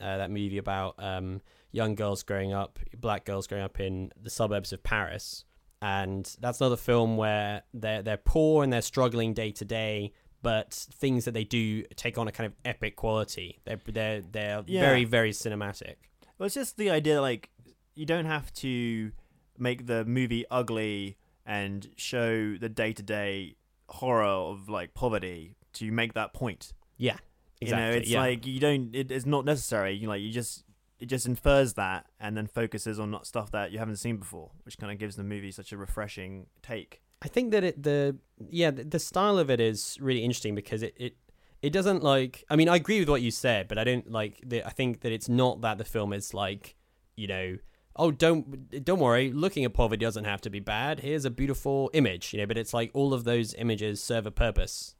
Uh, 0.00 0.16
that 0.16 0.30
movie 0.30 0.56
about 0.56 0.94
um, 0.98 1.42
young 1.72 1.94
girls 1.94 2.22
growing 2.22 2.54
up, 2.54 2.78
black 2.96 3.26
girls 3.26 3.46
growing 3.46 3.64
up 3.64 3.78
in 3.80 4.10
the 4.18 4.30
suburbs 4.30 4.72
of 4.72 4.82
Paris, 4.82 5.44
and 5.82 6.36
that's 6.40 6.60
another 6.60 6.76
film 6.76 7.16
where 7.18 7.62
they're 7.74 8.02
they're 8.02 8.16
poor 8.16 8.62
and 8.64 8.72
they're 8.72 8.80
struggling 8.80 9.34
day 9.34 9.50
to 9.50 9.64
day, 9.64 10.12
but 10.42 10.72
things 10.72 11.24
that 11.24 11.32
they 11.32 11.44
do 11.44 11.82
take 11.96 12.18
on 12.18 12.28
a 12.28 12.32
kind 12.32 12.46
of 12.46 12.54
epic 12.64 12.96
quality. 12.96 13.60
They're 13.64 13.80
they're 13.86 14.22
they're 14.22 14.62
Yeah. 14.66 14.80
very 14.80 15.04
very 15.04 15.32
cinematic. 15.32 15.96
Well, 16.38 16.46
it's 16.46 16.54
just 16.54 16.76
the 16.76 16.90
idea 16.90 17.20
like 17.20 17.50
you 17.94 18.06
don't 18.06 18.24
have 18.26 18.52
to 18.54 19.12
make 19.58 19.86
the 19.86 20.04
movie 20.04 20.44
ugly 20.50 21.18
and 21.44 21.88
show 21.96 22.56
the 22.56 22.68
day 22.68 22.92
to 22.92 23.02
day 23.02 23.56
horror 23.88 24.22
of 24.24 24.68
like 24.68 24.94
poverty 24.94 25.56
to 25.74 25.90
make 25.92 26.14
that 26.14 26.32
point. 26.32 26.72
Yeah, 26.96 27.16
exactly. 27.60 27.66
You 27.84 27.90
know, 27.92 27.96
it's 27.98 28.10
yeah. 28.10 28.20
like 28.20 28.46
you 28.46 28.60
don't. 28.60 28.94
It, 28.94 29.10
it's 29.10 29.26
not 29.26 29.44
necessary. 29.44 29.94
You 29.94 30.08
like 30.08 30.22
you 30.22 30.30
just 30.30 30.64
it 30.98 31.06
just 31.06 31.26
infers 31.26 31.74
that 31.74 32.06
and 32.18 32.36
then 32.36 32.46
focuses 32.46 32.98
on 33.00 33.10
not 33.10 33.26
stuff 33.26 33.50
that 33.52 33.72
you 33.72 33.78
haven't 33.78 33.96
seen 33.96 34.18
before, 34.18 34.50
which 34.64 34.78
kind 34.78 34.92
of 34.92 34.98
gives 34.98 35.16
the 35.16 35.24
movie 35.24 35.50
such 35.50 35.72
a 35.72 35.76
refreshing 35.76 36.46
take. 36.62 37.00
I 37.22 37.28
think 37.28 37.50
that 37.52 37.64
it 37.64 37.82
the 37.82 38.16
yeah 38.48 38.70
the, 38.70 38.84
the 38.84 38.98
style 38.98 39.38
of 39.38 39.50
it 39.50 39.60
is 39.60 39.98
really 40.00 40.24
interesting 40.24 40.54
because 40.54 40.82
it, 40.82 40.94
it 40.96 41.16
it 41.62 41.70
doesn't 41.72 42.02
like 42.02 42.44
I 42.48 42.56
mean 42.56 42.68
I 42.68 42.76
agree 42.76 43.00
with 43.00 43.08
what 43.08 43.22
you 43.22 43.30
said 43.30 43.68
but 43.68 43.78
I 43.78 43.84
don't 43.84 44.10
like 44.10 44.40
the, 44.44 44.64
I 44.64 44.70
think 44.70 45.00
that 45.00 45.12
it's 45.12 45.28
not 45.28 45.60
that 45.60 45.78
the 45.78 45.84
film 45.84 46.12
is 46.12 46.32
like 46.32 46.76
you 47.16 47.26
know 47.26 47.58
oh 47.96 48.10
don't 48.10 48.84
don't 48.84 49.00
worry 49.00 49.32
looking 49.32 49.64
at 49.64 49.74
poverty 49.74 50.00
doesn't 50.04 50.24
have 50.24 50.40
to 50.42 50.50
be 50.50 50.60
bad. 50.60 51.00
Here's 51.00 51.24
a 51.24 51.30
beautiful 51.30 51.90
image 51.92 52.32
you 52.32 52.38
know 52.38 52.46
but 52.46 52.56
it's 52.56 52.72
like 52.72 52.90
all 52.94 53.12
of 53.12 53.24
those 53.24 53.54
images 53.54 54.02
serve 54.02 54.26
a 54.26 54.30
purpose 54.30 54.94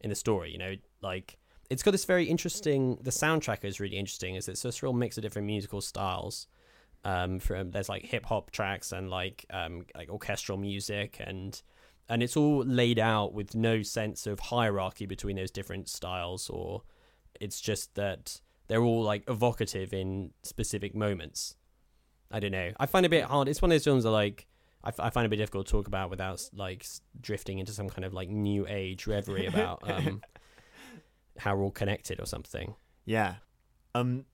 in 0.00 0.10
the 0.10 0.16
story 0.16 0.52
you 0.52 0.58
know 0.58 0.74
like 1.00 1.38
it's 1.70 1.82
got 1.82 1.92
this 1.92 2.04
very 2.04 2.26
interesting 2.26 2.98
the 3.00 3.10
soundtrack 3.10 3.64
is 3.64 3.80
really 3.80 3.96
interesting 3.96 4.34
is 4.34 4.48
it's 4.48 4.62
this 4.62 4.82
real 4.82 4.92
mix 4.92 5.16
of 5.16 5.22
different 5.22 5.46
musical 5.46 5.80
styles 5.80 6.46
um 7.04 7.38
from 7.38 7.70
there's 7.70 7.88
like 7.88 8.04
hip 8.04 8.26
hop 8.26 8.50
tracks 8.50 8.92
and 8.92 9.10
like 9.10 9.44
um 9.50 9.84
like 9.94 10.08
orchestral 10.08 10.58
music 10.58 11.18
and 11.20 11.62
and 12.08 12.22
it's 12.22 12.36
all 12.36 12.64
laid 12.64 12.98
out 12.98 13.32
with 13.32 13.54
no 13.54 13.82
sense 13.82 14.26
of 14.26 14.38
hierarchy 14.38 15.06
between 15.06 15.36
those 15.36 15.50
different 15.50 15.88
styles 15.88 16.50
or 16.50 16.82
it's 17.40 17.60
just 17.60 17.94
that 17.94 18.40
they're 18.68 18.82
all 18.82 19.02
like 19.02 19.24
evocative 19.28 19.92
in 19.92 20.30
specific 20.42 20.94
moments. 20.94 21.56
I 22.30 22.40
don't 22.40 22.52
know. 22.52 22.72
I 22.78 22.86
find 22.86 23.04
it 23.04 23.08
a 23.08 23.10
bit 23.10 23.24
hard. 23.24 23.48
It's 23.48 23.60
one 23.60 23.70
of 23.70 23.74
those 23.74 23.84
films 23.84 24.04
that 24.04 24.10
like 24.10 24.46
I, 24.82 24.88
f- 24.88 25.00
I 25.00 25.10
find 25.10 25.24
it 25.24 25.28
a 25.28 25.30
bit 25.30 25.36
difficult 25.36 25.66
to 25.66 25.72
talk 25.72 25.86
about 25.86 26.10
without 26.10 26.42
like 26.54 26.86
drifting 27.20 27.58
into 27.58 27.72
some 27.72 27.88
kind 27.88 28.04
of 28.04 28.12
like 28.12 28.28
new 28.28 28.66
age 28.68 29.06
reverie 29.06 29.46
about 29.46 29.80
um 29.90 30.22
how 31.38 31.54
we're 31.56 31.64
all 31.64 31.70
connected 31.70 32.20
or 32.20 32.26
something. 32.26 32.74
Yeah. 33.04 33.36
Um, 33.94 34.24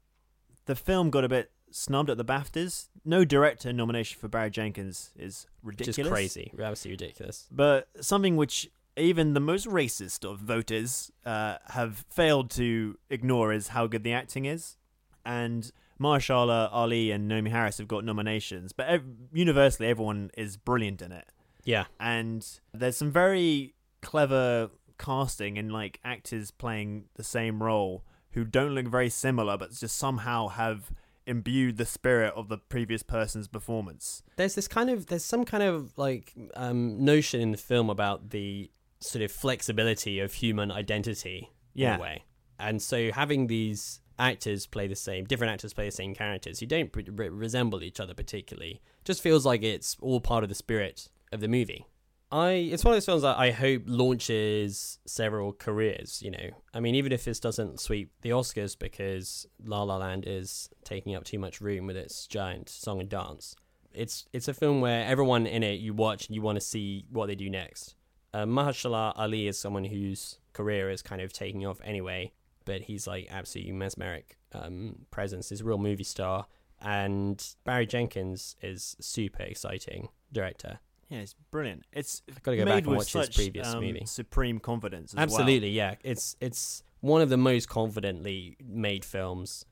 the 0.66 0.76
film 0.76 1.10
got 1.10 1.24
a 1.24 1.28
bit 1.28 1.50
snubbed 1.70 2.10
at 2.10 2.16
the 2.16 2.24
BAFTAs. 2.24 2.88
No 3.04 3.24
director 3.24 3.72
nomination 3.72 4.18
for 4.20 4.28
Barry 4.28 4.50
Jenkins 4.50 5.10
is 5.18 5.46
ridiculous. 5.62 5.96
just 5.96 6.08
crazy 6.10 6.52
absolutely 6.60 7.06
ridiculous 7.06 7.48
But 7.50 7.88
something 8.00 8.36
which 8.36 8.68
even 8.96 9.34
the 9.34 9.40
most 9.40 9.66
racist 9.66 10.30
of 10.30 10.38
voters 10.40 11.10
uh, 11.24 11.56
have 11.68 12.04
failed 12.10 12.50
to 12.52 12.98
ignore 13.08 13.52
is 13.52 13.68
how 13.68 13.86
good 13.86 14.02
the 14.02 14.12
acting 14.12 14.44
is. 14.44 14.76
And 15.24 15.70
Mahershala 16.00 16.68
Ali 16.72 17.10
and 17.10 17.30
Naomie 17.30 17.50
Harris 17.50 17.78
have 17.78 17.88
got 17.88 18.04
nominations, 18.04 18.72
but 18.72 18.86
ev- 18.86 19.04
universally 19.32 19.88
everyone 19.88 20.30
is 20.36 20.56
brilliant 20.56 21.02
in 21.02 21.12
it. 21.12 21.26
yeah 21.64 21.84
And 21.98 22.46
there's 22.74 22.96
some 22.96 23.10
very 23.12 23.74
clever 24.02 24.70
casting 24.98 25.56
and 25.58 25.72
like 25.72 26.00
actors 26.04 26.50
playing 26.50 27.04
the 27.14 27.24
same 27.24 27.62
role 27.62 28.04
who 28.32 28.44
don't 28.44 28.74
look 28.74 28.86
very 28.86 29.10
similar, 29.10 29.56
but 29.56 29.72
just 29.72 29.96
somehow 29.96 30.48
have 30.48 30.90
imbued 31.30 31.76
the 31.76 31.86
spirit 31.86 32.32
of 32.34 32.48
the 32.48 32.58
previous 32.58 33.02
person's 33.02 33.48
performance. 33.48 34.22
there's 34.36 34.54
this 34.54 34.68
kind 34.68 34.90
of 34.90 35.06
there's 35.06 35.24
some 35.24 35.44
kind 35.44 35.62
of 35.62 35.96
like 35.96 36.34
um, 36.54 37.02
notion 37.04 37.40
in 37.40 37.50
the 37.52 37.58
film 37.58 37.88
about 37.88 38.30
the 38.30 38.70
sort 39.00 39.22
of 39.22 39.30
flexibility 39.32 40.18
of 40.20 40.34
human 40.34 40.70
identity 40.70 41.38
in 41.74 41.82
Yeah. 41.82 41.96
a 41.96 42.00
way 42.00 42.24
and 42.58 42.82
so 42.82 43.10
having 43.12 43.46
these 43.46 44.00
actors 44.18 44.66
play 44.66 44.86
the 44.86 44.96
same 44.96 45.24
different 45.24 45.52
actors 45.52 45.72
play 45.72 45.86
the 45.86 45.90
same 46.02 46.14
characters 46.14 46.60
who 46.60 46.66
don't 46.66 46.90
re- 46.94 47.28
resemble 47.30 47.82
each 47.82 48.00
other 48.00 48.12
particularly 48.12 48.82
just 49.04 49.22
feels 49.22 49.46
like 49.46 49.62
it's 49.62 49.96
all 50.02 50.20
part 50.20 50.42
of 50.42 50.48
the 50.50 50.54
spirit 50.54 51.08
of 51.32 51.40
the 51.40 51.48
movie 51.48 51.86
I 52.32 52.50
it's 52.50 52.84
one 52.84 52.92
of 52.92 52.96
those 52.96 53.06
films 53.06 53.22
that 53.22 53.38
I 53.38 53.50
hope 53.50 53.82
launches 53.86 54.98
several 55.04 55.52
careers. 55.52 56.22
You 56.22 56.30
know, 56.30 56.50
I 56.72 56.80
mean, 56.80 56.94
even 56.94 57.12
if 57.12 57.24
this 57.24 57.40
doesn't 57.40 57.80
sweep 57.80 58.12
the 58.22 58.30
Oscars 58.30 58.78
because 58.78 59.46
La 59.64 59.82
La 59.82 59.96
Land 59.96 60.24
is 60.26 60.68
taking 60.84 61.14
up 61.14 61.24
too 61.24 61.38
much 61.38 61.60
room 61.60 61.86
with 61.86 61.96
its 61.96 62.26
giant 62.26 62.68
song 62.68 63.00
and 63.00 63.08
dance, 63.08 63.56
it's 63.92 64.26
it's 64.32 64.48
a 64.48 64.54
film 64.54 64.80
where 64.80 65.04
everyone 65.04 65.46
in 65.46 65.62
it 65.62 65.80
you 65.80 65.92
watch 65.92 66.28
and 66.28 66.36
you 66.36 66.42
want 66.42 66.56
to 66.56 66.64
see 66.64 67.04
what 67.10 67.26
they 67.26 67.34
do 67.34 67.50
next. 67.50 67.96
Uh, 68.32 68.44
Mahershala 68.44 69.12
Ali 69.16 69.48
is 69.48 69.58
someone 69.58 69.84
whose 69.84 70.38
career 70.52 70.88
is 70.88 71.02
kind 71.02 71.20
of 71.20 71.32
taking 71.32 71.66
off 71.66 71.80
anyway, 71.82 72.32
but 72.64 72.82
he's 72.82 73.08
like 73.08 73.26
absolutely 73.28 73.72
mesmeric 73.72 74.38
um, 74.52 75.06
presence. 75.10 75.48
He's 75.48 75.62
a 75.62 75.64
real 75.64 75.78
movie 75.78 76.04
star, 76.04 76.46
and 76.80 77.44
Barry 77.64 77.86
Jenkins 77.86 78.54
is 78.62 78.94
super 79.00 79.42
exciting 79.42 80.10
director. 80.32 80.78
Yeah, 81.10 81.18
it's 81.18 81.34
brilliant. 81.50 81.84
It's 81.92 82.22
gotta 82.42 82.56
go 82.56 82.64
made 82.64 82.70
back 82.70 82.82
and 82.84 82.86
with 82.86 82.98
watch 82.98 83.12
his 83.12 83.26
such, 83.26 83.34
previous 83.34 83.66
um, 83.74 83.80
movie. 83.80 84.04
Supreme 84.06 84.60
confidence. 84.60 85.12
As 85.12 85.16
well. 85.16 85.24
Absolutely, 85.24 85.70
yeah. 85.70 85.96
It's 86.04 86.36
it's 86.40 86.84
one 87.00 87.20
of 87.20 87.28
the 87.28 87.36
most 87.36 87.68
confidently 87.68 88.56
made 88.64 89.04
films 89.04 89.66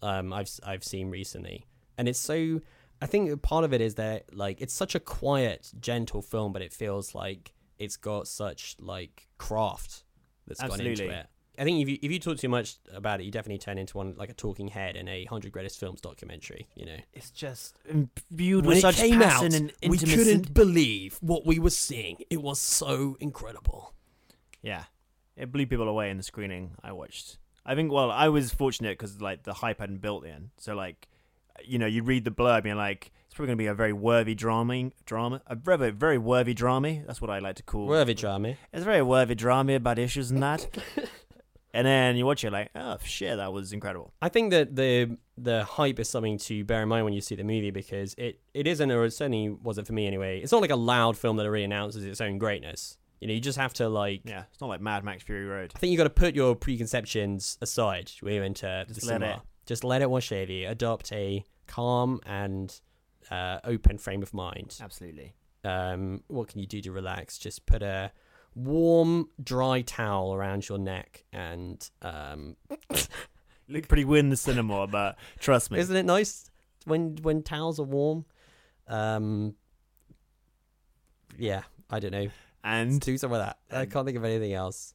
um, 0.00 0.32
I've 0.32 0.48
I've 0.64 0.84
seen 0.84 1.10
recently, 1.10 1.66
and 1.98 2.08
it's 2.08 2.20
so. 2.20 2.60
I 3.02 3.04
think 3.04 3.42
part 3.42 3.64
of 3.64 3.74
it 3.74 3.82
is 3.82 3.96
that 3.96 4.34
like 4.34 4.62
it's 4.62 4.72
such 4.72 4.94
a 4.94 5.00
quiet, 5.00 5.70
gentle 5.78 6.22
film, 6.22 6.52
but 6.52 6.62
it 6.62 6.72
feels 6.72 7.14
like 7.14 7.52
it's 7.78 7.96
got 7.96 8.26
such 8.26 8.76
like 8.80 9.28
craft 9.36 10.04
that's 10.46 10.62
gone 10.62 10.80
into 10.80 11.10
it. 11.10 11.26
I 11.58 11.64
think 11.64 11.80
if 11.80 11.88
you 11.88 11.98
if 12.02 12.10
you 12.10 12.18
talk 12.18 12.38
too 12.38 12.48
much 12.48 12.76
about 12.92 13.20
it, 13.20 13.24
you 13.24 13.30
definitely 13.30 13.58
turn 13.58 13.78
into 13.78 13.96
one 13.96 14.14
like 14.16 14.28
a 14.30 14.34
talking 14.34 14.68
head 14.68 14.96
in 14.96 15.08
a 15.08 15.24
hundred 15.24 15.52
greatest 15.52 15.78
films 15.80 16.00
documentary. 16.00 16.68
You 16.74 16.86
know, 16.86 16.96
It's 17.14 17.30
just 17.30 17.76
imbued 17.88 18.66
with 18.66 18.80
such 18.80 18.98
passion 18.98 19.54
and 19.54 19.72
intimacy. 19.80 19.88
We 19.88 19.98
couldn't 19.98 20.54
believe 20.54 21.18
what 21.20 21.46
we 21.46 21.58
were 21.58 21.70
seeing. 21.70 22.18
It 22.30 22.42
was 22.42 22.60
so 22.60 23.16
incredible. 23.20 23.94
Yeah, 24.62 24.84
it 25.36 25.52
blew 25.52 25.66
people 25.66 25.88
away 25.88 26.10
in 26.10 26.16
the 26.16 26.22
screening 26.22 26.72
I 26.82 26.92
watched. 26.92 27.38
I 27.64 27.74
think. 27.74 27.90
Well, 27.92 28.10
I 28.10 28.28
was 28.28 28.52
fortunate 28.52 28.98
because 28.98 29.20
like 29.20 29.42
the 29.44 29.54
hype 29.54 29.80
hadn't 29.80 30.00
built 30.00 30.24
in. 30.24 30.50
So 30.58 30.74
like, 30.74 31.08
you 31.64 31.78
know, 31.78 31.86
you 31.86 32.02
read 32.02 32.24
the 32.24 32.30
blurb 32.30 32.58
and 32.58 32.66
you're 32.66 32.74
like, 32.76 33.12
it's 33.26 33.34
probably 33.34 33.48
going 33.48 33.58
to 33.58 33.62
be 33.62 33.66
a 33.66 33.74
very 33.74 33.92
worthy 33.92 34.34
drama, 34.34 34.90
drama, 35.04 35.40
a 35.46 35.54
very 35.56 35.90
very 35.90 36.18
worthy 36.18 36.54
drama. 36.54 37.02
That's 37.06 37.20
what 37.20 37.30
I 37.30 37.38
like 37.38 37.56
to 37.56 37.62
call. 37.62 37.86
Worthy 37.86 38.14
drama. 38.14 38.50
It's 38.72 38.82
a 38.82 38.84
very 38.84 39.02
worthy 39.02 39.34
drama 39.34 39.74
about 39.74 39.98
issues 39.98 40.30
and 40.30 40.42
that. 40.42 40.68
and 41.76 41.86
then 41.86 42.16
you 42.16 42.24
watch 42.26 42.44
it 42.44 42.50
like, 42.52 42.70
oh 42.74 42.96
shit, 43.04 43.36
that 43.36 43.52
was 43.52 43.72
incredible. 43.72 44.12
I 44.20 44.28
think 44.28 44.50
that 44.50 44.74
the 44.76 45.16
the 45.38 45.64
hype 45.64 45.98
is 45.98 46.08
something 46.08 46.38
to 46.38 46.64
bear 46.64 46.82
in 46.82 46.88
mind 46.88 47.04
when 47.04 47.12
you 47.14 47.20
see 47.20 47.34
the 47.34 47.44
movie 47.44 47.70
because 47.70 48.14
it, 48.18 48.40
it 48.54 48.66
isn't, 48.66 48.90
or 48.90 49.04
it 49.04 49.12
certainly 49.12 49.50
wasn't 49.50 49.86
for 49.86 49.92
me 49.92 50.06
anyway. 50.06 50.40
It's 50.40 50.52
not 50.52 50.62
like 50.62 50.70
a 50.70 50.76
loud 50.76 51.16
film 51.16 51.36
that 51.36 51.46
already 51.46 51.64
announces 51.64 52.04
its 52.04 52.20
own 52.20 52.38
greatness. 52.38 52.96
You 53.20 53.28
know, 53.28 53.34
you 53.34 53.40
just 53.40 53.58
have 53.58 53.72
to 53.74 53.88
like. 53.88 54.22
Yeah, 54.24 54.44
it's 54.50 54.60
not 54.60 54.68
like 54.68 54.80
Mad 54.80 55.04
Max 55.04 55.22
Fury 55.22 55.44
Road. 55.46 55.72
I 55.74 55.78
think 55.78 55.90
you 55.90 55.96
got 55.96 56.04
to 56.04 56.10
put 56.10 56.34
your 56.34 56.54
preconceptions 56.56 57.58
aside 57.60 58.10
when 58.20 58.34
you 58.34 58.42
enter 58.42 58.84
Just 58.88 59.00
the 59.00 59.06
let 59.06 59.12
cinema. 59.14 59.32
it- 59.36 59.40
Just 59.66 59.84
let 59.84 60.02
it 60.02 60.10
wash 60.10 60.32
over 60.32 60.50
you. 60.52 60.68
Adopt 60.68 61.12
a 61.12 61.44
calm 61.66 62.20
and 62.26 62.78
uh, 63.30 63.58
open 63.64 63.98
frame 63.98 64.22
of 64.22 64.32
mind. 64.32 64.76
Absolutely. 64.80 65.34
Um, 65.64 66.22
what 66.28 66.48
can 66.48 66.60
you 66.60 66.66
do 66.66 66.80
to 66.82 66.92
relax? 66.92 67.38
Just 67.38 67.66
put 67.66 67.82
a 67.82 68.12
warm, 68.56 69.28
dry 69.40 69.82
towel 69.82 70.34
around 70.34 70.68
your 70.68 70.78
neck 70.78 71.22
and 71.32 71.88
um, 72.02 72.56
look 73.68 73.86
pretty 73.86 74.04
weird 74.04 74.24
in 74.24 74.30
the 74.30 74.36
cinema, 74.36 74.86
but 74.88 75.16
trust 75.38 75.70
me. 75.70 75.78
Isn't 75.78 75.94
it 75.94 76.04
nice 76.06 76.50
when 76.86 77.16
when 77.22 77.42
towels 77.44 77.78
are 77.78 77.84
warm? 77.84 78.24
Um, 78.88 79.54
yeah, 81.36 81.62
I 81.90 82.00
don't 82.00 82.12
know. 82.12 82.28
and 82.64 83.00
Do 83.00 83.16
some 83.18 83.32
of 83.32 83.38
that. 83.38 83.58
I 83.70 83.86
can't 83.86 84.06
think 84.06 84.16
of 84.16 84.24
anything 84.24 84.54
else. 84.54 84.94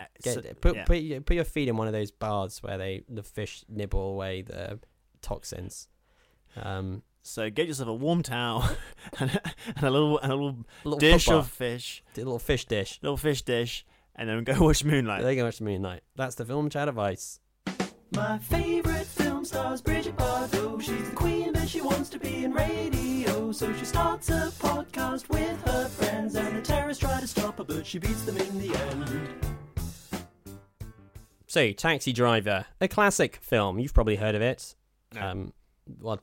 uh, 0.00 0.04
Get, 0.22 0.34
so- 0.34 0.42
put, 0.60 0.74
yeah. 0.76 0.84
put 0.84 0.96
your- 0.98 1.20
put 1.20 1.34
your 1.36 1.44
feet 1.44 1.68
in 1.68 1.76
one 1.76 1.86
of 1.86 1.92
those 1.92 2.10
baths 2.10 2.62
where 2.62 2.78
they 2.78 3.04
the 3.08 3.22
fish 3.22 3.64
nibble 3.68 4.10
away 4.10 4.42
the 4.42 4.80
toxins. 5.22 5.88
Um, 6.56 7.02
So 7.26 7.48
get 7.48 7.66
yourself 7.66 7.88
a 7.88 7.94
warm 7.94 8.22
towel 8.22 8.68
and 9.18 9.30
a, 9.30 9.42
and 9.76 9.82
a 9.84 9.90
little 9.90 10.18
and 10.18 10.30
a 10.30 10.34
little 10.34 10.56
a 10.84 10.88
little 10.88 10.98
dish 10.98 11.24
foot 11.24 11.34
of 11.36 11.48
fish, 11.50 12.02
a 12.14 12.18
little 12.20 12.38
fish 12.38 12.66
dish. 12.66 12.98
little 13.02 13.16
fish 13.16 13.40
dish, 13.40 13.86
and 14.14 14.28
then 14.28 14.44
go 14.44 14.54
watch 14.64 14.84
Moonlight. 14.84 15.22
There 15.22 15.32
you 15.32 15.38
go, 15.38 15.44
watch 15.46 15.60
Moonlight. 15.60 16.02
That's 16.16 16.34
the 16.34 16.44
film 16.44 16.68
chat 16.68 16.86
advice. 16.86 17.40
My 18.14 18.36
favorite 18.38 19.06
film 19.06 19.44
stars 19.46 19.80
Bridget 19.80 20.16
Bardot. 20.16 20.82
She's 20.82 21.08
the 21.08 21.16
queen, 21.16 21.52
but 21.54 21.66
she 21.66 21.80
wants 21.80 22.10
to 22.10 22.18
be 22.18 22.44
in 22.44 22.52
radio. 22.52 23.50
So 23.52 23.72
she 23.74 23.86
starts 23.86 24.28
a 24.28 24.52
podcast 24.58 25.28
with 25.30 25.62
her 25.62 25.88
friends, 25.88 26.34
and 26.36 26.58
the 26.58 26.60
terrorists 26.60 27.00
try 27.02 27.18
to 27.20 27.26
stop 27.26 27.56
her, 27.56 27.64
but 27.64 27.86
she 27.86 27.98
beats 27.98 28.22
them 28.22 28.36
in 28.36 28.58
the 28.60 28.76
end. 28.76 29.28
So, 31.46 31.72
Taxi 31.72 32.12
Driver, 32.12 32.66
a 32.82 32.88
classic 32.88 33.36
film. 33.36 33.78
You've 33.78 33.94
probably 33.94 34.16
heard 34.16 34.34
of 34.34 34.42
it. 34.42 34.74
No. 35.14 35.22
Um, 35.22 35.52
well, 36.00 36.16
w- 36.16 36.22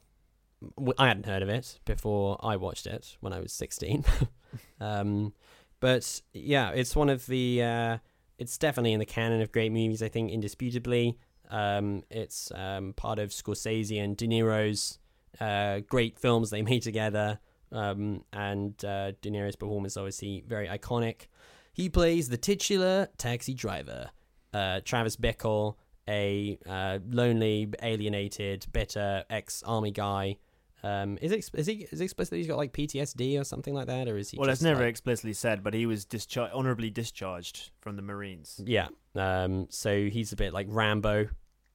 I 0.98 1.08
hadn't 1.08 1.26
heard 1.26 1.42
of 1.42 1.50
it 1.50 1.80
before 1.86 2.38
I 2.42 2.56
watched 2.56 2.86
it 2.88 3.18
when 3.20 3.34
I 3.34 3.40
was 3.40 3.52
16. 3.54 4.06
um, 4.80 5.34
but 5.80 6.22
yeah, 6.34 6.72
it's 6.72 6.96
one 6.96 7.10
of 7.10 7.26
the. 7.26 7.64
Uh, 7.64 7.98
it's 8.38 8.58
definitely 8.58 8.94
in 8.94 9.00
the 9.00 9.06
canon 9.06 9.42
of 9.42 9.52
great 9.52 9.72
movies. 9.72 10.02
I 10.02 10.08
think 10.08 10.32
indisputably. 10.32 11.18
Um, 11.50 12.04
it's 12.10 12.52
um, 12.56 12.94
part 12.94 13.20
of 13.20 13.30
Scorsese 13.30 14.02
and 14.02 14.16
De 14.16 14.26
Niro's 14.26 15.00
uh, 15.40 15.82
great 15.88 16.18
films 16.18 16.50
they 16.50 16.62
made 16.72 16.82
together. 16.82 17.40
Um, 17.72 18.24
and 18.34 18.74
uh, 18.84 19.12
De 19.22 19.30
Niro's 19.30 19.56
performance 19.56 19.94
is 19.94 19.98
obviously 19.98 20.44
very 20.48 20.68
iconic. 20.68 21.28
He 21.74 21.90
plays 21.90 22.30
the 22.30 22.38
titular 22.38 23.08
taxi 23.18 23.54
driver 23.54 24.10
uh, 24.54 24.82
Travis 24.84 25.16
Bickle, 25.16 25.76
a 26.08 26.58
uh, 26.68 27.00
lonely, 27.10 27.70
alienated, 27.82 28.66
bitter 28.72 29.24
ex-army 29.30 29.92
guy. 29.92 30.38
Um, 30.84 31.18
is 31.22 31.32
it 31.32 31.50
is 31.54 31.68
he 31.68 31.88
is 31.92 32.02
it 32.02 32.04
explicit 32.04 32.32
that 32.32 32.38
he's 32.38 32.48
got 32.48 32.58
like 32.58 32.74
PTSD 32.74 33.40
or 33.40 33.44
something 33.44 33.74
like 33.74 33.88
that, 33.88 34.08
or 34.08 34.18
is 34.18 34.32
he? 34.32 34.38
well, 34.38 34.50
it's 34.50 34.62
never 34.62 34.82
like- 34.82 34.90
explicitly 34.90 35.34
said, 35.34 35.64
but 35.64 35.74
he 35.74 35.86
was 35.86 36.06
discharged, 36.06 36.54
honorably 36.54 36.90
discharged 36.90 37.72
from 37.82 37.96
the 37.96 38.02
Marines. 38.02 38.60
yeah. 38.66 38.88
Um, 39.16 39.68
so 39.70 40.08
he's 40.10 40.32
a 40.32 40.36
bit 40.36 40.54
like 40.54 40.68
Rambo. 40.70 41.28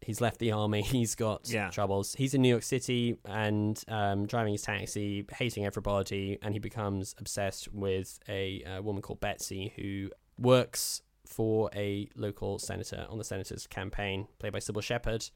He's 0.02 0.20
left 0.20 0.38
the 0.38 0.52
army. 0.52 0.82
He's 1.00 1.14
got 1.14 1.48
Yeah. 1.50 1.70
troubles. 1.70 2.14
He's 2.14 2.34
in 2.34 2.42
New 2.42 2.48
York 2.50 2.62
City 2.62 3.16
and 3.24 3.82
um, 3.88 4.26
driving 4.26 4.52
his 4.52 4.62
taxi, 4.62 5.24
hating 5.34 5.64
everybody, 5.66 6.38
and 6.42 6.54
he 6.54 6.60
becomes 6.60 7.14
obsessed 7.18 7.72
with 7.72 8.18
a 8.28 8.62
uh, 8.64 8.82
woman 8.82 9.02
called 9.02 9.20
Betsy 9.20 9.72
who 9.76 10.10
works 10.38 11.02
for 11.26 11.70
a 11.74 12.08
local 12.14 12.58
senator 12.58 13.06
on 13.10 13.18
the 13.18 13.24
senator's 13.24 13.66
campaign, 13.66 14.28
played 14.38 14.52
by 14.52 14.60
Cybill 14.60 14.82
Shepherd. 14.82 15.28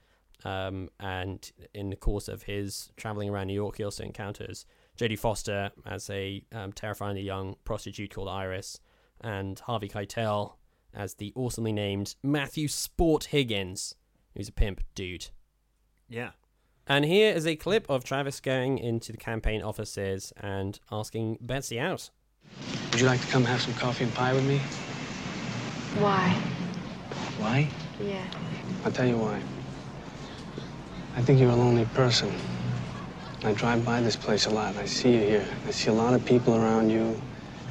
Um, 0.45 0.88
and 0.99 1.51
in 1.74 1.91
the 1.91 1.97
course 1.97 2.28
of 2.28 2.45
his 2.45 2.91
traveling 2.97 3.28
around 3.28 3.49
New 3.49 3.55
York, 3.55 3.76
he 3.76 3.84
also 3.84 4.05
encounters 4.05 4.64
Jodie 4.97 5.18
Foster 5.18 5.70
as 5.86 6.09
a 6.11 6.43
um, 6.53 6.72
terrifyingly 6.72 7.22
young 7.22 7.57
prostitute 7.64 8.14
called 8.14 8.28
Iris, 8.28 8.80
and 9.20 9.59
Harvey 9.61 9.88
Keitel 9.88 10.55
as 10.95 11.14
the 11.14 11.32
awesomely 11.36 11.72
named 11.72 12.14
Matthew 12.22 12.68
Sport 12.68 13.24
Higgins, 13.24 13.95
who's 14.36 14.49
a 14.49 14.53
pimp 14.53 14.82
dude. 14.95 15.28
Yeah. 16.09 16.30
And 16.86 17.05
here 17.05 17.32
is 17.32 17.47
a 17.47 17.55
clip 17.55 17.88
of 17.88 18.03
Travis 18.03 18.41
going 18.41 18.78
into 18.78 19.12
the 19.12 19.18
campaign 19.18 19.62
offices 19.62 20.32
and 20.41 20.80
asking 20.91 21.38
Betsy 21.41 21.78
out. 21.78 22.11
Would 22.91 23.01
you 23.01 23.07
like 23.07 23.20
to 23.20 23.26
come 23.28 23.45
have 23.45 23.61
some 23.61 23.74
coffee 23.74 24.05
and 24.05 24.14
pie 24.14 24.32
with 24.32 24.45
me? 24.45 24.59
Why? 26.03 26.30
Why? 27.38 27.68
Yeah. 28.01 28.24
I'll 28.84 28.91
tell 28.91 29.07
you 29.07 29.18
why. 29.18 29.41
I 31.20 31.22
think 31.22 31.38
you're 31.38 31.50
a 31.50 31.54
lonely 31.54 31.84
person. 31.92 32.32
I 33.44 33.52
drive 33.52 33.84
by 33.84 34.00
this 34.00 34.16
place 34.16 34.46
a 34.46 34.50
lot, 34.50 34.70
and 34.70 34.78
I 34.78 34.86
see 34.86 35.12
you 35.12 35.18
here. 35.18 35.46
I 35.66 35.70
see 35.70 35.90
a 35.90 35.92
lot 35.92 36.14
of 36.14 36.24
people 36.24 36.56
around 36.56 36.88
you, 36.88 37.20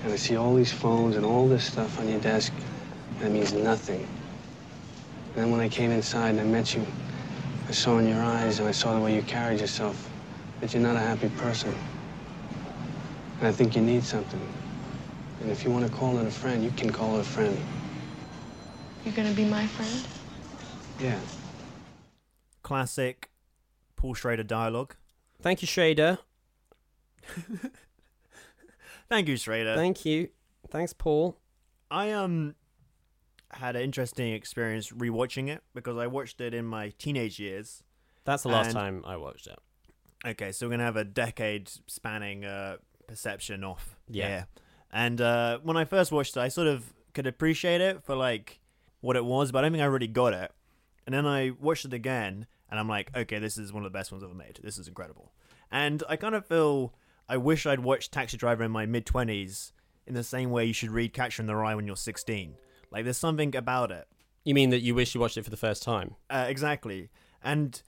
and 0.03 0.13
I 0.13 0.17
see 0.17 0.35
all 0.35 0.53
these 0.53 0.71
phones 0.71 1.15
and 1.15 1.25
all 1.25 1.47
this 1.47 1.65
stuff 1.65 1.99
on 1.99 2.07
your 2.07 2.19
desk. 2.19 2.53
That 3.17 3.31
means 3.31 3.51
nothing. 3.51 4.07
And 5.29 5.35
then 5.35 5.51
when 5.51 5.61
I 5.61 5.67
came 5.67 5.89
inside 5.89 6.29
and 6.29 6.41
I 6.41 6.43
met 6.43 6.75
you, 6.75 6.85
I 7.67 7.71
saw 7.71 7.97
in 7.97 8.07
your 8.07 8.21
eyes 8.21 8.59
and 8.59 8.67
I 8.67 8.71
saw 8.71 8.93
the 8.93 8.99
way 8.99 9.15
you 9.15 9.23
carried 9.23 9.61
yourself 9.61 9.97
that 10.61 10.71
you're 10.71 10.83
not 10.83 10.95
a 10.95 10.99
happy 10.99 11.29
person. 11.29 11.73
And 13.39 13.47
I 13.47 13.51
think 13.51 13.75
you 13.75 13.81
need 13.81 14.03
something. 14.03 14.47
And 15.41 15.49
if 15.49 15.63
you 15.63 15.71
want 15.71 15.87
to 15.87 15.91
call 15.91 16.19
it 16.19 16.27
a 16.27 16.31
friend, 16.31 16.63
you 16.63 16.69
can 16.77 16.91
call 16.91 17.17
it 17.17 17.21
a 17.21 17.23
friend. 17.23 17.57
You're 19.03 19.15
gonna 19.15 19.31
be 19.31 19.45
my 19.45 19.65
friend? 19.65 20.07
Yeah. 20.99 21.19
Classic 22.61 23.28
Paul 23.99 24.13
Schrader 24.13 24.43
dialogue. 24.43 24.95
Thank 25.41 25.61
you, 25.61 25.67
Schrader. 25.67 26.19
Thank 29.09 29.27
you, 29.27 29.35
Schrader. 29.35 29.75
Thank 29.75 30.05
you. 30.05 30.29
Thanks, 30.69 30.93
Paul. 30.93 31.37
I 31.91 32.11
um 32.11 32.55
had 33.51 33.75
an 33.75 33.81
interesting 33.81 34.31
experience 34.33 34.89
rewatching 34.91 35.49
it 35.49 35.63
because 35.73 35.97
I 35.97 36.07
watched 36.07 36.39
it 36.39 36.53
in 36.53 36.65
my 36.65 36.93
teenage 36.97 37.39
years. 37.39 37.83
That's 38.23 38.43
the 38.43 38.49
last 38.49 38.67
And- 38.67 38.75
time 38.75 39.03
I 39.05 39.17
watched 39.17 39.47
it. 39.47 39.59
Okay, 40.25 40.51
so 40.53 40.65
we're 40.65 40.71
gonna 40.71 40.83
have 40.83 40.95
a 40.95 41.03
decade 41.03 41.69
spanning 41.87 42.45
uh, 42.45 42.77
perception 43.07 43.63
off. 43.65 43.97
Yeah. 44.07 44.27
here. 44.27 44.47
And 44.91 45.19
uh, 45.19 45.59
when 45.63 45.75
I 45.75 45.83
first 45.85 46.11
watched 46.11 46.37
it, 46.37 46.39
I 46.39 46.47
sort 46.47 46.67
of 46.67 46.93
could 47.13 47.27
appreciate 47.27 47.81
it 47.81 48.03
for 48.03 48.15
like 48.15 48.59
what 49.01 49.15
it 49.17 49.25
was, 49.25 49.51
but 49.51 49.59
I 49.59 49.61
don't 49.63 49.71
think 49.73 49.81
I 49.81 49.87
really 49.87 50.07
got 50.07 50.33
it. 50.33 50.51
And 51.05 51.13
then 51.13 51.25
I 51.25 51.51
watched 51.59 51.85
it 51.85 51.93
again, 51.93 52.45
and 52.70 52.80
I'm 52.80 52.88
like, 52.88 53.15
okay, 53.15 53.39
this 53.39 53.57
is 53.57 53.74
one 53.74 53.84
of 53.86 53.91
the 53.91 53.97
best 53.97 54.11
ones 54.11 54.24
I've 54.24 54.30
ever 54.30 54.38
made. 54.38 54.59
This 54.63 54.78
is 54.78 54.88
incredible. 54.88 55.32
And 55.72 56.03
I 56.09 56.15
kind 56.15 56.36
of 56.36 56.45
feel 56.45 56.93
I 57.28 57.38
wish 57.38 57.65
I'd 57.65 57.80
watched 57.82 58.11
Taxi 58.11 58.38
Driver 58.38 58.63
in 58.63 58.72
my 58.72 58.86
mid 58.86 59.05
twenties 59.05 59.74
in 60.07 60.15
the 60.15 60.24
same 60.24 60.49
way 60.49 60.65
you 60.65 60.74
should 60.74 60.89
read 60.91 61.13
Catcher 61.13 61.41
in 61.41 61.47
the 61.47 61.55
Rye 61.55 61.76
when 61.76 61.86
you're 61.86 61.95
16. 61.95 62.55
Like, 62.91 63.03
there's 63.03 63.17
something 63.17 63.55
about 63.55 63.91
it. 63.91 64.07
You 64.43 64.55
mean 64.55 64.72
that 64.72 64.80
you 64.80 64.95
wish 64.95 65.13
you 65.13 65.22
watched 65.22 65.38
it 65.38 65.43
for 65.43 65.51
the 65.51 65.57
first 65.57 65.84
time? 65.84 66.15
Uh, 66.30 66.45
exactly. 66.47 67.09
And 67.43 67.80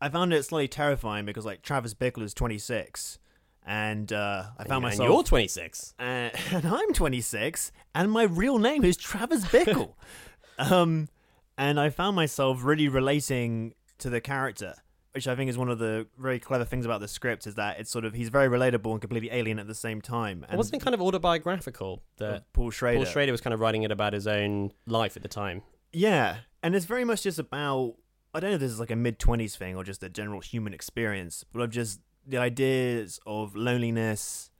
I 0.00 0.10
found 0.10 0.34
it 0.34 0.42
slightly 0.44 0.68
terrifying 0.68 1.24
because 1.24 1.46
like 1.46 1.62
Travis 1.62 1.94
Bickle 1.94 2.22
is 2.22 2.34
26, 2.34 3.18
and 3.66 4.12
uh, 4.12 4.44
I 4.58 4.64
found 4.64 4.84
and 4.84 4.98
myself. 4.98 5.08
you're 5.08 5.22
26. 5.22 5.94
uh, 5.98 6.02
and 6.02 6.66
I'm 6.66 6.92
26, 6.92 7.72
and 7.94 8.10
my 8.10 8.24
real 8.24 8.58
name 8.58 8.84
is 8.84 8.96
Travis 8.96 9.44
Bickle. 9.46 9.94
um, 10.58 11.08
and 11.56 11.80
I 11.80 11.90
found 11.90 12.16
myself 12.16 12.64
really 12.64 12.88
relating 12.88 13.74
to 14.00 14.10
the 14.10 14.20
character, 14.20 14.74
which 15.12 15.26
I 15.28 15.34
think 15.34 15.50
is 15.50 15.58
one 15.58 15.68
of 15.68 15.78
the 15.78 16.06
very 16.18 16.38
clever 16.38 16.64
things 16.64 16.84
about 16.84 17.00
the 17.00 17.08
script 17.08 17.46
is 17.46 17.54
that 17.56 17.80
it's 17.80 17.90
sort 17.90 18.04
of 18.04 18.14
he's 18.14 18.28
very 18.28 18.48
relatable 18.48 18.90
and 18.92 19.00
completely 19.00 19.30
alien 19.30 19.58
at 19.58 19.66
the 19.66 19.74
same 19.74 20.00
time. 20.00 20.44
And 20.48 20.56
Wasn't 20.58 20.74
it 20.80 20.84
kind 20.84 20.94
of 20.94 21.00
autobiographical 21.00 22.02
that 22.18 22.52
Paul 22.52 22.70
Schrader? 22.70 22.98
Paul 22.98 23.06
Schrader 23.06 23.32
was 23.32 23.40
kind 23.40 23.54
of 23.54 23.60
writing 23.60 23.82
it 23.82 23.90
about 23.90 24.12
his 24.12 24.26
own 24.26 24.72
life 24.86 25.16
at 25.16 25.22
the 25.22 25.28
time? 25.28 25.62
Yeah, 25.92 26.38
and 26.62 26.74
it's 26.74 26.86
very 26.86 27.04
much 27.04 27.22
just 27.22 27.38
about 27.38 27.94
I 28.32 28.40
don't 28.40 28.50
know 28.50 28.54
if 28.54 28.60
this 28.60 28.70
is 28.70 28.78
like 28.80 28.90
a 28.92 28.96
mid 28.96 29.18
twenties 29.18 29.56
thing 29.56 29.76
or 29.76 29.84
just 29.84 30.02
a 30.02 30.08
general 30.08 30.40
human 30.40 30.72
experience, 30.72 31.44
but 31.52 31.60
of 31.60 31.70
just 31.70 32.00
the 32.26 32.38
ideas 32.38 33.18
of 33.26 33.56
loneliness 33.56 34.50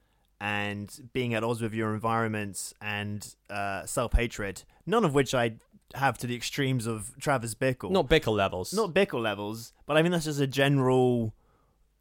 and 0.40 1.10
being 1.12 1.34
at 1.34 1.44
odds 1.44 1.60
with 1.60 1.74
your 1.74 1.94
environment 1.94 2.72
and 2.80 3.34
uh, 3.50 3.84
self 3.86 4.14
hatred. 4.14 4.64
None 4.86 5.04
of 5.04 5.14
which 5.14 5.34
I 5.34 5.56
have 5.94 6.18
to 6.18 6.26
the 6.26 6.34
extremes 6.36 6.86
of 6.86 7.12
Travis 7.20 7.54
Bickle. 7.54 7.90
Not 7.90 8.08
Bickle 8.08 8.34
levels. 8.34 8.72
not 8.72 8.94
Bickle 8.94 9.20
levels, 9.20 9.72
but 9.86 9.96
I 9.96 10.02
mean 10.02 10.12
that's 10.12 10.24
just 10.24 10.40
a 10.40 10.46
general 10.46 11.34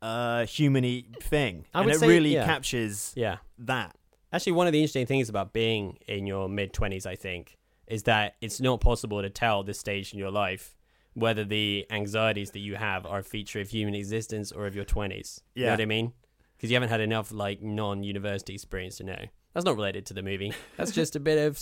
uh 0.02 0.42
humany 0.44 1.14
thing, 1.22 1.66
I 1.74 1.80
and 1.80 1.86
would 1.88 1.96
it 1.96 2.00
say- 2.00 2.08
really 2.08 2.34
yeah. 2.34 2.46
captures 2.46 3.12
Yeah. 3.16 3.38
that. 3.60 3.96
Actually, 4.32 4.54
one 4.54 4.68
of 4.68 4.74
the 4.74 4.80
interesting 4.80 5.06
things 5.08 5.28
about 5.28 5.54
being 5.54 5.98
in 6.08 6.28
your 6.28 6.48
mid 6.48 6.72
20s, 6.74 7.06
I 7.06 7.16
think, 7.16 7.58
is 7.88 8.04
that 8.04 8.36
it's 8.42 8.62
not 8.62 8.80
possible 8.80 9.22
to 9.22 9.30
tell 9.30 9.64
this 9.64 9.80
stage 9.80 10.14
in 10.14 10.20
your 10.20 10.30
life 10.32 10.78
whether 11.16 11.44
the 11.44 11.86
anxieties 11.90 12.52
that 12.52 12.60
you 12.60 12.76
have 12.76 13.06
are 13.06 13.20
a 13.20 13.24
feature 13.24 13.60
of 13.60 13.70
human 13.70 13.96
existence 13.96 14.52
or 14.52 14.68
of 14.68 14.76
your 14.76 14.86
20s. 14.86 15.42
You 15.56 15.64
know 15.64 15.70
Yeah. 15.70 15.74
what 15.74 15.82
I 15.82 15.86
mean? 15.86 16.14
Because 16.56 16.70
you 16.70 16.76
haven't 16.76 16.90
had 16.90 17.02
enough, 17.02 17.32
like, 17.32 17.62
non 17.62 18.04
university 18.04 18.54
experience 18.54 18.98
to 18.98 19.04
know. 19.04 19.26
That's 19.54 19.66
not 19.66 19.76
related 19.76 20.06
to 20.08 20.14
the 20.14 20.22
movie. 20.22 20.54
That's 20.78 20.92
just 20.92 21.16
a 21.16 21.20
bit 21.20 21.40
of 21.40 21.60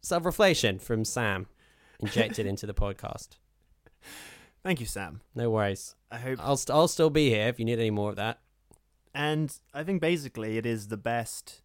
self 0.00 0.24
reflection 0.24 0.78
from 0.78 1.04
Sam 1.04 1.46
injected 2.00 2.46
into 2.46 2.66
the 2.66 2.74
podcast. 2.74 3.38
Thank 4.62 4.80
you, 4.80 4.86
Sam. 4.86 5.20
No 5.34 5.50
worries. 5.50 5.94
I 6.10 6.18
hope 6.18 6.38
I'll, 6.42 6.56
st- 6.56 6.74
I'll 6.74 6.88
still 6.88 7.10
be 7.10 7.30
here 7.30 7.48
if 7.48 7.58
you 7.58 7.64
need 7.64 7.78
any 7.78 7.90
more 7.90 8.10
of 8.10 8.16
that. 8.16 8.40
And 9.14 9.56
I 9.72 9.82
think 9.82 10.00
basically 10.00 10.58
it 10.58 10.66
is 10.66 10.88
the 10.88 10.96
best 10.96 11.62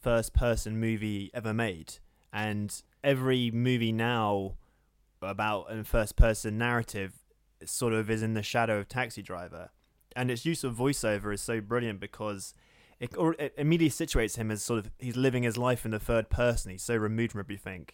first 0.00 0.34
person 0.34 0.78
movie 0.78 1.30
ever 1.34 1.54
made. 1.54 1.94
And 2.32 2.74
every 3.04 3.50
movie 3.50 3.92
now 3.92 4.54
about 5.20 5.66
a 5.70 5.84
first 5.84 6.16
person 6.16 6.58
narrative 6.58 7.12
sort 7.64 7.92
of 7.92 8.10
is 8.10 8.22
in 8.22 8.34
the 8.34 8.42
shadow 8.42 8.78
of 8.78 8.88
Taxi 8.88 9.22
Driver. 9.22 9.70
And 10.16 10.30
its 10.30 10.44
use 10.44 10.64
of 10.64 10.74
voiceover 10.74 11.32
is 11.32 11.40
so 11.40 11.60
brilliant 11.60 12.00
because 12.00 12.54
it, 13.02 13.16
or 13.18 13.34
it 13.34 13.52
immediately 13.58 14.06
situates 14.06 14.36
him 14.36 14.52
as 14.52 14.62
sort 14.62 14.78
of 14.78 14.90
he's 15.00 15.16
living 15.16 15.42
his 15.42 15.58
life 15.58 15.84
in 15.84 15.90
the 15.90 15.98
third 15.98 16.30
person. 16.30 16.70
He's 16.70 16.84
so 16.84 16.94
removed 16.94 17.32
from 17.32 17.40
everything. 17.40 17.88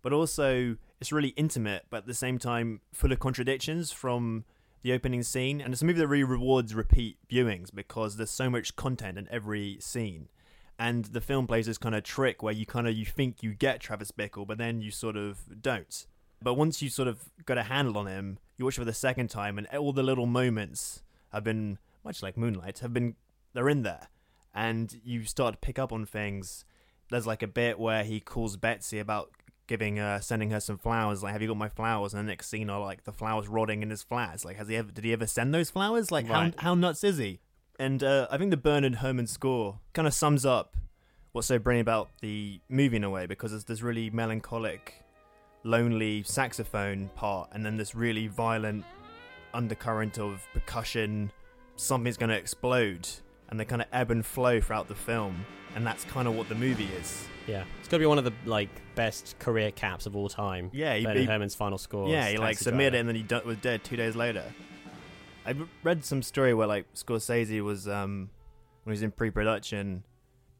But 0.00 0.14
also, 0.14 0.76
it's 1.00 1.12
really 1.12 1.28
intimate, 1.30 1.84
but 1.90 1.98
at 1.98 2.06
the 2.06 2.14
same 2.14 2.38
time, 2.38 2.80
full 2.92 3.12
of 3.12 3.20
contradictions 3.20 3.92
from 3.92 4.44
the 4.82 4.92
opening 4.94 5.22
scene. 5.22 5.60
And 5.60 5.74
it's 5.74 5.82
a 5.82 5.84
movie 5.84 5.98
that 5.98 6.08
really 6.08 6.24
rewards 6.24 6.74
repeat 6.74 7.18
viewings 7.30 7.74
because 7.74 8.16
there's 8.16 8.30
so 8.30 8.48
much 8.48 8.74
content 8.74 9.18
in 9.18 9.28
every 9.30 9.76
scene. 9.80 10.28
And 10.78 11.04
the 11.04 11.20
film 11.20 11.46
plays 11.46 11.66
this 11.66 11.78
kind 11.78 11.94
of 11.94 12.02
trick 12.02 12.42
where 12.42 12.54
you 12.54 12.64
kind 12.64 12.88
of 12.88 12.94
you 12.94 13.04
think 13.04 13.42
you 13.42 13.52
get 13.52 13.80
Travis 13.80 14.12
Bickle, 14.12 14.46
but 14.46 14.56
then 14.56 14.80
you 14.80 14.90
sort 14.90 15.16
of 15.16 15.60
don't. 15.60 16.06
But 16.42 16.54
once 16.54 16.80
you 16.80 16.88
sort 16.88 17.08
of 17.08 17.20
got 17.44 17.58
a 17.58 17.64
handle 17.64 17.98
on 17.98 18.06
him, 18.06 18.38
you 18.56 18.64
watch 18.64 18.78
it 18.78 18.80
for 18.80 18.86
the 18.86 18.94
second 18.94 19.28
time, 19.28 19.58
and 19.58 19.66
all 19.68 19.92
the 19.92 20.02
little 20.02 20.26
moments 20.26 21.02
have 21.32 21.44
been 21.44 21.78
much 22.02 22.22
like 22.22 22.36
Moonlight 22.36 22.78
have 22.78 22.92
been 22.92 23.14
they're 23.52 23.68
in 23.68 23.82
there, 23.82 24.08
and 24.54 25.00
you 25.04 25.24
start 25.24 25.54
to 25.54 25.58
pick 25.58 25.78
up 25.78 25.92
on 25.92 26.06
things. 26.06 26.64
There's 27.10 27.26
like 27.26 27.42
a 27.42 27.46
bit 27.48 27.78
where 27.78 28.04
he 28.04 28.20
calls 28.20 28.56
Betsy 28.56 28.98
about 28.98 29.30
giving 29.66 29.98
uh 29.98 30.20
sending 30.20 30.50
her 30.50 30.60
some 30.60 30.76
flowers 30.76 31.22
like 31.22 31.32
have 31.32 31.40
you 31.40 31.48
got 31.48 31.56
my 31.56 31.68
flowers? 31.70 32.12
And 32.12 32.20
the 32.22 32.30
next 32.30 32.48
scene 32.48 32.68
are 32.68 32.80
like 32.80 33.04
the 33.04 33.12
flowers 33.12 33.48
rotting 33.48 33.82
in 33.82 33.88
his 33.88 34.02
flat 34.02 34.34
It's 34.34 34.44
like 34.44 34.56
has 34.58 34.68
he 34.68 34.76
ever 34.76 34.92
did 34.92 35.04
he 35.04 35.12
ever 35.12 35.26
send 35.26 35.54
those 35.54 35.70
flowers? 35.70 36.10
Like 36.12 36.28
Right. 36.28 36.54
how, 36.58 36.62
how 36.70 36.74
nuts 36.74 37.02
is 37.02 37.18
he? 37.18 37.40
And 37.78 38.02
uh, 38.04 38.28
i 38.30 38.36
think 38.38 38.50
the 38.50 38.56
Bernard 38.58 38.96
Herrmann 38.96 39.26
score 39.26 39.80
kind 39.94 40.06
of 40.06 40.14
sums 40.14 40.44
up 40.46 40.76
what's 41.32 41.48
so 41.48 41.58
brilliant 41.58 41.86
about 41.88 42.10
the 42.20 42.60
movie 42.68 42.96
in 42.96 43.04
a 43.04 43.10
way 43.10 43.26
because 43.26 43.50
there's 43.50 43.64
this 43.64 43.82
really 43.82 44.08
melancholic 44.10 45.02
lonely 45.64 46.22
saxophone 46.24 47.08
part 47.16 47.48
and 47.52 47.64
then 47.64 47.76
this 47.76 47.94
really 47.94 48.26
violent 48.28 48.84
undercurrent 49.54 50.18
of 50.18 50.46
percussion. 50.52 51.30
Something's 51.76 52.16
going 52.16 52.30
to 52.30 52.36
explode 52.36 53.08
and 53.50 53.58
they 53.60 53.64
kind 53.64 53.82
of 53.82 53.88
ebb 53.92 54.10
and 54.10 54.24
flow 54.24 54.60
throughout 54.60 54.88
the 54.88 54.94
film 54.94 55.44
and 55.76 55.86
that's 55.86 56.04
kind 56.04 56.28
of 56.28 56.34
what 56.36 56.48
the 56.48 56.54
movie 56.54 56.88
is 56.98 57.26
Yeah. 57.46 57.64
It's 57.80 57.88
got 57.88 57.96
to 57.96 58.00
be 58.00 58.06
one 58.06 58.16
of 58.18 58.24
the, 58.24 58.32
like, 58.46 58.68
best 58.94 59.36
career 59.38 59.70
caps 59.70 60.06
of 60.06 60.14
all 60.16 60.28
time. 60.28 60.70
Yeah, 60.72 60.94
he- 60.96 61.02
Bernard 61.04 61.18
he- 61.18 61.24
Herrmann's 61.26 61.54
final 61.54 61.76
score. 61.78 62.08
Yeah, 62.08 62.28
he 62.28 62.38
like 62.38 62.56
submitted 62.58 62.90
Driver. 62.92 62.96
it 62.96 63.00
and 63.00 63.08
then 63.08 63.16
he 63.16 63.22
d- 63.22 63.40
was 63.44 63.58
dead 63.58 63.82
two 63.84 63.96
days 63.96 64.14
later. 64.16 64.44
I 65.46 65.54
read 65.82 66.04
some 66.04 66.22
story 66.22 66.54
where 66.54 66.66
like 66.66 66.86
Scorsese 66.94 67.60
was 67.62 67.86
um 67.86 68.30
when 68.84 68.92
he 68.92 68.96
was 68.96 69.02
in 69.02 69.10
pre-production 69.10 70.04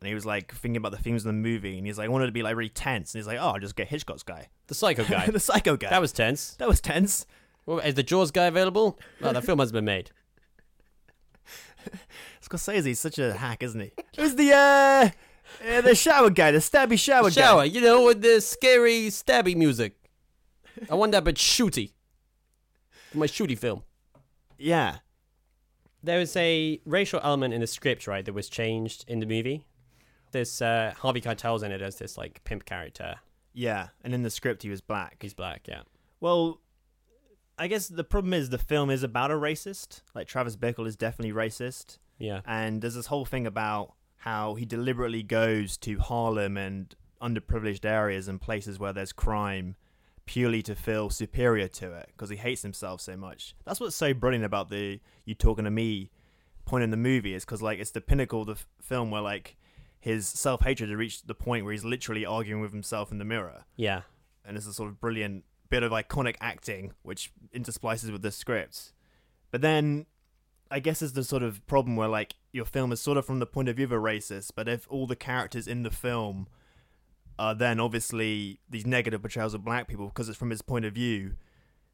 and 0.01 0.09
he 0.09 0.15
was 0.15 0.27
like 0.27 0.53
thinking 0.55 0.77
about 0.77 0.93
the 0.93 0.99
themes 0.99 1.23
of 1.23 1.29
the 1.29 1.33
movie 1.33 1.79
and 1.79 1.87
he's 1.87 1.97
like 1.97 2.07
I 2.07 2.09
wanted 2.09 2.27
to 2.27 2.33
be 2.33 2.43
like 2.43 2.55
really 2.57 2.69
tense 2.69 3.15
and 3.15 3.19
he's 3.21 3.27
like 3.27 3.39
oh 3.41 3.49
I'll 3.53 3.59
just 3.61 3.77
get 3.77 3.89
Hitchcock's 3.89 4.23
guy, 4.23 4.49
The 4.67 4.75
Psycho 4.75 5.05
guy. 5.09 5.27
the 5.27 5.41
Psycho 5.41 5.77
guy. 5.79 5.89
that 5.91 6.01
was 6.03 6.13
tense. 6.13 6.55
that 6.57 6.69
was 6.69 6.81
tense. 6.83 7.25
Well, 7.65 7.79
is 7.79 7.95
the 7.95 8.03
Jaws 8.03 8.31
guy 8.31 8.45
available? 8.45 8.99
Oh, 9.23 9.33
that 9.33 9.43
film 9.45 9.59
hasn't 9.59 9.73
been 9.75 9.85
made. 9.87 10.11
Scorsese's 12.57 12.99
such 12.99 13.19
a 13.19 13.35
hack, 13.35 13.63
isn't 13.63 13.81
he? 13.81 13.93
Who's 14.17 14.35
the 14.35 14.53
uh, 14.53 15.11
uh 15.69 15.81
the 15.81 15.95
shower 15.95 16.31
guy, 16.31 16.51
the 16.51 16.59
stabby 16.59 16.99
shower, 16.99 17.31
Shower, 17.31 17.61
guy? 17.61 17.65
you 17.65 17.81
know, 17.81 18.05
with 18.07 18.23
the 18.23 18.41
scary 18.41 19.09
stabby 19.09 19.57
music. 19.57 19.95
I 20.91 20.95
want 20.95 21.13
that, 21.13 21.25
but 21.25 21.37
shooty. 21.37 21.93
My 23.13 23.27
shooty 23.27 23.57
film. 23.57 23.83
Yeah, 24.59 24.99
There 26.03 26.19
was 26.19 26.37
a 26.37 26.81
racial 26.85 27.21
element 27.23 27.55
in 27.55 27.61
the 27.61 27.67
script, 27.67 28.07
right, 28.07 28.25
that 28.25 28.33
was 28.33 28.49
changed 28.49 29.05
in 29.09 29.21
the 29.21 29.27
movie. 29.27 29.67
This 30.33 30.61
uh, 30.63 30.95
Harvey 30.99 31.21
Keitel's 31.21 31.63
in 31.63 31.71
it 31.73 31.83
as 31.83 31.97
this 31.97 32.17
like 32.19 32.43
pimp 32.45 32.65
character. 32.65 33.17
yeah. 33.53 33.89
And 34.03 34.15
in 34.15 34.23
the 34.23 34.31
script 34.31 34.63
he 34.63 34.69
was 34.71 34.81
black. 34.81 35.19
He's 35.21 35.35
black, 35.35 35.67
yeah. 35.69 35.83
Well, 36.21 36.61
I 37.59 37.69
guess 37.69 37.87
the 37.89 38.03
problem 38.05 38.33
is 38.35 38.51
the 38.51 38.59
film 38.59 38.91
is 38.91 39.03
about 39.05 39.31
a 39.31 39.35
racist. 39.35 40.01
Like 40.15 40.27
Travis 40.27 40.57
Bickle 40.57 40.87
is 40.87 40.97
definitely 40.97 41.33
racist. 41.33 41.99
Yeah. 42.19 42.41
And 42.47 42.81
there's 42.83 42.95
this 42.95 43.07
whole 43.07 43.25
thing 43.25 43.47
about 43.47 43.95
how 44.17 44.55
he 44.55 44.65
deliberately 44.65 45.23
goes 45.23 45.77
to 45.79 45.99
Harlem 45.99 46.57
and 46.57 46.95
underprivileged 47.21 47.85
areas 47.85 48.29
and 48.29 48.41
places 48.41 48.79
where 48.79 48.93
there's 48.93 49.13
crime 49.13 49.77
purely 50.27 50.63
to 50.63 50.75
feel 50.75 51.11
superior 51.11 51.69
to 51.69 51.93
it 51.93 52.07
because 52.09 52.31
he 52.31 52.37
hates 52.37 52.63
himself 52.63 53.01
so 53.01 53.17
much. 53.17 53.55
That's 53.67 53.81
what's 53.81 53.97
so 53.97 54.15
brilliant 54.15 54.45
about 54.45 54.71
the 54.71 55.01
you 55.25 55.35
talking 55.35 55.65
to 55.65 55.71
me 55.71 56.11
point 56.65 56.83
in 56.83 56.91
the 56.91 56.97
movie 56.97 57.35
is 57.35 57.45
because 57.45 57.61
like 57.61 57.79
it's 57.79 57.91
the 57.91 58.01
pinnacle 58.01 58.41
of 58.41 58.47
the 58.47 58.53
f- 58.55 58.67
film 58.81 59.11
where 59.11 59.21
like 59.21 59.57
his 60.01 60.27
self 60.27 60.63
hatred 60.63 60.89
has 60.89 60.97
reached 60.97 61.27
the 61.27 61.35
point 61.35 61.65
where 61.65 61.73
he's 61.73 61.85
literally 61.85 62.25
arguing 62.25 62.63
with 62.63 62.73
himself 62.73 63.13
in 63.13 63.19
the 63.19 63.25
mirror 63.25 63.65
Yeah. 63.77 64.03
and 64.47 64.57
it's 64.57 64.67
a 64.67 64.73
sort 64.73 64.89
of 64.89 64.99
brilliant 64.99 65.45
bit 65.69 65.83
of 65.83 65.93
iconic 65.93 66.37
acting 66.41 66.93
which 67.03 67.31
intersplices 67.55 68.11
with 68.11 68.23
the 68.23 68.31
script. 68.31 68.93
But 69.51 69.61
then 69.61 70.07
I 70.71 70.81
guess 70.81 71.03
it's 71.03 71.13
the 71.13 71.25
sort 71.25 71.43
of 71.43 71.65
problem 71.67 71.97
where 71.97 72.09
like 72.09 72.35
your 72.53 72.65
film 72.65 72.93
is 72.93 73.01
sort 73.01 73.19
of 73.19 73.27
from 73.27 73.39
the 73.39 73.47
point 73.47 73.69
of 73.69 73.77
view 73.77 73.85
of 73.85 73.93
a 73.93 73.97
racist, 73.97 74.53
but 74.55 74.69
if 74.69 74.87
all 74.89 75.07
the 75.07 75.17
characters 75.17 75.67
in 75.69 75.83
the 75.83 75.91
film 75.91 76.49
are 77.39 77.55
then 77.55 77.81
obviously 77.81 78.61
these 78.69 78.87
negative 78.87 79.21
portrayals 79.21 79.55
of 79.55 79.65
black 79.65 79.89
people 79.89 80.07
because 80.07 80.29
it's 80.29 80.39
from 80.39 80.51
his 80.51 80.63
point 80.63 80.85
of 80.85 80.93
view, 80.93 81.35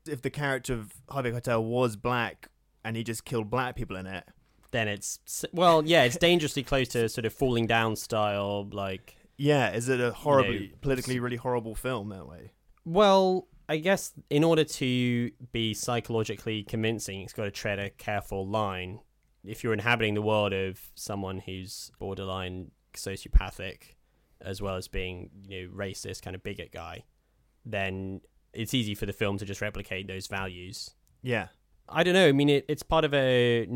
if 0.06 0.22
the 0.22 0.30
character 0.30 0.74
of 0.74 0.92
Harvey 1.08 1.30
Keitel 1.30 1.62
was 1.62 1.96
black, 1.96 2.48
and 2.84 2.96
he 2.96 3.04
just 3.04 3.24
killed 3.24 3.50
black 3.50 3.76
people 3.76 3.96
in 3.96 4.06
it. 4.06 4.24
then 4.70 4.88
it's 4.88 5.18
well, 5.52 5.84
yeah, 5.84 6.04
it's 6.04 6.16
dangerously 6.16 6.62
close 6.62 6.88
to 6.88 7.08
sort 7.08 7.26
of 7.26 7.32
falling 7.32 7.66
down 7.66 7.96
style, 7.96 8.68
like 8.72 9.16
Yeah, 9.36 9.72
is 9.72 9.88
it 9.88 10.00
a 10.00 10.12
horribly 10.12 10.58
know, 10.58 10.76
politically 10.80 11.18
really 11.18 11.36
horrible 11.36 11.74
film 11.74 12.08
that 12.10 12.26
way? 12.26 12.52
Well, 12.84 13.46
I 13.70 13.76
guess 13.76 14.12
in 14.30 14.42
order 14.42 14.64
to 14.64 15.30
be 15.52 15.74
psychologically 15.74 16.64
convincing, 16.64 17.22
it's 17.22 17.32
got 17.32 17.44
to 17.44 17.52
tread 17.52 17.78
a 17.78 17.88
careful 17.88 18.44
line. 18.44 18.98
If 19.44 19.62
you're 19.62 19.72
inhabiting 19.72 20.14
the 20.14 20.22
world 20.22 20.52
of 20.52 20.80
someone 20.96 21.38
who's 21.38 21.92
borderline 22.00 22.72
sociopathic, 22.94 23.94
as 24.40 24.60
well 24.60 24.74
as 24.74 24.88
being 24.88 25.30
you 25.46 25.68
know 25.68 25.72
racist, 25.72 26.22
kind 26.22 26.34
of 26.34 26.42
bigot 26.42 26.72
guy, 26.72 27.04
then 27.64 28.22
it's 28.52 28.74
easy 28.74 28.96
for 28.96 29.06
the 29.06 29.12
film 29.12 29.38
to 29.38 29.44
just 29.44 29.60
replicate 29.60 30.08
those 30.08 30.26
values. 30.26 30.90
Yeah. 31.22 31.46
I 31.88 32.02
don't 32.02 32.14
know. 32.14 32.26
I 32.26 32.32
mean, 32.32 32.48
it, 32.48 32.64
it's 32.68 32.82
part 32.82 33.04
of 33.04 33.14
a 33.14 33.68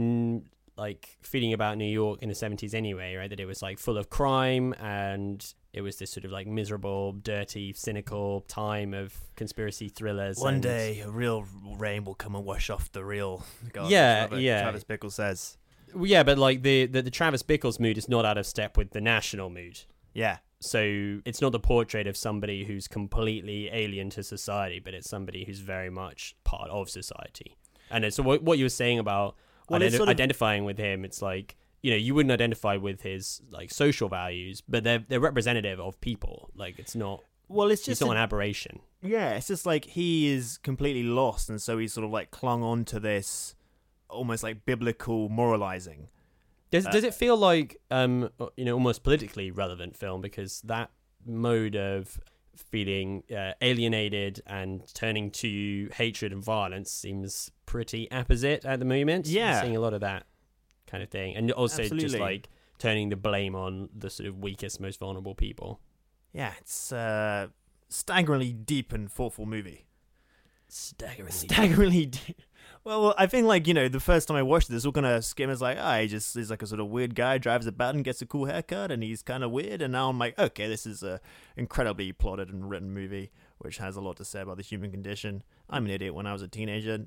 like 0.76 1.18
feeling 1.22 1.52
about 1.52 1.78
New 1.78 1.84
York 1.84 2.20
in 2.20 2.28
the 2.28 2.34
seventies 2.34 2.74
anyway, 2.74 3.14
right? 3.14 3.30
That 3.30 3.38
it 3.38 3.46
was 3.46 3.62
like 3.62 3.78
full 3.78 3.96
of 3.96 4.10
crime 4.10 4.74
and 4.80 5.54
it 5.74 5.82
was 5.82 5.96
this 5.98 6.10
sort 6.10 6.24
of 6.24 6.30
like 6.30 6.46
miserable, 6.46 7.12
dirty, 7.12 7.72
cynical 7.72 8.42
time 8.48 8.94
of 8.94 9.14
conspiracy 9.36 9.88
thrillers. 9.88 10.38
One 10.38 10.54
and- 10.54 10.62
day, 10.62 11.00
a 11.00 11.10
real 11.10 11.44
rain 11.76 12.04
will 12.04 12.14
come 12.14 12.34
and 12.34 12.44
wash 12.44 12.70
off 12.70 12.90
the 12.92 13.04
real. 13.04 13.44
God, 13.72 13.90
Yeah, 13.90 14.26
Travis- 14.28 14.42
yeah. 14.44 14.62
Travis 14.62 14.84
Bickle 14.84 15.12
says. 15.12 15.58
Yeah, 16.00 16.22
but 16.22 16.38
like 16.38 16.62
the, 16.62 16.86
the 16.86 17.02
the 17.02 17.10
Travis 17.10 17.42
Bickles 17.42 17.78
mood 17.78 17.98
is 17.98 18.08
not 18.08 18.24
out 18.24 18.38
of 18.38 18.46
step 18.46 18.76
with 18.76 18.90
the 18.90 19.00
national 19.00 19.50
mood. 19.50 19.80
Yeah. 20.12 20.38
So 20.60 21.20
it's 21.26 21.40
not 21.42 21.52
the 21.52 21.60
portrait 21.60 22.06
of 22.06 22.16
somebody 22.16 22.64
who's 22.64 22.88
completely 22.88 23.68
alien 23.70 24.08
to 24.10 24.22
society, 24.22 24.80
but 24.80 24.94
it's 24.94 25.08
somebody 25.10 25.44
who's 25.44 25.60
very 25.60 25.90
much 25.90 26.36
part 26.44 26.70
of 26.70 26.88
society. 26.88 27.56
And 27.90 28.12
so 28.14 28.22
what 28.22 28.42
what 28.42 28.58
you 28.58 28.64
were 28.64 28.70
saying 28.70 28.98
about 28.98 29.36
Well, 29.68 29.80
identi- 29.80 29.90
sort 29.96 30.02
of- 30.02 30.08
identifying 30.08 30.64
with 30.64 30.78
him, 30.78 31.04
it's 31.04 31.20
like 31.20 31.56
you 31.84 31.90
know 31.90 31.96
you 31.98 32.14
wouldn't 32.14 32.32
identify 32.32 32.76
with 32.78 33.02
his 33.02 33.42
like 33.50 33.70
social 33.70 34.08
values, 34.08 34.62
but 34.66 34.84
they're 34.84 35.04
they're 35.06 35.20
representative 35.20 35.78
of 35.78 36.00
people. 36.00 36.50
Like 36.56 36.78
it's 36.78 36.96
not 36.96 37.20
Well, 37.48 37.70
it's 37.70 37.82
just 37.82 38.00
it's 38.00 38.06
not 38.08 38.16
an- 38.16 38.22
aberration. 38.22 38.80
Yeah, 39.02 39.34
it's 39.36 39.48
just 39.48 39.66
like 39.66 39.84
he 39.84 40.28
is 40.32 40.58
completely 40.62 41.02
lost, 41.02 41.50
and 41.50 41.60
so 41.60 41.76
he's 41.76 41.92
sort 41.92 42.06
of 42.06 42.10
like 42.10 42.30
clung 42.30 42.62
on 42.62 42.86
to 42.86 42.98
this 42.98 43.54
almost 44.08 44.42
like 44.42 44.64
biblical 44.64 45.28
moralizing. 45.28 46.08
Does 46.70 46.86
Uh, 46.86 46.90
does 46.90 47.04
it 47.04 47.12
feel 47.14 47.36
like 47.36 47.76
um 47.90 48.30
you 48.56 48.64
know 48.64 48.72
almost 48.72 49.02
politically 49.02 49.50
relevant 49.50 49.94
film 49.94 50.22
because 50.22 50.62
that 50.62 50.90
mode 51.26 51.76
of 51.76 52.18
feeling 52.56 53.24
uh, 53.36 53.52
alienated 53.60 54.40
and 54.46 54.82
turning 54.94 55.30
to 55.30 55.88
hatred 55.94 56.32
and 56.32 56.42
violence 56.42 56.90
seems 56.90 57.50
pretty 57.66 58.08
apposite 58.10 58.64
at 58.64 58.78
the 58.78 58.84
moment. 58.84 59.26
Yeah. 59.26 59.60
seeing 59.60 59.76
a 59.76 59.80
lot 59.80 59.92
of 59.92 60.00
that 60.00 60.24
kind 60.94 61.02
of 61.02 61.10
thing, 61.10 61.34
and 61.34 61.50
also 61.50 61.82
just 61.88 62.18
like 62.18 62.48
turning 62.78 63.08
the 63.08 63.16
blame 63.16 63.56
on 63.56 63.88
the 63.96 64.08
sort 64.08 64.28
of 64.28 64.38
weakest, 64.38 64.80
most 64.80 65.00
vulnerable 65.00 65.34
people. 65.34 65.80
Yeah, 66.32 66.52
it's 66.60 66.92
uh, 66.92 67.48
staggeringly 67.88 68.52
deep 68.52 68.92
and 68.92 69.10
thoughtful 69.10 69.44
movie. 69.44 69.86
Staggeringly. 70.68 71.32
Staggeringly 71.32 72.06
deep. 72.06 72.42
Well, 72.84 73.12
I 73.18 73.26
think 73.26 73.48
like 73.48 73.66
you 73.66 73.74
know 73.74 73.88
the 73.88 73.98
first 73.98 74.28
time 74.28 74.36
I 74.36 74.42
watched 74.42 74.68
this, 74.68 74.86
all 74.86 74.92
kind 74.92 75.06
of 75.06 75.24
skim 75.24 75.50
is 75.50 75.60
like, 75.60 75.78
ah, 75.80 75.98
he 75.98 76.06
just 76.06 76.36
is 76.36 76.48
like 76.48 76.62
a 76.62 76.66
sort 76.66 76.80
of 76.80 76.88
weird 76.88 77.16
guy, 77.16 77.38
drives 77.38 77.66
about 77.66 77.96
and 77.96 78.04
gets 78.04 78.22
a 78.22 78.26
cool 78.26 78.44
haircut, 78.44 78.92
and 78.92 79.02
he's 79.02 79.20
kind 79.20 79.42
of 79.42 79.50
weird. 79.50 79.82
And 79.82 79.92
now 79.92 80.08
I'm 80.08 80.18
like, 80.18 80.38
okay, 80.38 80.68
this 80.68 80.86
is 80.86 81.02
a 81.02 81.20
incredibly 81.56 82.12
plotted 82.12 82.50
and 82.50 82.70
written 82.70 82.94
movie, 82.94 83.32
which 83.58 83.78
has 83.78 83.96
a 83.96 84.00
lot 84.00 84.16
to 84.18 84.24
say 84.24 84.42
about 84.42 84.58
the 84.58 84.62
human 84.62 84.92
condition. 84.92 85.42
I'm 85.68 85.86
an 85.86 85.90
idiot 85.90 86.14
when 86.14 86.26
I 86.26 86.32
was 86.32 86.42
a 86.42 86.48
teenager. 86.48 87.06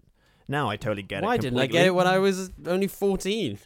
Now 0.49 0.69
I 0.69 0.75
totally 0.75 1.03
get 1.03 1.23
it. 1.23 1.25
Why 1.25 1.37
didn't 1.37 1.59
I 1.59 1.67
get 1.67 1.85
it 1.85 1.95
when 1.95 2.07
I 2.07 2.17
was 2.17 2.51
only 2.65 2.87
fourteen? 2.87 3.59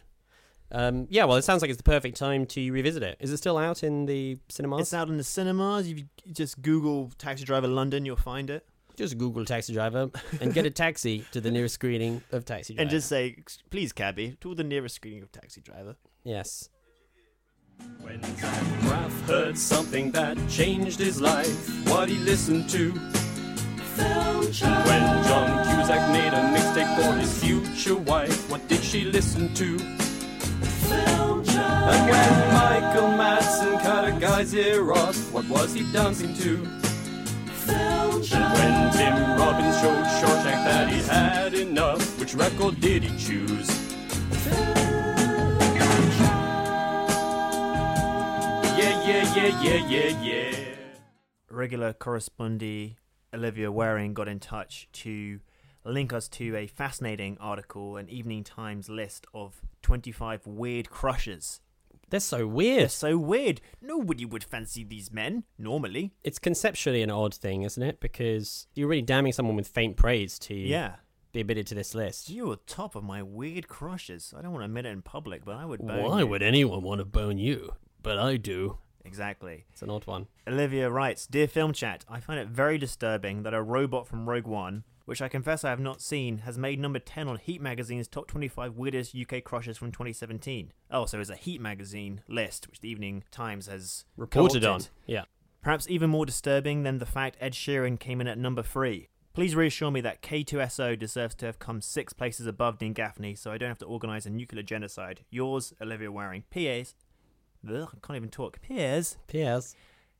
Um, 0.72 1.06
yeah, 1.10 1.24
well, 1.26 1.36
it 1.36 1.42
sounds 1.42 1.60
like 1.60 1.70
it's 1.70 1.76
the 1.76 1.82
perfect 1.82 2.16
time 2.16 2.46
to 2.46 2.72
revisit 2.72 3.02
it. 3.02 3.18
Is 3.20 3.30
it 3.30 3.36
still 3.36 3.58
out 3.58 3.82
in 3.82 4.06
the 4.06 4.38
cinemas? 4.48 4.80
It's 4.80 4.94
out 4.94 5.08
in 5.08 5.18
the 5.18 5.24
cinemas. 5.24 5.86
If 5.86 5.98
you 5.98 6.04
just 6.32 6.62
Google 6.62 7.10
Taxi 7.18 7.44
Driver 7.44 7.68
London, 7.68 8.06
you'll 8.06 8.16
find 8.16 8.48
it. 8.50 8.64
Just 8.96 9.16
Google 9.16 9.46
taxi 9.46 9.72
driver 9.72 10.10
and 10.40 10.52
get 10.52 10.66
a 10.66 10.70
taxi 10.70 11.24
to 11.32 11.40
the 11.40 11.50
nearest 11.50 11.74
screening 11.74 12.22
of 12.30 12.44
Taxi 12.44 12.74
Driver. 12.74 12.82
And 12.82 12.90
just 12.90 13.08
say, 13.08 13.36
please, 13.70 13.90
cabby, 13.90 14.36
to 14.42 14.54
the 14.54 14.64
nearest 14.64 14.96
screening 14.96 15.22
of 15.22 15.32
Taxi 15.32 15.62
Driver. 15.62 15.96
yes. 16.24 16.68
When 18.02 18.22
Zach 18.22 18.62
Braff 18.82 19.10
heard 19.26 19.56
something 19.58 20.12
that 20.12 20.36
changed 20.48 20.98
his 20.98 21.20
life, 21.22 21.88
what 21.88 22.08
he 22.10 22.18
listened 22.18 22.68
to. 22.70 22.92
When 22.92 24.52
John 24.52 25.64
Cusack 25.64 26.12
made 26.12 26.32
a 26.34 26.42
mixtape 26.54 26.94
for 26.96 27.14
his 27.18 27.42
future 27.42 27.96
wife, 27.96 28.50
what 28.50 28.66
did 28.68 28.82
she 28.84 29.04
listen 29.04 29.52
to? 29.54 29.78
And 31.90 32.10
when 32.10 32.54
Michael 32.54 33.08
Madsen 33.18 33.80
cut 33.82 34.08
a 34.08 34.12
guy's 34.12 34.54
ear 34.54 34.92
off, 34.92 35.32
what 35.32 35.48
was 35.48 35.74
he 35.74 35.90
dancing 35.92 36.34
to? 36.34 36.68
And 37.68 38.52
when 38.54 38.92
Tim 38.92 39.14
Robbins 39.38 39.80
showed 39.80 40.04
Shawshank 40.18 40.64
that 40.64 40.88
he 40.88 41.00
had 41.02 41.54
enough, 41.54 42.18
which 42.20 42.34
record 42.34 42.80
did 42.80 43.02
he 43.04 43.16
choose? 43.18 43.68
Yeah, 48.78 49.06
yeah, 49.06 49.34
yeah, 49.36 49.60
yeah, 49.62 49.88
yeah, 49.88 50.22
yeah. 50.22 50.56
regular 51.50 51.92
correspondee 51.92 52.96
Olivia 53.34 53.70
Waring 53.72 54.14
got 54.14 54.28
in 54.28 54.38
touch 54.40 54.88
to 54.92 55.40
link 55.84 56.12
us 56.12 56.28
to 56.28 56.54
a 56.56 56.66
fascinating 56.66 57.36
article, 57.40 57.96
an 57.96 58.08
Evening 58.08 58.44
Times 58.44 58.88
list 58.88 59.26
of 59.34 59.62
25 59.82 60.46
weird 60.46 60.90
crushes. 60.90 61.60
They're 62.12 62.20
so 62.20 62.46
weird. 62.46 62.80
They're 62.82 62.88
so 62.90 63.16
weird. 63.16 63.62
Nobody 63.80 64.26
would 64.26 64.44
fancy 64.44 64.84
these 64.84 65.10
men, 65.10 65.44
normally. 65.58 66.12
It's 66.22 66.38
conceptually 66.38 67.00
an 67.02 67.10
odd 67.10 67.32
thing, 67.34 67.62
isn't 67.62 67.82
it? 67.82 68.00
Because 68.00 68.66
you're 68.74 68.86
really 68.86 69.00
damning 69.00 69.32
someone 69.32 69.56
with 69.56 69.66
faint 69.66 69.96
praise 69.96 70.38
to 70.40 70.54
Yeah. 70.54 70.96
be 71.32 71.40
admitted 71.40 71.66
to 71.68 71.74
this 71.74 71.94
list. 71.94 72.28
You're 72.28 72.56
top 72.66 72.94
of 72.94 73.02
my 73.02 73.22
weird 73.22 73.66
crushes. 73.66 74.34
I 74.36 74.42
don't 74.42 74.52
want 74.52 74.60
to 74.60 74.66
admit 74.66 74.84
it 74.84 74.90
in 74.90 75.00
public, 75.00 75.42
but 75.46 75.56
I 75.56 75.64
would 75.64 75.80
bone 75.80 76.04
Why 76.04 76.18
you. 76.20 76.26
would 76.26 76.42
anyone 76.42 76.82
want 76.82 76.98
to 76.98 77.06
bone 77.06 77.38
you? 77.38 77.72
But 78.02 78.18
I 78.18 78.36
do. 78.36 78.76
Exactly. 79.06 79.64
It's 79.72 79.80
an 79.82 79.88
odd 79.88 80.06
one. 80.06 80.26
Olivia 80.46 80.90
writes, 80.90 81.26
Dear 81.26 81.48
Film 81.48 81.72
Chat, 81.72 82.04
I 82.10 82.20
find 82.20 82.38
it 82.38 82.48
very 82.48 82.76
disturbing 82.76 83.42
that 83.44 83.54
a 83.54 83.62
robot 83.62 84.06
from 84.06 84.28
Rogue 84.28 84.46
One, 84.46 84.84
which 85.04 85.22
I 85.22 85.28
confess 85.28 85.64
I 85.64 85.70
have 85.70 85.80
not 85.80 86.00
seen, 86.00 86.38
has 86.38 86.58
made 86.58 86.78
number 86.78 86.98
10 86.98 87.28
on 87.28 87.38
Heat 87.38 87.60
Magazine's 87.60 88.08
top 88.08 88.28
25 88.28 88.76
weirdest 88.76 89.14
UK 89.14 89.42
crushes 89.44 89.76
from 89.78 89.92
2017. 89.92 90.72
Oh, 90.90 91.06
so 91.06 91.20
it's 91.20 91.30
a 91.30 91.36
Heat 91.36 91.60
Magazine 91.60 92.22
list, 92.28 92.68
which 92.68 92.80
the 92.80 92.88
Evening 92.88 93.24
Times 93.30 93.66
has 93.66 94.04
Reported 94.16 94.64
on. 94.64 94.82
Yeah. 95.06 95.24
Perhaps 95.62 95.88
even 95.88 96.10
more 96.10 96.26
disturbing 96.26 96.82
than 96.82 96.98
the 96.98 97.06
fact 97.06 97.36
Ed 97.40 97.52
Sheeran 97.52 97.98
came 97.98 98.20
in 98.20 98.26
at 98.26 98.38
number 98.38 98.62
3. 98.62 99.08
Please 99.34 99.56
reassure 99.56 99.90
me 99.90 100.02
that 100.02 100.20
K2SO 100.20 100.98
deserves 100.98 101.34
to 101.36 101.46
have 101.46 101.58
come 101.58 101.80
six 101.80 102.12
places 102.12 102.46
above 102.46 102.78
Dean 102.78 102.92
Gaffney 102.92 103.34
so 103.34 103.50
I 103.50 103.56
don't 103.56 103.70
have 103.70 103.78
to 103.78 103.86
organise 103.86 104.26
a 104.26 104.30
nuclear 104.30 104.62
genocide. 104.62 105.20
Yours, 105.30 105.72
Olivia 105.80 106.12
Waring. 106.12 106.44
P.S. 106.50 106.94
Ugh, 107.66 107.88
I 107.94 108.06
can't 108.06 108.16
even 108.16 108.28
talk. 108.28 108.60
P.S. 108.60 109.16
P.S. 109.28 109.74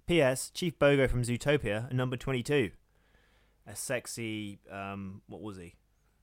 P.S. 0.06 0.50
Chief 0.50 0.78
Bogo 0.78 1.10
from 1.10 1.22
Zootopia, 1.22 1.92
number 1.92 2.16
22. 2.16 2.70
A 3.66 3.76
sexy, 3.76 4.58
um, 4.70 5.22
what 5.28 5.40
was 5.42 5.56
he? 5.56 5.74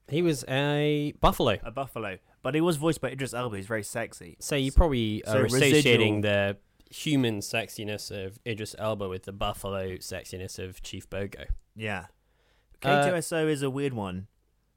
He 0.09 0.21
was 0.21 0.43
a 0.49 1.13
buffalo. 1.21 1.57
A 1.63 1.71
buffalo. 1.71 2.17
But 2.41 2.55
he 2.55 2.61
was 2.61 2.77
voiced 2.77 3.01
by 3.01 3.09
Idris 3.11 3.33
Elba, 3.33 3.57
he's 3.57 3.67
very 3.67 3.83
sexy. 3.83 4.37
So 4.39 4.55
you 4.55 4.71
probably 4.71 5.23
So 5.25 5.39
are 5.39 5.45
associating 5.45 6.17
residual- 6.17 6.21
the 6.21 6.57
human 6.93 7.39
sexiness 7.39 8.09
of 8.09 8.39
Idris 8.47 8.75
Elba 8.79 9.07
with 9.07 9.23
the 9.23 9.31
buffalo 9.31 9.97
sexiness 9.97 10.57
of 10.57 10.81
Chief 10.81 11.09
Bogo. 11.09 11.45
Yeah. 11.75 12.07
Uh, 12.83 13.05
K2SO 13.05 13.47
is 13.49 13.61
a 13.61 13.69
weird 13.69 13.93
one. 13.93 14.27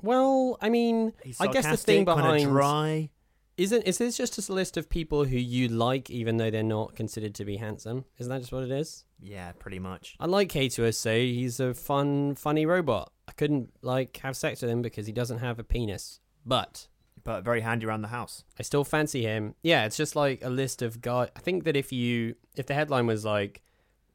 Well, 0.03 0.59
I 0.61 0.69
mean, 0.69 1.13
I 1.41 1.47
guess 1.47 1.65
the 1.71 1.77
thing 1.77 2.05
behind 2.05 2.45
dry. 2.45 3.11
Isn't 3.57 3.83
is 3.83 3.99
this 3.99 4.17
just 4.17 4.49
a 4.49 4.53
list 4.53 4.77
of 4.77 4.89
people 4.89 5.25
who 5.25 5.37
you 5.37 5.69
like 5.69 6.11
even 6.11 6.37
though 6.37 6.51
they're 6.51 6.63
not 6.63 6.95
considered 6.95 7.35
to 7.37 7.45
be 7.45 7.57
handsome? 7.57 8.05
Isn't 8.19 8.31
that 8.31 8.41
just 8.41 8.53
what 8.53 8.65
it 8.65 8.71
is? 8.71 9.05
Yeah, 9.21 9.53
pretty 9.53 9.79
much. 9.79 10.17
I 10.19 10.27
like 10.27 10.49
K2SO. 10.49 11.33
He's 11.33 11.61
a 11.61 11.75
fun, 11.75 12.35
funny 12.35 12.67
robot. 12.67 13.13
I 13.29 13.33
couldn't 13.33 13.71
like 13.83 14.17
have 14.19 14.37
sex 14.37 14.63
with 14.63 14.71
him 14.71 14.83
because 14.83 15.07
he 15.07 15.13
doesn't 15.13 15.39
have 15.39 15.59
a 15.59 15.65
penis, 15.65 16.21
but 16.45 16.89
But 17.25 17.45
very 17.45 17.61
handy 17.61 17.87
around 17.87 18.03
the 18.03 18.09
house. 18.09 18.45
I 18.59 18.63
still 18.63 18.85
fancy 18.85 19.23
him. 19.23 19.55
Yeah, 19.63 19.85
it's 19.85 19.97
just 19.97 20.17
like 20.17 20.43
a 20.45 20.51
list 20.51 20.83
of 20.83 21.01
guys. 21.01 21.29
I 21.37 21.41
think 21.41 21.65
that 21.65 21.77
if 21.77 21.93
you 21.93 22.35
if 22.57 22.67
the 22.67 22.75
headline 22.75 23.07
was 23.07 23.25
like 23.25 23.63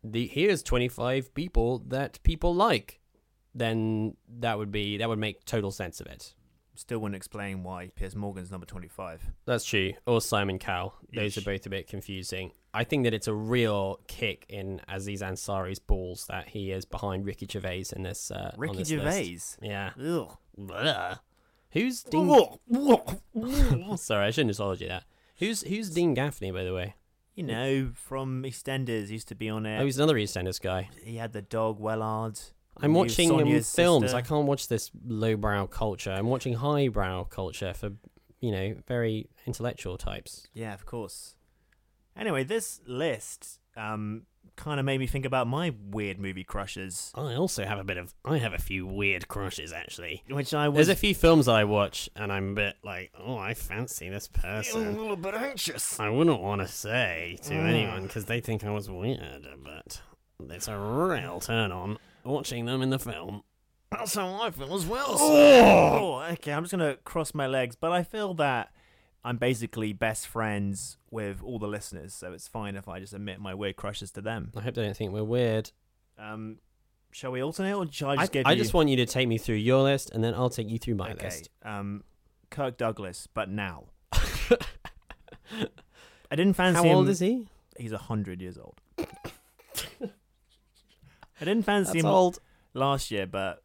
the 0.03 0.27
here's 0.27 0.61
25 0.63 1.33
people 1.33 1.79
that 1.87 2.19
people 2.23 2.53
like, 2.53 2.99
then 3.55 4.15
that 4.39 4.57
would 4.57 4.71
be 4.71 4.97
that 4.97 5.07
would 5.09 5.19
make 5.19 5.45
total 5.45 5.71
sense 5.71 6.01
of 6.01 6.07
it. 6.07 6.33
Still 6.77 6.99
wouldn't 6.99 7.15
explain 7.15 7.63
why 7.63 7.89
Piers 7.95 8.15
Morgan's 8.15 8.51
number 8.51 8.67
25. 8.67 9.31
That's 9.45 9.65
true. 9.65 9.93
Or 10.05 10.21
Simon 10.21 10.59
Cowell. 10.59 10.93
Those 11.11 11.33
Yeesh. 11.33 11.37
are 11.39 11.45
both 11.45 11.65
a 11.65 11.69
bit 11.69 11.87
confusing. 11.87 12.51
I 12.71 12.83
think 12.83 13.05
that 13.05 13.15
it's 13.15 13.27
a 13.27 13.33
real 13.33 13.99
kick 14.07 14.45
in 14.47 14.81
Aziz 14.87 15.23
Ansari's 15.23 15.79
balls 15.79 16.27
that 16.27 16.49
he 16.49 16.71
is 16.71 16.85
behind 16.85 17.25
Ricky 17.25 17.47
Gervais 17.51 17.85
in 17.95 18.03
this. 18.03 18.29
Uh, 18.29 18.53
Ricky 18.55 18.77
this 18.77 18.91
list. 18.91 19.57
Gervais? 19.59 19.67
Yeah. 19.67 19.91
Ugh. 19.99 20.37
Blah. 20.55 21.15
Who's 21.71 22.03
Dean? 22.03 22.29
Sorry, 23.97 24.27
I 24.27 24.31
shouldn't 24.31 24.51
have 24.51 24.57
told 24.57 24.79
you 24.79 24.87
that. 24.89 25.03
Who's 25.37 25.61
who's 25.63 25.89
Dean 25.89 26.13
Gaffney, 26.13 26.51
by 26.51 26.63
the 26.63 26.73
way? 26.73 26.95
You 27.35 27.43
know, 27.43 27.91
from 27.93 28.43
EastEnders, 28.43 29.09
used 29.09 29.27
to 29.27 29.35
be 29.35 29.49
on 29.49 29.65
it. 29.65 29.79
Oh, 29.79 29.85
he's 29.85 29.97
another 29.97 30.15
EastEnders 30.15 30.61
guy. 30.61 30.89
he 31.03 31.17
had 31.17 31.33
the 31.33 31.41
dog 31.41 31.79
Wellard. 31.79 32.51
I'm 32.81 32.93
watching 32.93 33.31
um, 33.31 33.61
films. 33.61 33.65
sister. 34.05 34.17
I 34.17 34.21
can't 34.21 34.45
watch 34.47 34.67
this 34.67 34.91
lowbrow 35.05 35.67
culture. 35.67 36.11
I'm 36.11 36.27
watching 36.27 36.53
highbrow 36.53 37.25
culture 37.25 37.73
for, 37.73 37.91
you 38.39 38.51
know, 38.51 38.75
very 38.87 39.27
intellectual 39.45 39.97
types. 39.97 40.47
Yeah, 40.53 40.73
of 40.73 40.85
course. 40.85 41.35
Anyway, 42.15 42.43
this 42.43 42.81
list 42.87 43.59
um, 43.75 44.23
kind 44.55 44.79
of 44.79 44.85
made 44.85 44.99
me 44.99 45.05
think 45.07 45.23
about 45.25 45.45
my 45.47 45.73
weird 45.91 46.19
movie 46.19 46.43
crushes, 46.43 47.11
I 47.15 47.35
also 47.35 47.63
have 47.65 47.77
a 47.79 47.83
bit 47.83 47.97
of. 47.97 48.13
I 48.25 48.37
have 48.39 48.53
a 48.53 48.57
few 48.57 48.85
weird 48.87 49.27
crushes, 49.27 49.71
actually. 49.71 50.23
which 50.29 50.53
I 50.53 50.67
was 50.67 50.75
There's 50.87 50.97
a 50.97 50.99
few 50.99 51.13
films 51.13 51.47
I 51.47 51.63
watch, 51.63 52.09
and 52.15 52.31
I'm 52.31 52.51
a 52.51 52.53
bit 52.55 52.75
like, 52.83 53.11
oh, 53.19 53.37
I 53.37 53.53
fancy 53.53 54.09
this 54.09 54.27
feeling 54.27 54.87
a 54.87 54.99
little 54.99 55.15
bit 55.15 55.35
anxious. 55.35 55.99
I 55.99 56.09
wouldn't 56.09 56.41
want 56.41 56.61
to 56.61 56.67
say 56.67 57.37
to 57.43 57.53
Mm. 57.53 57.69
anyone 57.69 58.03
because 58.07 58.25
they 58.25 58.41
think 58.41 58.63
I 58.63 58.71
was 58.71 58.89
weird, 58.89 59.47
but 59.63 60.01
it's 60.49 60.67
a 60.67 60.77
real 60.77 61.39
turn 61.39 61.71
on 61.71 61.97
watching 62.27 62.65
them 62.65 62.81
in 62.81 62.89
the 62.89 62.99
film. 62.99 63.43
That's 63.91 64.15
how 64.15 64.41
I 64.41 64.51
feel 64.51 64.73
as 64.75 64.85
well. 64.85 65.05
Oh! 65.09 65.17
sir. 65.17 65.63
Oh, 65.65 66.33
okay, 66.33 66.53
I'm 66.53 66.63
just 66.63 66.71
gonna 66.71 66.95
cross 67.03 67.33
my 67.33 67.47
legs, 67.47 67.75
but 67.75 67.91
I 67.91 68.03
feel 68.03 68.33
that 68.35 68.71
I'm 69.23 69.37
basically 69.37 69.93
best 69.93 70.27
friends 70.27 70.97
with 71.09 71.41
all 71.43 71.59
the 71.59 71.67
listeners, 71.67 72.13
so 72.13 72.33
it's 72.33 72.47
fine 72.47 72.75
if 72.75 72.87
I 72.87 72.99
just 72.99 73.13
admit 73.13 73.39
my 73.39 73.53
weird 73.53 73.75
crushes 73.75 74.11
to 74.11 74.21
them. 74.21 74.51
I 74.55 74.61
hope 74.61 74.75
they 74.75 74.83
don't 74.83 74.95
think 74.95 75.11
we're 75.11 75.23
weird. 75.23 75.71
Um, 76.17 76.57
shall 77.11 77.31
we 77.31 77.41
alternate, 77.41 77.75
or 77.75 77.91
shall 77.91 78.09
I 78.09 78.15
just 78.17 78.31
I, 78.31 78.33
give 78.33 78.45
I 78.45 78.51
you? 78.51 78.57
just 78.57 78.73
want 78.73 78.89
you 78.89 78.97
to 78.97 79.05
take 79.05 79.27
me 79.27 79.37
through 79.37 79.55
your 79.55 79.83
list, 79.83 80.11
and 80.11 80.23
then 80.23 80.33
I'll 80.33 80.49
take 80.49 80.69
you 80.69 80.77
through 80.77 80.95
my 80.95 81.11
okay. 81.11 81.25
list. 81.25 81.49
Um, 81.63 82.03
Kirk 82.49 82.77
Douglas, 82.77 83.27
but 83.33 83.49
now. 83.49 83.85
I 84.13 84.19
didn't 86.35 86.53
fancy 86.53 86.77
How 86.77 86.83
him. 86.83 86.97
old 86.97 87.09
is 87.09 87.19
he? 87.19 87.47
He's 87.77 87.91
a 87.91 87.97
hundred 87.97 88.41
years 88.41 88.57
old. 88.57 88.75
I 91.41 91.45
didn't 91.45 91.63
fancy 91.65 91.93
That's 91.93 92.03
him 92.05 92.11
old. 92.11 92.39
last 92.73 93.11
year, 93.11 93.27
but 93.27 93.61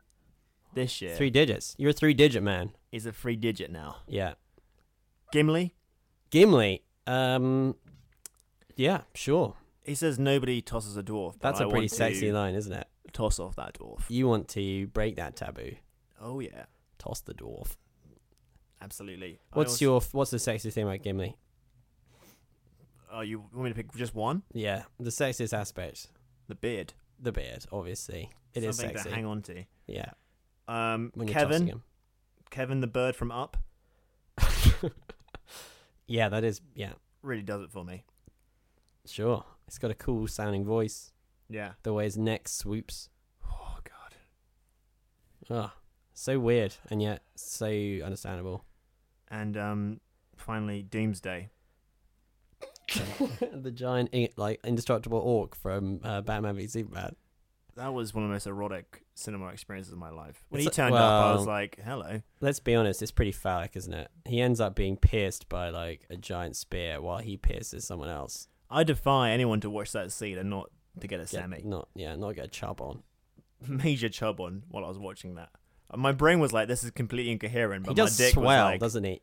this 0.75 1.01
year 1.03 1.14
Three 1.16 1.31
digits. 1.31 1.75
You're 1.79 1.91
a 1.91 1.95
three 1.95 2.14
digit 2.14 2.43
man. 2.43 2.73
he's 2.91 3.07
a 3.07 3.12
three 3.12 3.37
digit 3.37 3.70
now. 3.70 3.97
Yeah. 4.07 4.35
Gimli, 5.33 5.75
Gimli. 6.31 6.83
Um. 7.07 7.75
Yeah, 8.77 9.03
sure. 9.14 9.55
he 9.85 9.95
says 9.95 10.18
nobody 10.18 10.61
tosses 10.62 10.97
a 10.97 11.03
dwarf. 11.03 11.33
but 11.35 11.41
That's 11.41 11.61
a 11.61 11.66
a 11.66 11.70
pretty 11.70 11.89
sexy 11.89 12.27
to 12.29 12.33
line, 12.35 12.55
isn't 12.55 12.73
it? 12.73 12.87
Toss 13.12 13.39
off 13.41 13.57
that 13.57 13.75
dwarf. 13.75 14.03
You 14.09 14.29
want 14.29 14.49
to 14.51 14.87
break 14.89 15.16
that 15.16 15.37
taboo. 15.37 15.73
Oh 16.20 16.41
yeah, 16.41 16.64
Toss 16.99 17.20
the 17.20 17.35
dwarf. 17.35 17.77
absolutely. 18.81 19.41
I 19.53 19.59
What's 19.59 19.73
also- 19.73 19.85
your 19.85 20.01
What's 20.12 20.31
the 20.31 20.37
sexiest 20.39 20.73
thing 20.75 20.85
about 20.85 21.03
Gimli? 21.03 21.37
Oh, 23.14 23.20
you 23.20 23.41
want 23.41 23.64
me 23.64 23.68
to 23.70 23.75
pick 23.75 23.95
just 23.95 24.14
one? 24.14 24.43
Yeah, 24.55 24.85
the 24.99 25.11
sexiest 25.11 25.53
aspect. 25.57 26.09
The 26.49 26.55
beard. 26.55 26.95
The 27.23 27.33
beard, 27.33 27.64
obviously. 27.73 28.29
It 28.53 28.64
is 28.64 28.77
Something 28.77 28.97
sexy. 28.97 29.09
to 29.09 29.14
hang 29.14 29.25
on 29.27 29.43
to. 29.43 29.64
Yeah, 29.87 30.11
Um, 30.68 31.11
when 31.14 31.29
you're 31.29 31.35
tossing 31.35 31.51
Kevin, 31.51 31.66
him. 31.68 31.83
Kevin 32.51 32.81
the 32.81 32.87
bird 32.87 33.14
from 33.16 33.31
Up, 33.33 33.57
yeah, 36.07 36.29
that 36.29 36.45
is. 36.45 36.61
Yeah, 36.75 36.93
really 37.23 37.43
does 37.43 37.62
it 37.62 37.70
for 37.70 37.85
me. 37.85 38.05
sure. 39.07 39.45
It's 39.66 39.79
got 39.79 39.91
a 39.91 39.95
cool 39.95 40.27
sounding 40.27 40.64
voice. 40.64 41.12
Yeah. 41.49 41.73
The 41.83 41.93
way 41.95 42.05
his 42.05 42.18
neck 42.18 42.47
swoops. 42.49 43.09
Oh 43.47 43.79
God. 43.85 44.14
Ah, 45.51 45.75
so 46.12 46.39
weird 46.39 46.75
and 46.91 47.01
yet 47.01 47.23
so 47.37 47.66
understandable. 48.05 48.64
And 49.29 49.57
um, 49.57 50.01
finally, 50.37 50.83
Doomsday. 50.83 51.49
the 53.53 53.70
giant, 53.70 54.11
like 54.37 54.61
indestructible 54.64 55.18
orc 55.18 55.55
from 55.55 56.01
uh, 56.03 56.20
Batman 56.20 56.57
v 56.57 56.66
Superman. 56.66 57.16
That 57.76 57.95
was 57.95 58.12
one 58.12 58.24
of 58.24 58.28
the 58.28 58.35
most 58.35 58.47
erotic 58.47 59.03
cinema 59.14 59.47
experiences 59.47 59.93
of 59.95 59.99
my 59.99 60.11
life. 60.11 60.45
When 60.51 60.61
It's 60.61 60.66
he 60.76 60.83
a- 60.83 60.85
turned 60.85 60.95
up, 60.95 61.24
I 61.24 61.33
was 61.33 61.47
like, 61.47 61.78
"Hello." 61.83 62.20
Let's 62.41 62.61
be 62.61 62.74
honest, 62.74 63.01
it's 63.03 63.11
pretty 63.11 63.33
phallic, 63.33 63.76
isn't 63.76 63.95
it? 63.95 64.11
He 64.26 64.41
ends 64.43 64.61
up 64.61 64.74
being 64.74 64.97
pierced 64.97 65.49
by 65.49 65.70
like 65.70 66.07
a 66.11 66.16
giant 66.16 66.57
spear 66.57 67.01
while 67.01 67.18
he 67.18 67.37
pierces 67.39 67.87
someone 67.87 68.11
else. 68.11 68.49
I 68.70 68.85
defy 68.85 69.30
anyone 69.30 69.61
to 69.61 69.70
watch 69.70 69.93
that 69.93 70.12
scene 70.12 70.37
and 70.39 70.51
not 70.51 70.70
to 71.01 71.07
get 71.07 71.16
a 71.20 71.22
Get- 71.22 71.30
Sammy 71.30 71.62
not 71.64 71.89
yeah, 71.95 72.14
not 72.16 72.35
get 72.35 72.45
a 72.45 72.49
chub 72.49 72.80
on. 72.83 73.03
major 73.68 74.09
chub 74.09 74.41
on 74.41 74.64
while 74.68 74.85
I 74.85 74.89
was 74.89 74.99
watching 74.99 75.37
that. 75.37 75.49
My 75.95 76.12
brain 76.12 76.41
was 76.41 76.53
like, 76.53 76.68
"This 76.68 76.85
is 76.85 76.91
completely 76.91 77.33
incoherent," 77.33 77.85
but 77.85 77.93
he 77.93 77.95
does 77.95 78.18
my 78.18 78.24
dick 78.26 78.35
swell, 78.35 78.45
was 78.45 78.72
like, 78.72 78.80
doesn't 78.80 79.05
he? 79.05 79.20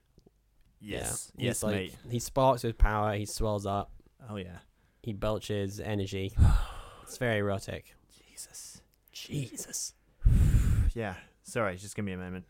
"Yes, 0.81 1.31
yeah. 1.35 1.45
yes, 1.45 1.63
like, 1.63 1.75
mate." 1.75 1.95
He 2.09 2.19
sparks 2.19 2.63
with 2.63 2.77
power. 2.77 3.15
He 3.15 3.25
swells 3.25 3.65
up. 3.65 3.91
Oh 4.29 4.35
yeah, 4.35 4.59
He 5.01 5.13
belches 5.13 5.79
energy. 5.79 6.33
it's 7.03 7.17
very 7.17 7.39
erotic. 7.39 7.95
Jesus, 8.29 8.81
Jesus. 9.11 9.93
yeah. 10.93 11.15
Sorry, 11.43 11.77
just 11.77 11.95
give 11.95 12.05
me 12.05 12.11
a 12.13 12.17
moment. 12.17 12.45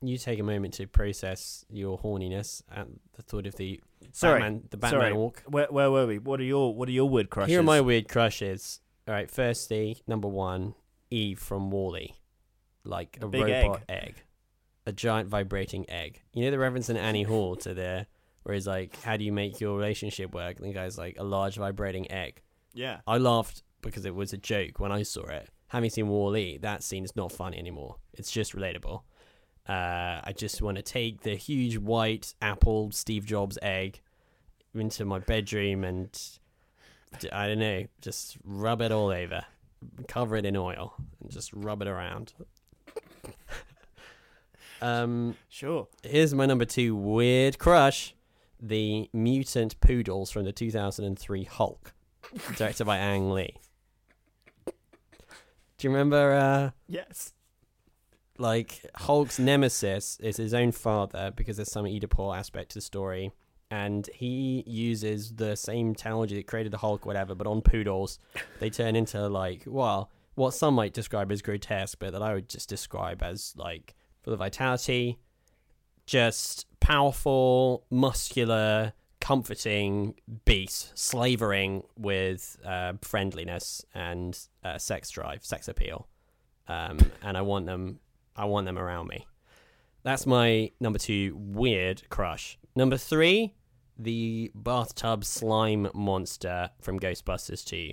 You 0.00 0.18
take 0.18 0.38
a 0.38 0.42
moment 0.42 0.74
to 0.74 0.86
process 0.86 1.64
your 1.70 1.98
horniness 1.98 2.62
at 2.74 2.86
the 3.14 3.22
thought 3.22 3.46
of 3.46 3.56
the 3.56 3.80
Sorry, 4.12 4.40
Batman, 4.40 4.62
the 4.70 4.76
Batman 4.76 5.00
Sorry, 5.00 5.12
walk. 5.12 5.42
where 5.46 5.66
where 5.70 5.90
were 5.90 6.06
we? 6.06 6.18
What 6.18 6.40
are 6.40 6.44
your 6.44 6.74
what 6.74 6.88
are 6.88 6.92
your 6.92 7.08
weird 7.08 7.30
crushes? 7.30 7.50
Here 7.50 7.60
are 7.60 7.64
my 7.64 7.80
weird 7.80 8.08
crushes. 8.08 8.80
All 9.06 9.14
right, 9.14 9.30
firstly, 9.30 10.02
number 10.06 10.28
one, 10.28 10.74
Eve 11.10 11.38
from 11.38 11.70
Wall-E, 11.70 12.14
like 12.84 13.18
The 13.20 13.26
a 13.26 13.30
robot 13.30 13.82
egg. 13.88 14.22
A 14.86 14.92
giant 14.92 15.28
vibrating 15.28 15.88
egg. 15.88 16.22
You 16.32 16.44
know 16.44 16.50
the 16.50 16.58
reference 16.58 16.88
in 16.90 16.96
Annie 16.96 17.22
Hall 17.22 17.56
to 17.56 17.74
there, 17.74 18.06
where 18.42 18.54
he's 18.54 18.66
like, 18.66 19.00
"How 19.02 19.16
do 19.16 19.24
you 19.24 19.32
make 19.32 19.60
your 19.60 19.76
relationship 19.76 20.34
work?" 20.34 20.58
And 20.58 20.66
the 20.66 20.72
guy's 20.72 20.98
like, 20.98 21.16
"A 21.18 21.24
large 21.24 21.56
vibrating 21.56 22.10
egg." 22.10 22.42
Yeah. 22.74 23.00
I 23.06 23.18
laughed 23.18 23.62
because 23.82 24.04
it 24.04 24.14
was 24.14 24.32
a 24.32 24.38
joke 24.38 24.80
when 24.80 24.92
I 24.92 25.02
saw 25.02 25.26
it. 25.26 25.48
Having 25.68 25.90
seen 25.90 26.08
Wall-E, 26.08 26.58
that 26.58 26.82
scene 26.82 27.04
is 27.04 27.16
not 27.16 27.32
funny 27.32 27.58
anymore. 27.58 27.96
It's 28.12 28.30
just 28.30 28.54
relatable. 28.54 29.02
Uh, 29.68 30.20
I 30.22 30.34
just 30.36 30.60
want 30.60 30.76
to 30.76 30.82
take 30.82 31.22
the 31.22 31.36
huge 31.36 31.78
white 31.78 32.34
apple 32.42 32.90
Steve 32.90 33.24
Jobs 33.24 33.58
egg 33.62 34.00
into 34.74 35.04
my 35.04 35.18
bedroom 35.20 35.84
and 35.84 36.20
I 37.32 37.46
don't 37.48 37.60
know, 37.60 37.86
just 38.00 38.36
rub 38.44 38.82
it 38.82 38.92
all 38.92 39.08
over, 39.08 39.44
cover 40.08 40.36
it 40.36 40.44
in 40.44 40.56
oil, 40.56 40.94
and 41.20 41.30
just 41.30 41.52
rub 41.52 41.80
it 41.80 41.88
around. 41.88 42.34
Um, 44.84 45.36
Sure. 45.48 45.88
Here's 46.02 46.34
my 46.34 46.46
number 46.46 46.64
two 46.64 46.94
weird 46.94 47.58
crush: 47.58 48.14
the 48.60 49.08
mutant 49.12 49.80
poodles 49.80 50.30
from 50.30 50.44
the 50.44 50.52
2003 50.52 51.44
Hulk, 51.44 51.92
directed 52.56 52.84
by 52.84 52.98
Ang 52.98 53.30
Lee. 53.30 53.54
Do 54.66 54.72
you 55.88 55.90
remember? 55.90 56.32
Uh, 56.34 56.70
Yes. 56.88 57.32
like 58.38 58.84
Hulk's 58.96 59.38
nemesis 59.38 60.18
is 60.20 60.36
his 60.36 60.54
own 60.54 60.72
father 60.72 61.32
because 61.34 61.56
there's 61.56 61.70
some 61.70 61.84
Oedipal 61.84 62.36
aspect 62.36 62.70
to 62.70 62.74
the 62.78 62.80
story, 62.82 63.32
and 63.70 64.08
he 64.14 64.64
uses 64.66 65.34
the 65.36 65.56
same 65.56 65.94
technology 65.94 66.36
that 66.36 66.46
created 66.46 66.72
the 66.72 66.78
Hulk, 66.78 67.06
whatever, 67.06 67.34
but 67.34 67.46
on 67.46 67.60
poodles, 67.62 68.18
they 68.60 68.70
turn 68.70 68.96
into 68.96 69.28
like 69.28 69.62
well, 69.66 70.10
what 70.36 70.52
some 70.54 70.74
might 70.74 70.92
describe 70.92 71.30
as 71.32 71.42
grotesque, 71.42 71.98
but 71.98 72.12
that 72.12 72.22
I 72.22 72.34
would 72.34 72.48
just 72.48 72.68
describe 72.68 73.22
as 73.22 73.54
like 73.56 73.94
full 74.24 74.32
of 74.32 74.38
vitality, 74.38 75.18
just 76.06 76.66
powerful, 76.80 77.84
muscular, 77.90 78.94
comforting 79.20 80.14
beast, 80.44 80.90
slavering 80.98 81.82
with 81.96 82.56
uh, 82.64 82.94
friendliness 83.02 83.84
and 83.94 84.38
uh, 84.64 84.78
sex 84.78 85.10
drive, 85.10 85.44
sex 85.44 85.68
appeal. 85.68 86.08
Um, 86.66 86.98
and 87.22 87.36
I 87.36 87.42
want 87.42 87.66
them, 87.66 88.00
I 88.34 88.46
want 88.46 88.66
them 88.66 88.78
around 88.78 89.08
me. 89.08 89.26
That's 90.02 90.26
my 90.26 90.70
number 90.80 90.98
two 90.98 91.34
weird 91.38 92.08
crush. 92.10 92.58
Number 92.76 92.96
three, 92.96 93.54
the 93.98 94.50
bathtub 94.54 95.24
slime 95.24 95.88
monster 95.94 96.70
from 96.80 96.98
Ghostbusters 96.98 97.64
2. 97.64 97.92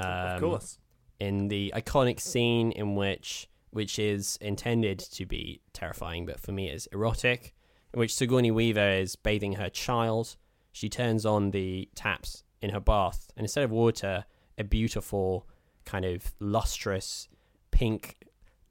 Um, 0.00 0.10
of 0.10 0.40
course. 0.40 0.78
in 1.18 1.48
the 1.48 1.72
iconic 1.74 2.20
scene 2.20 2.70
in 2.72 2.94
which 2.94 3.48
which 3.70 3.98
is 3.98 4.38
intended 4.40 4.98
to 4.98 5.26
be 5.26 5.60
terrifying 5.72 6.26
but 6.26 6.40
for 6.40 6.52
me 6.52 6.68
is 6.68 6.86
erotic 6.92 7.54
in 7.92 8.00
which 8.00 8.14
Sigourney 8.14 8.50
Weaver 8.50 8.90
is 8.90 9.16
bathing 9.16 9.54
her 9.54 9.68
child 9.68 10.36
she 10.72 10.88
turns 10.88 11.24
on 11.26 11.50
the 11.50 11.88
taps 11.94 12.44
in 12.60 12.70
her 12.70 12.80
bath 12.80 13.30
and 13.36 13.44
instead 13.44 13.64
of 13.64 13.70
water 13.70 14.24
a 14.56 14.64
beautiful 14.64 15.46
kind 15.84 16.04
of 16.04 16.34
lustrous 16.40 17.28
pink 17.70 18.16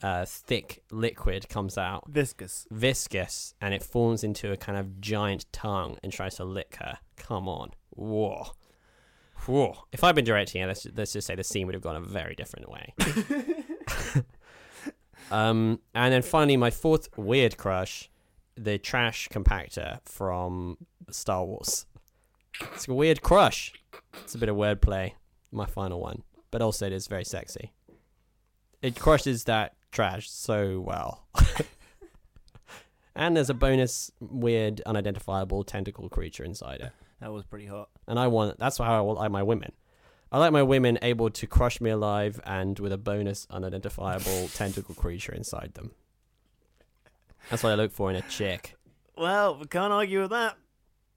uh, 0.02 0.26
thick 0.26 0.84
liquid 0.92 1.50
comes 1.50 1.78
out 1.78 2.04
Viscous. 2.08 2.68
viscous 2.72 3.54
and 3.62 3.74
it 3.74 3.82
forms 3.82 4.24
into 4.24 4.52
a 4.52 4.58
kind 4.58 4.78
of 4.78 5.02
giant 5.02 5.52
tongue 5.52 5.98
and 6.04 6.12
tries 6.12 6.36
to 6.36 6.44
lick 6.44 6.78
her. 6.80 7.00
Come 7.16 7.48
on. 7.50 7.72
Whoa. 7.92 8.52
Whoa. 9.46 9.76
If 9.92 10.04
I'd 10.04 10.16
been 10.16 10.26
directing 10.26 10.62
it, 10.62 10.68
let's, 10.68 10.86
let's 10.96 11.14
just 11.14 11.26
say 11.26 11.36
the 11.36 11.44
scene 11.44 11.66
would 11.66 11.74
have 11.74 11.82
gone 11.82 11.96
a 11.96 12.02
very 12.02 12.36
different 12.36 12.70
way. 12.70 12.94
Um, 15.32 15.80
and 15.94 16.14
then 16.14 16.22
finally, 16.22 16.58
my 16.58 16.72
fourth 16.72 17.10
weird 17.18 17.58
crush, 17.58 18.10
the 18.56 18.78
trash 18.78 19.30
compactor 19.30 20.00
from 20.06 20.78
Star 21.10 21.46
Wars. 21.46 21.86
It's 22.74 22.88
a 22.88 22.94
weird 22.94 23.22
crush. 23.22 23.74
It's 24.24 24.36
a 24.36 24.38
bit 24.38 24.50
of 24.50 24.56
wordplay. 24.56 25.14
My 25.52 25.66
final 25.66 26.02
one, 26.02 26.24
but 26.52 26.62
also 26.62 26.88
it 26.88 26.94
is 26.94 27.08
very 27.08 27.24
sexy. 27.24 27.72
It 28.82 29.00
crushes 29.00 29.46
that 29.46 29.76
trash 29.92 30.30
so 30.30 30.82
well. 30.82 31.28
and 33.16 33.36
there's 33.36 33.50
a 33.50 33.54
bonus 33.54 34.12
weird 34.20 34.82
unidentifiable 34.86 35.64
tentacle 35.64 36.10
creature 36.10 36.44
inside 36.44 36.82
it. 36.82 36.92
That 37.22 37.32
was 37.32 37.46
pretty 37.46 37.66
hot. 37.66 37.90
And 38.08 38.20
I 38.20 38.28
want 38.28 38.60
that's 38.60 38.78
how 38.78 39.08
I 39.08 39.14
like 39.14 39.32
my 39.32 39.44
women. 39.44 39.72
I 40.32 40.40
like 40.40 40.52
my 40.52 40.64
women 40.64 41.00
able 41.02 41.30
to 41.30 41.48
crush 41.48 41.80
me 41.80 41.90
alive 41.90 42.40
and 42.46 42.78
with 42.80 42.92
a 42.92 42.98
bonus 42.98 43.48
unidentifiable 43.50 44.48
tentacle 44.54 44.96
creature 44.96 45.34
inside 45.34 45.74
them. 45.76 45.92
That's 47.50 47.64
what 47.64 47.72
I 47.72 47.76
look 47.76 47.92
for 47.92 48.10
in 48.10 48.18
a 48.18 48.22
chick. 48.24 48.76
Well, 49.18 49.58
we 49.58 49.68
can't 49.68 49.94
argue 49.94 50.22
with 50.22 50.32
that. 50.32 50.58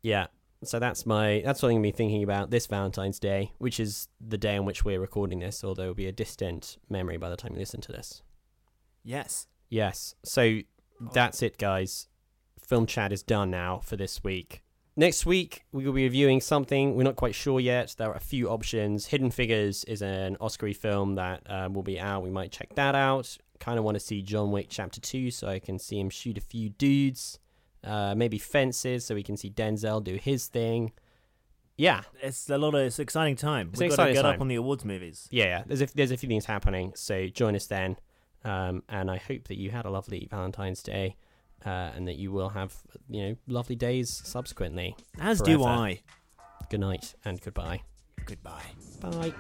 Yeah. 0.03 0.29
So 0.63 0.79
that's 0.79 1.07
my 1.07 1.43
that's 1.45 1.63
what 1.63 1.71
I'm 1.71 1.77
gonna 1.77 1.83
be 1.83 1.91
thinking 1.91 2.23
about 2.23 2.51
this 2.51 2.67
Valentine's 2.67 3.19
Day, 3.19 3.53
which 3.59 3.81
is 3.81 4.09
the 4.21 4.39
day 4.39 4.57
on 4.57 4.67
which 4.67 4.85
we're 4.85 5.01
recording 5.01 5.41
this, 5.41 5.65
although 5.65 5.85
it'll 5.85 5.95
be 5.95 6.07
a 6.07 6.13
distant 6.13 6.77
memory 6.89 7.17
by 7.17 7.31
the 7.31 7.37
time 7.37 7.55
you 7.55 7.59
listen 7.59 7.81
to 7.81 7.93
this. 7.93 8.23
Yes. 9.03 9.47
Yes. 9.71 10.15
So 10.23 10.43
oh. 10.43 11.11
that's 11.13 11.43
it, 11.43 11.57
guys. 11.59 12.09
Film 12.61 12.87
chat 12.87 13.13
is 13.13 13.23
done 13.23 13.51
now 13.51 13.79
for 13.79 13.97
this 13.97 14.23
week. 14.23 14.63
Next 14.97 15.25
week, 15.25 15.65
we 15.73 15.87
will 15.87 15.93
be 15.93 16.03
reviewing 16.03 16.41
something. 16.41 16.95
We're 16.95 17.05
not 17.05 17.17
quite 17.17 17.35
sure 17.35 17.61
yet. 17.61 17.95
There 17.97 18.11
are 18.11 18.17
a 18.17 18.21
few 18.21 18.49
options. 18.51 19.07
Hidden 19.07 19.31
Figures 19.31 19.85
is 19.85 20.03
an 20.03 20.37
Oscar 20.41 20.73
film 20.75 21.15
that 21.15 21.43
um, 21.49 21.75
will 21.75 21.83
be 21.83 21.99
out. 21.99 22.23
We 22.23 22.31
might 22.31 22.51
check 22.51 22.75
that 22.75 22.95
out. 22.95 23.39
Kind 23.61 23.79
of 23.79 23.85
want 23.85 23.95
to 23.95 24.01
see 24.01 24.21
John 24.21 24.51
Wick 24.51 24.67
Chapter 24.69 25.01
2 25.01 25.31
so 25.31 25.49
I 25.49 25.59
can 25.59 25.79
see 25.79 25.99
him 26.01 26.11
shoot 26.11 26.37
a 26.37 26.41
few 26.41 26.71
dudes. 26.71 27.39
Uh, 27.85 28.15
maybe 28.15 28.37
Fences 28.37 29.07
so 29.07 29.15
we 29.15 29.23
can 29.23 29.37
see 29.37 29.49
Denzel 29.51 30.03
do 30.03 30.17
his 30.17 30.49
thing. 30.49 30.93
Yeah. 31.77 32.03
It's 32.21 32.51
a 32.51 32.59
lot 32.59 32.75
of 32.75 32.83
it's 32.83 32.99
an 32.99 33.05
exciting 33.05 33.37
time. 33.37 33.71
It's 33.73 33.81
We've 33.81 33.97
got 33.97 34.07
to 34.07 34.13
get 34.13 34.23
time. 34.23 34.35
up 34.35 34.41
on 34.41 34.49
the 34.49 34.57
awards 34.57 34.85
movies. 34.85 35.29
Yeah, 35.31 35.45
yeah. 35.45 35.63
There's 35.67 35.83
a, 35.83 35.87
there's 35.95 36.11
a 36.11 36.17
few 36.17 36.29
things 36.29 36.45
happening. 36.45 36.93
So 36.95 37.27
join 37.29 37.55
us 37.55 37.67
then. 37.67 37.97
Um, 38.45 38.83
and 38.89 39.11
I 39.11 39.19
hope 39.19 39.49
that 39.49 39.57
you 39.57 39.71
had 39.71 39.85
a 39.85 39.91
lovely 39.91 40.27
Valentine's 40.31 40.83
Day. 40.83 41.17
Uh, 41.65 41.91
and 41.95 42.09
that 42.09 42.17
you 42.17 42.33
will 42.33 42.49
have, 42.49 42.75
you 43.09 43.23
know, 43.23 43.37
lovely 43.47 43.77
days 43.77 44.23
subsequently. 44.25 44.97
As 45.19 45.43
do. 45.43 45.63
I. 45.65 46.01
Good 46.71 46.81
night 46.81 47.15
and 47.25 47.41
goodbye. 47.41 47.83
Goodbye. 48.25 48.63
Bye. 49.01 49.35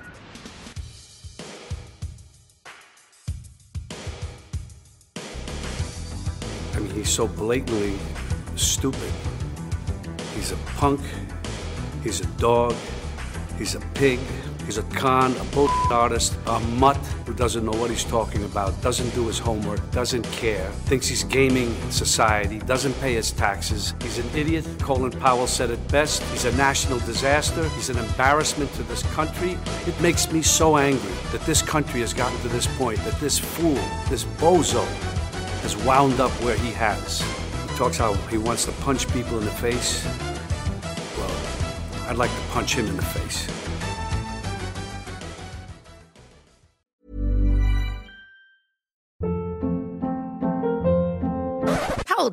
I 6.75 6.79
mean, 6.79 6.91
he's 6.95 7.09
so 7.09 7.27
blatantly 7.27 7.99
stupid. 8.57 9.12
He's 10.35 10.53
a 10.53 10.57
punk. 10.77 11.01
He's 12.03 12.21
a 12.21 12.27
dog. 12.39 12.75
He's 13.59 13.75
a 13.75 13.81
pig. 13.95 14.18
He's 14.71 14.79
a 14.79 14.83
con, 14.85 15.37
a 15.37 15.45
bullshit 15.47 15.91
artist, 15.91 16.39
a 16.47 16.61
mutt 16.61 16.97
who 17.27 17.35
doesn't 17.35 17.64
know 17.64 17.73
what 17.73 17.91
he's 17.91 18.05
talking 18.05 18.45
about, 18.45 18.81
doesn't 18.81 19.12
do 19.16 19.27
his 19.27 19.37
homework, 19.37 19.81
doesn't 19.91 20.23
care, 20.31 20.71
thinks 20.85 21.09
he's 21.09 21.25
gaming 21.25 21.75
society, 21.91 22.61
doesn't 22.61 22.93
pay 23.01 23.14
his 23.14 23.33
taxes. 23.33 23.95
He's 24.01 24.18
an 24.18 24.31
idiot. 24.33 24.64
Colin 24.79 25.11
Powell 25.11 25.49
said 25.49 25.71
it 25.71 25.89
best. 25.89 26.23
He's 26.31 26.45
a 26.45 26.57
national 26.57 27.01
disaster. 27.01 27.68
He's 27.71 27.91
an 27.91 27.99
embarrassment 27.99 28.73
to 28.75 28.85
this 28.85 29.03
country. 29.12 29.59
It 29.89 30.01
makes 30.01 30.31
me 30.31 30.41
so 30.41 30.77
angry 30.77 31.14
that 31.33 31.41
this 31.41 31.62
country 31.62 31.99
has 32.03 32.14
gotten 32.14 32.39
to 32.43 32.49
this 32.49 32.68
point, 32.79 32.99
that 32.99 33.18
this 33.18 33.41
fool, 33.41 33.75
this 34.09 34.23
bozo, 34.39 34.87
has 35.62 35.77
wound 35.79 36.21
up 36.21 36.31
where 36.45 36.57
he 36.59 36.71
has. 36.71 37.23
He 37.68 37.77
talks 37.77 37.97
how 37.97 38.12
he 38.31 38.39
wants 38.39 38.66
to 38.66 38.73
punch 38.83 39.12
people 39.12 39.37
in 39.37 39.45
the 39.45 39.51
face. 39.51 40.07
Well, 41.18 42.09
I'd 42.09 42.16
like 42.16 42.31
to 42.31 42.43
punch 42.53 42.77
him 42.77 42.87
in 42.87 42.97
the 42.97 43.03
face. 43.03 43.59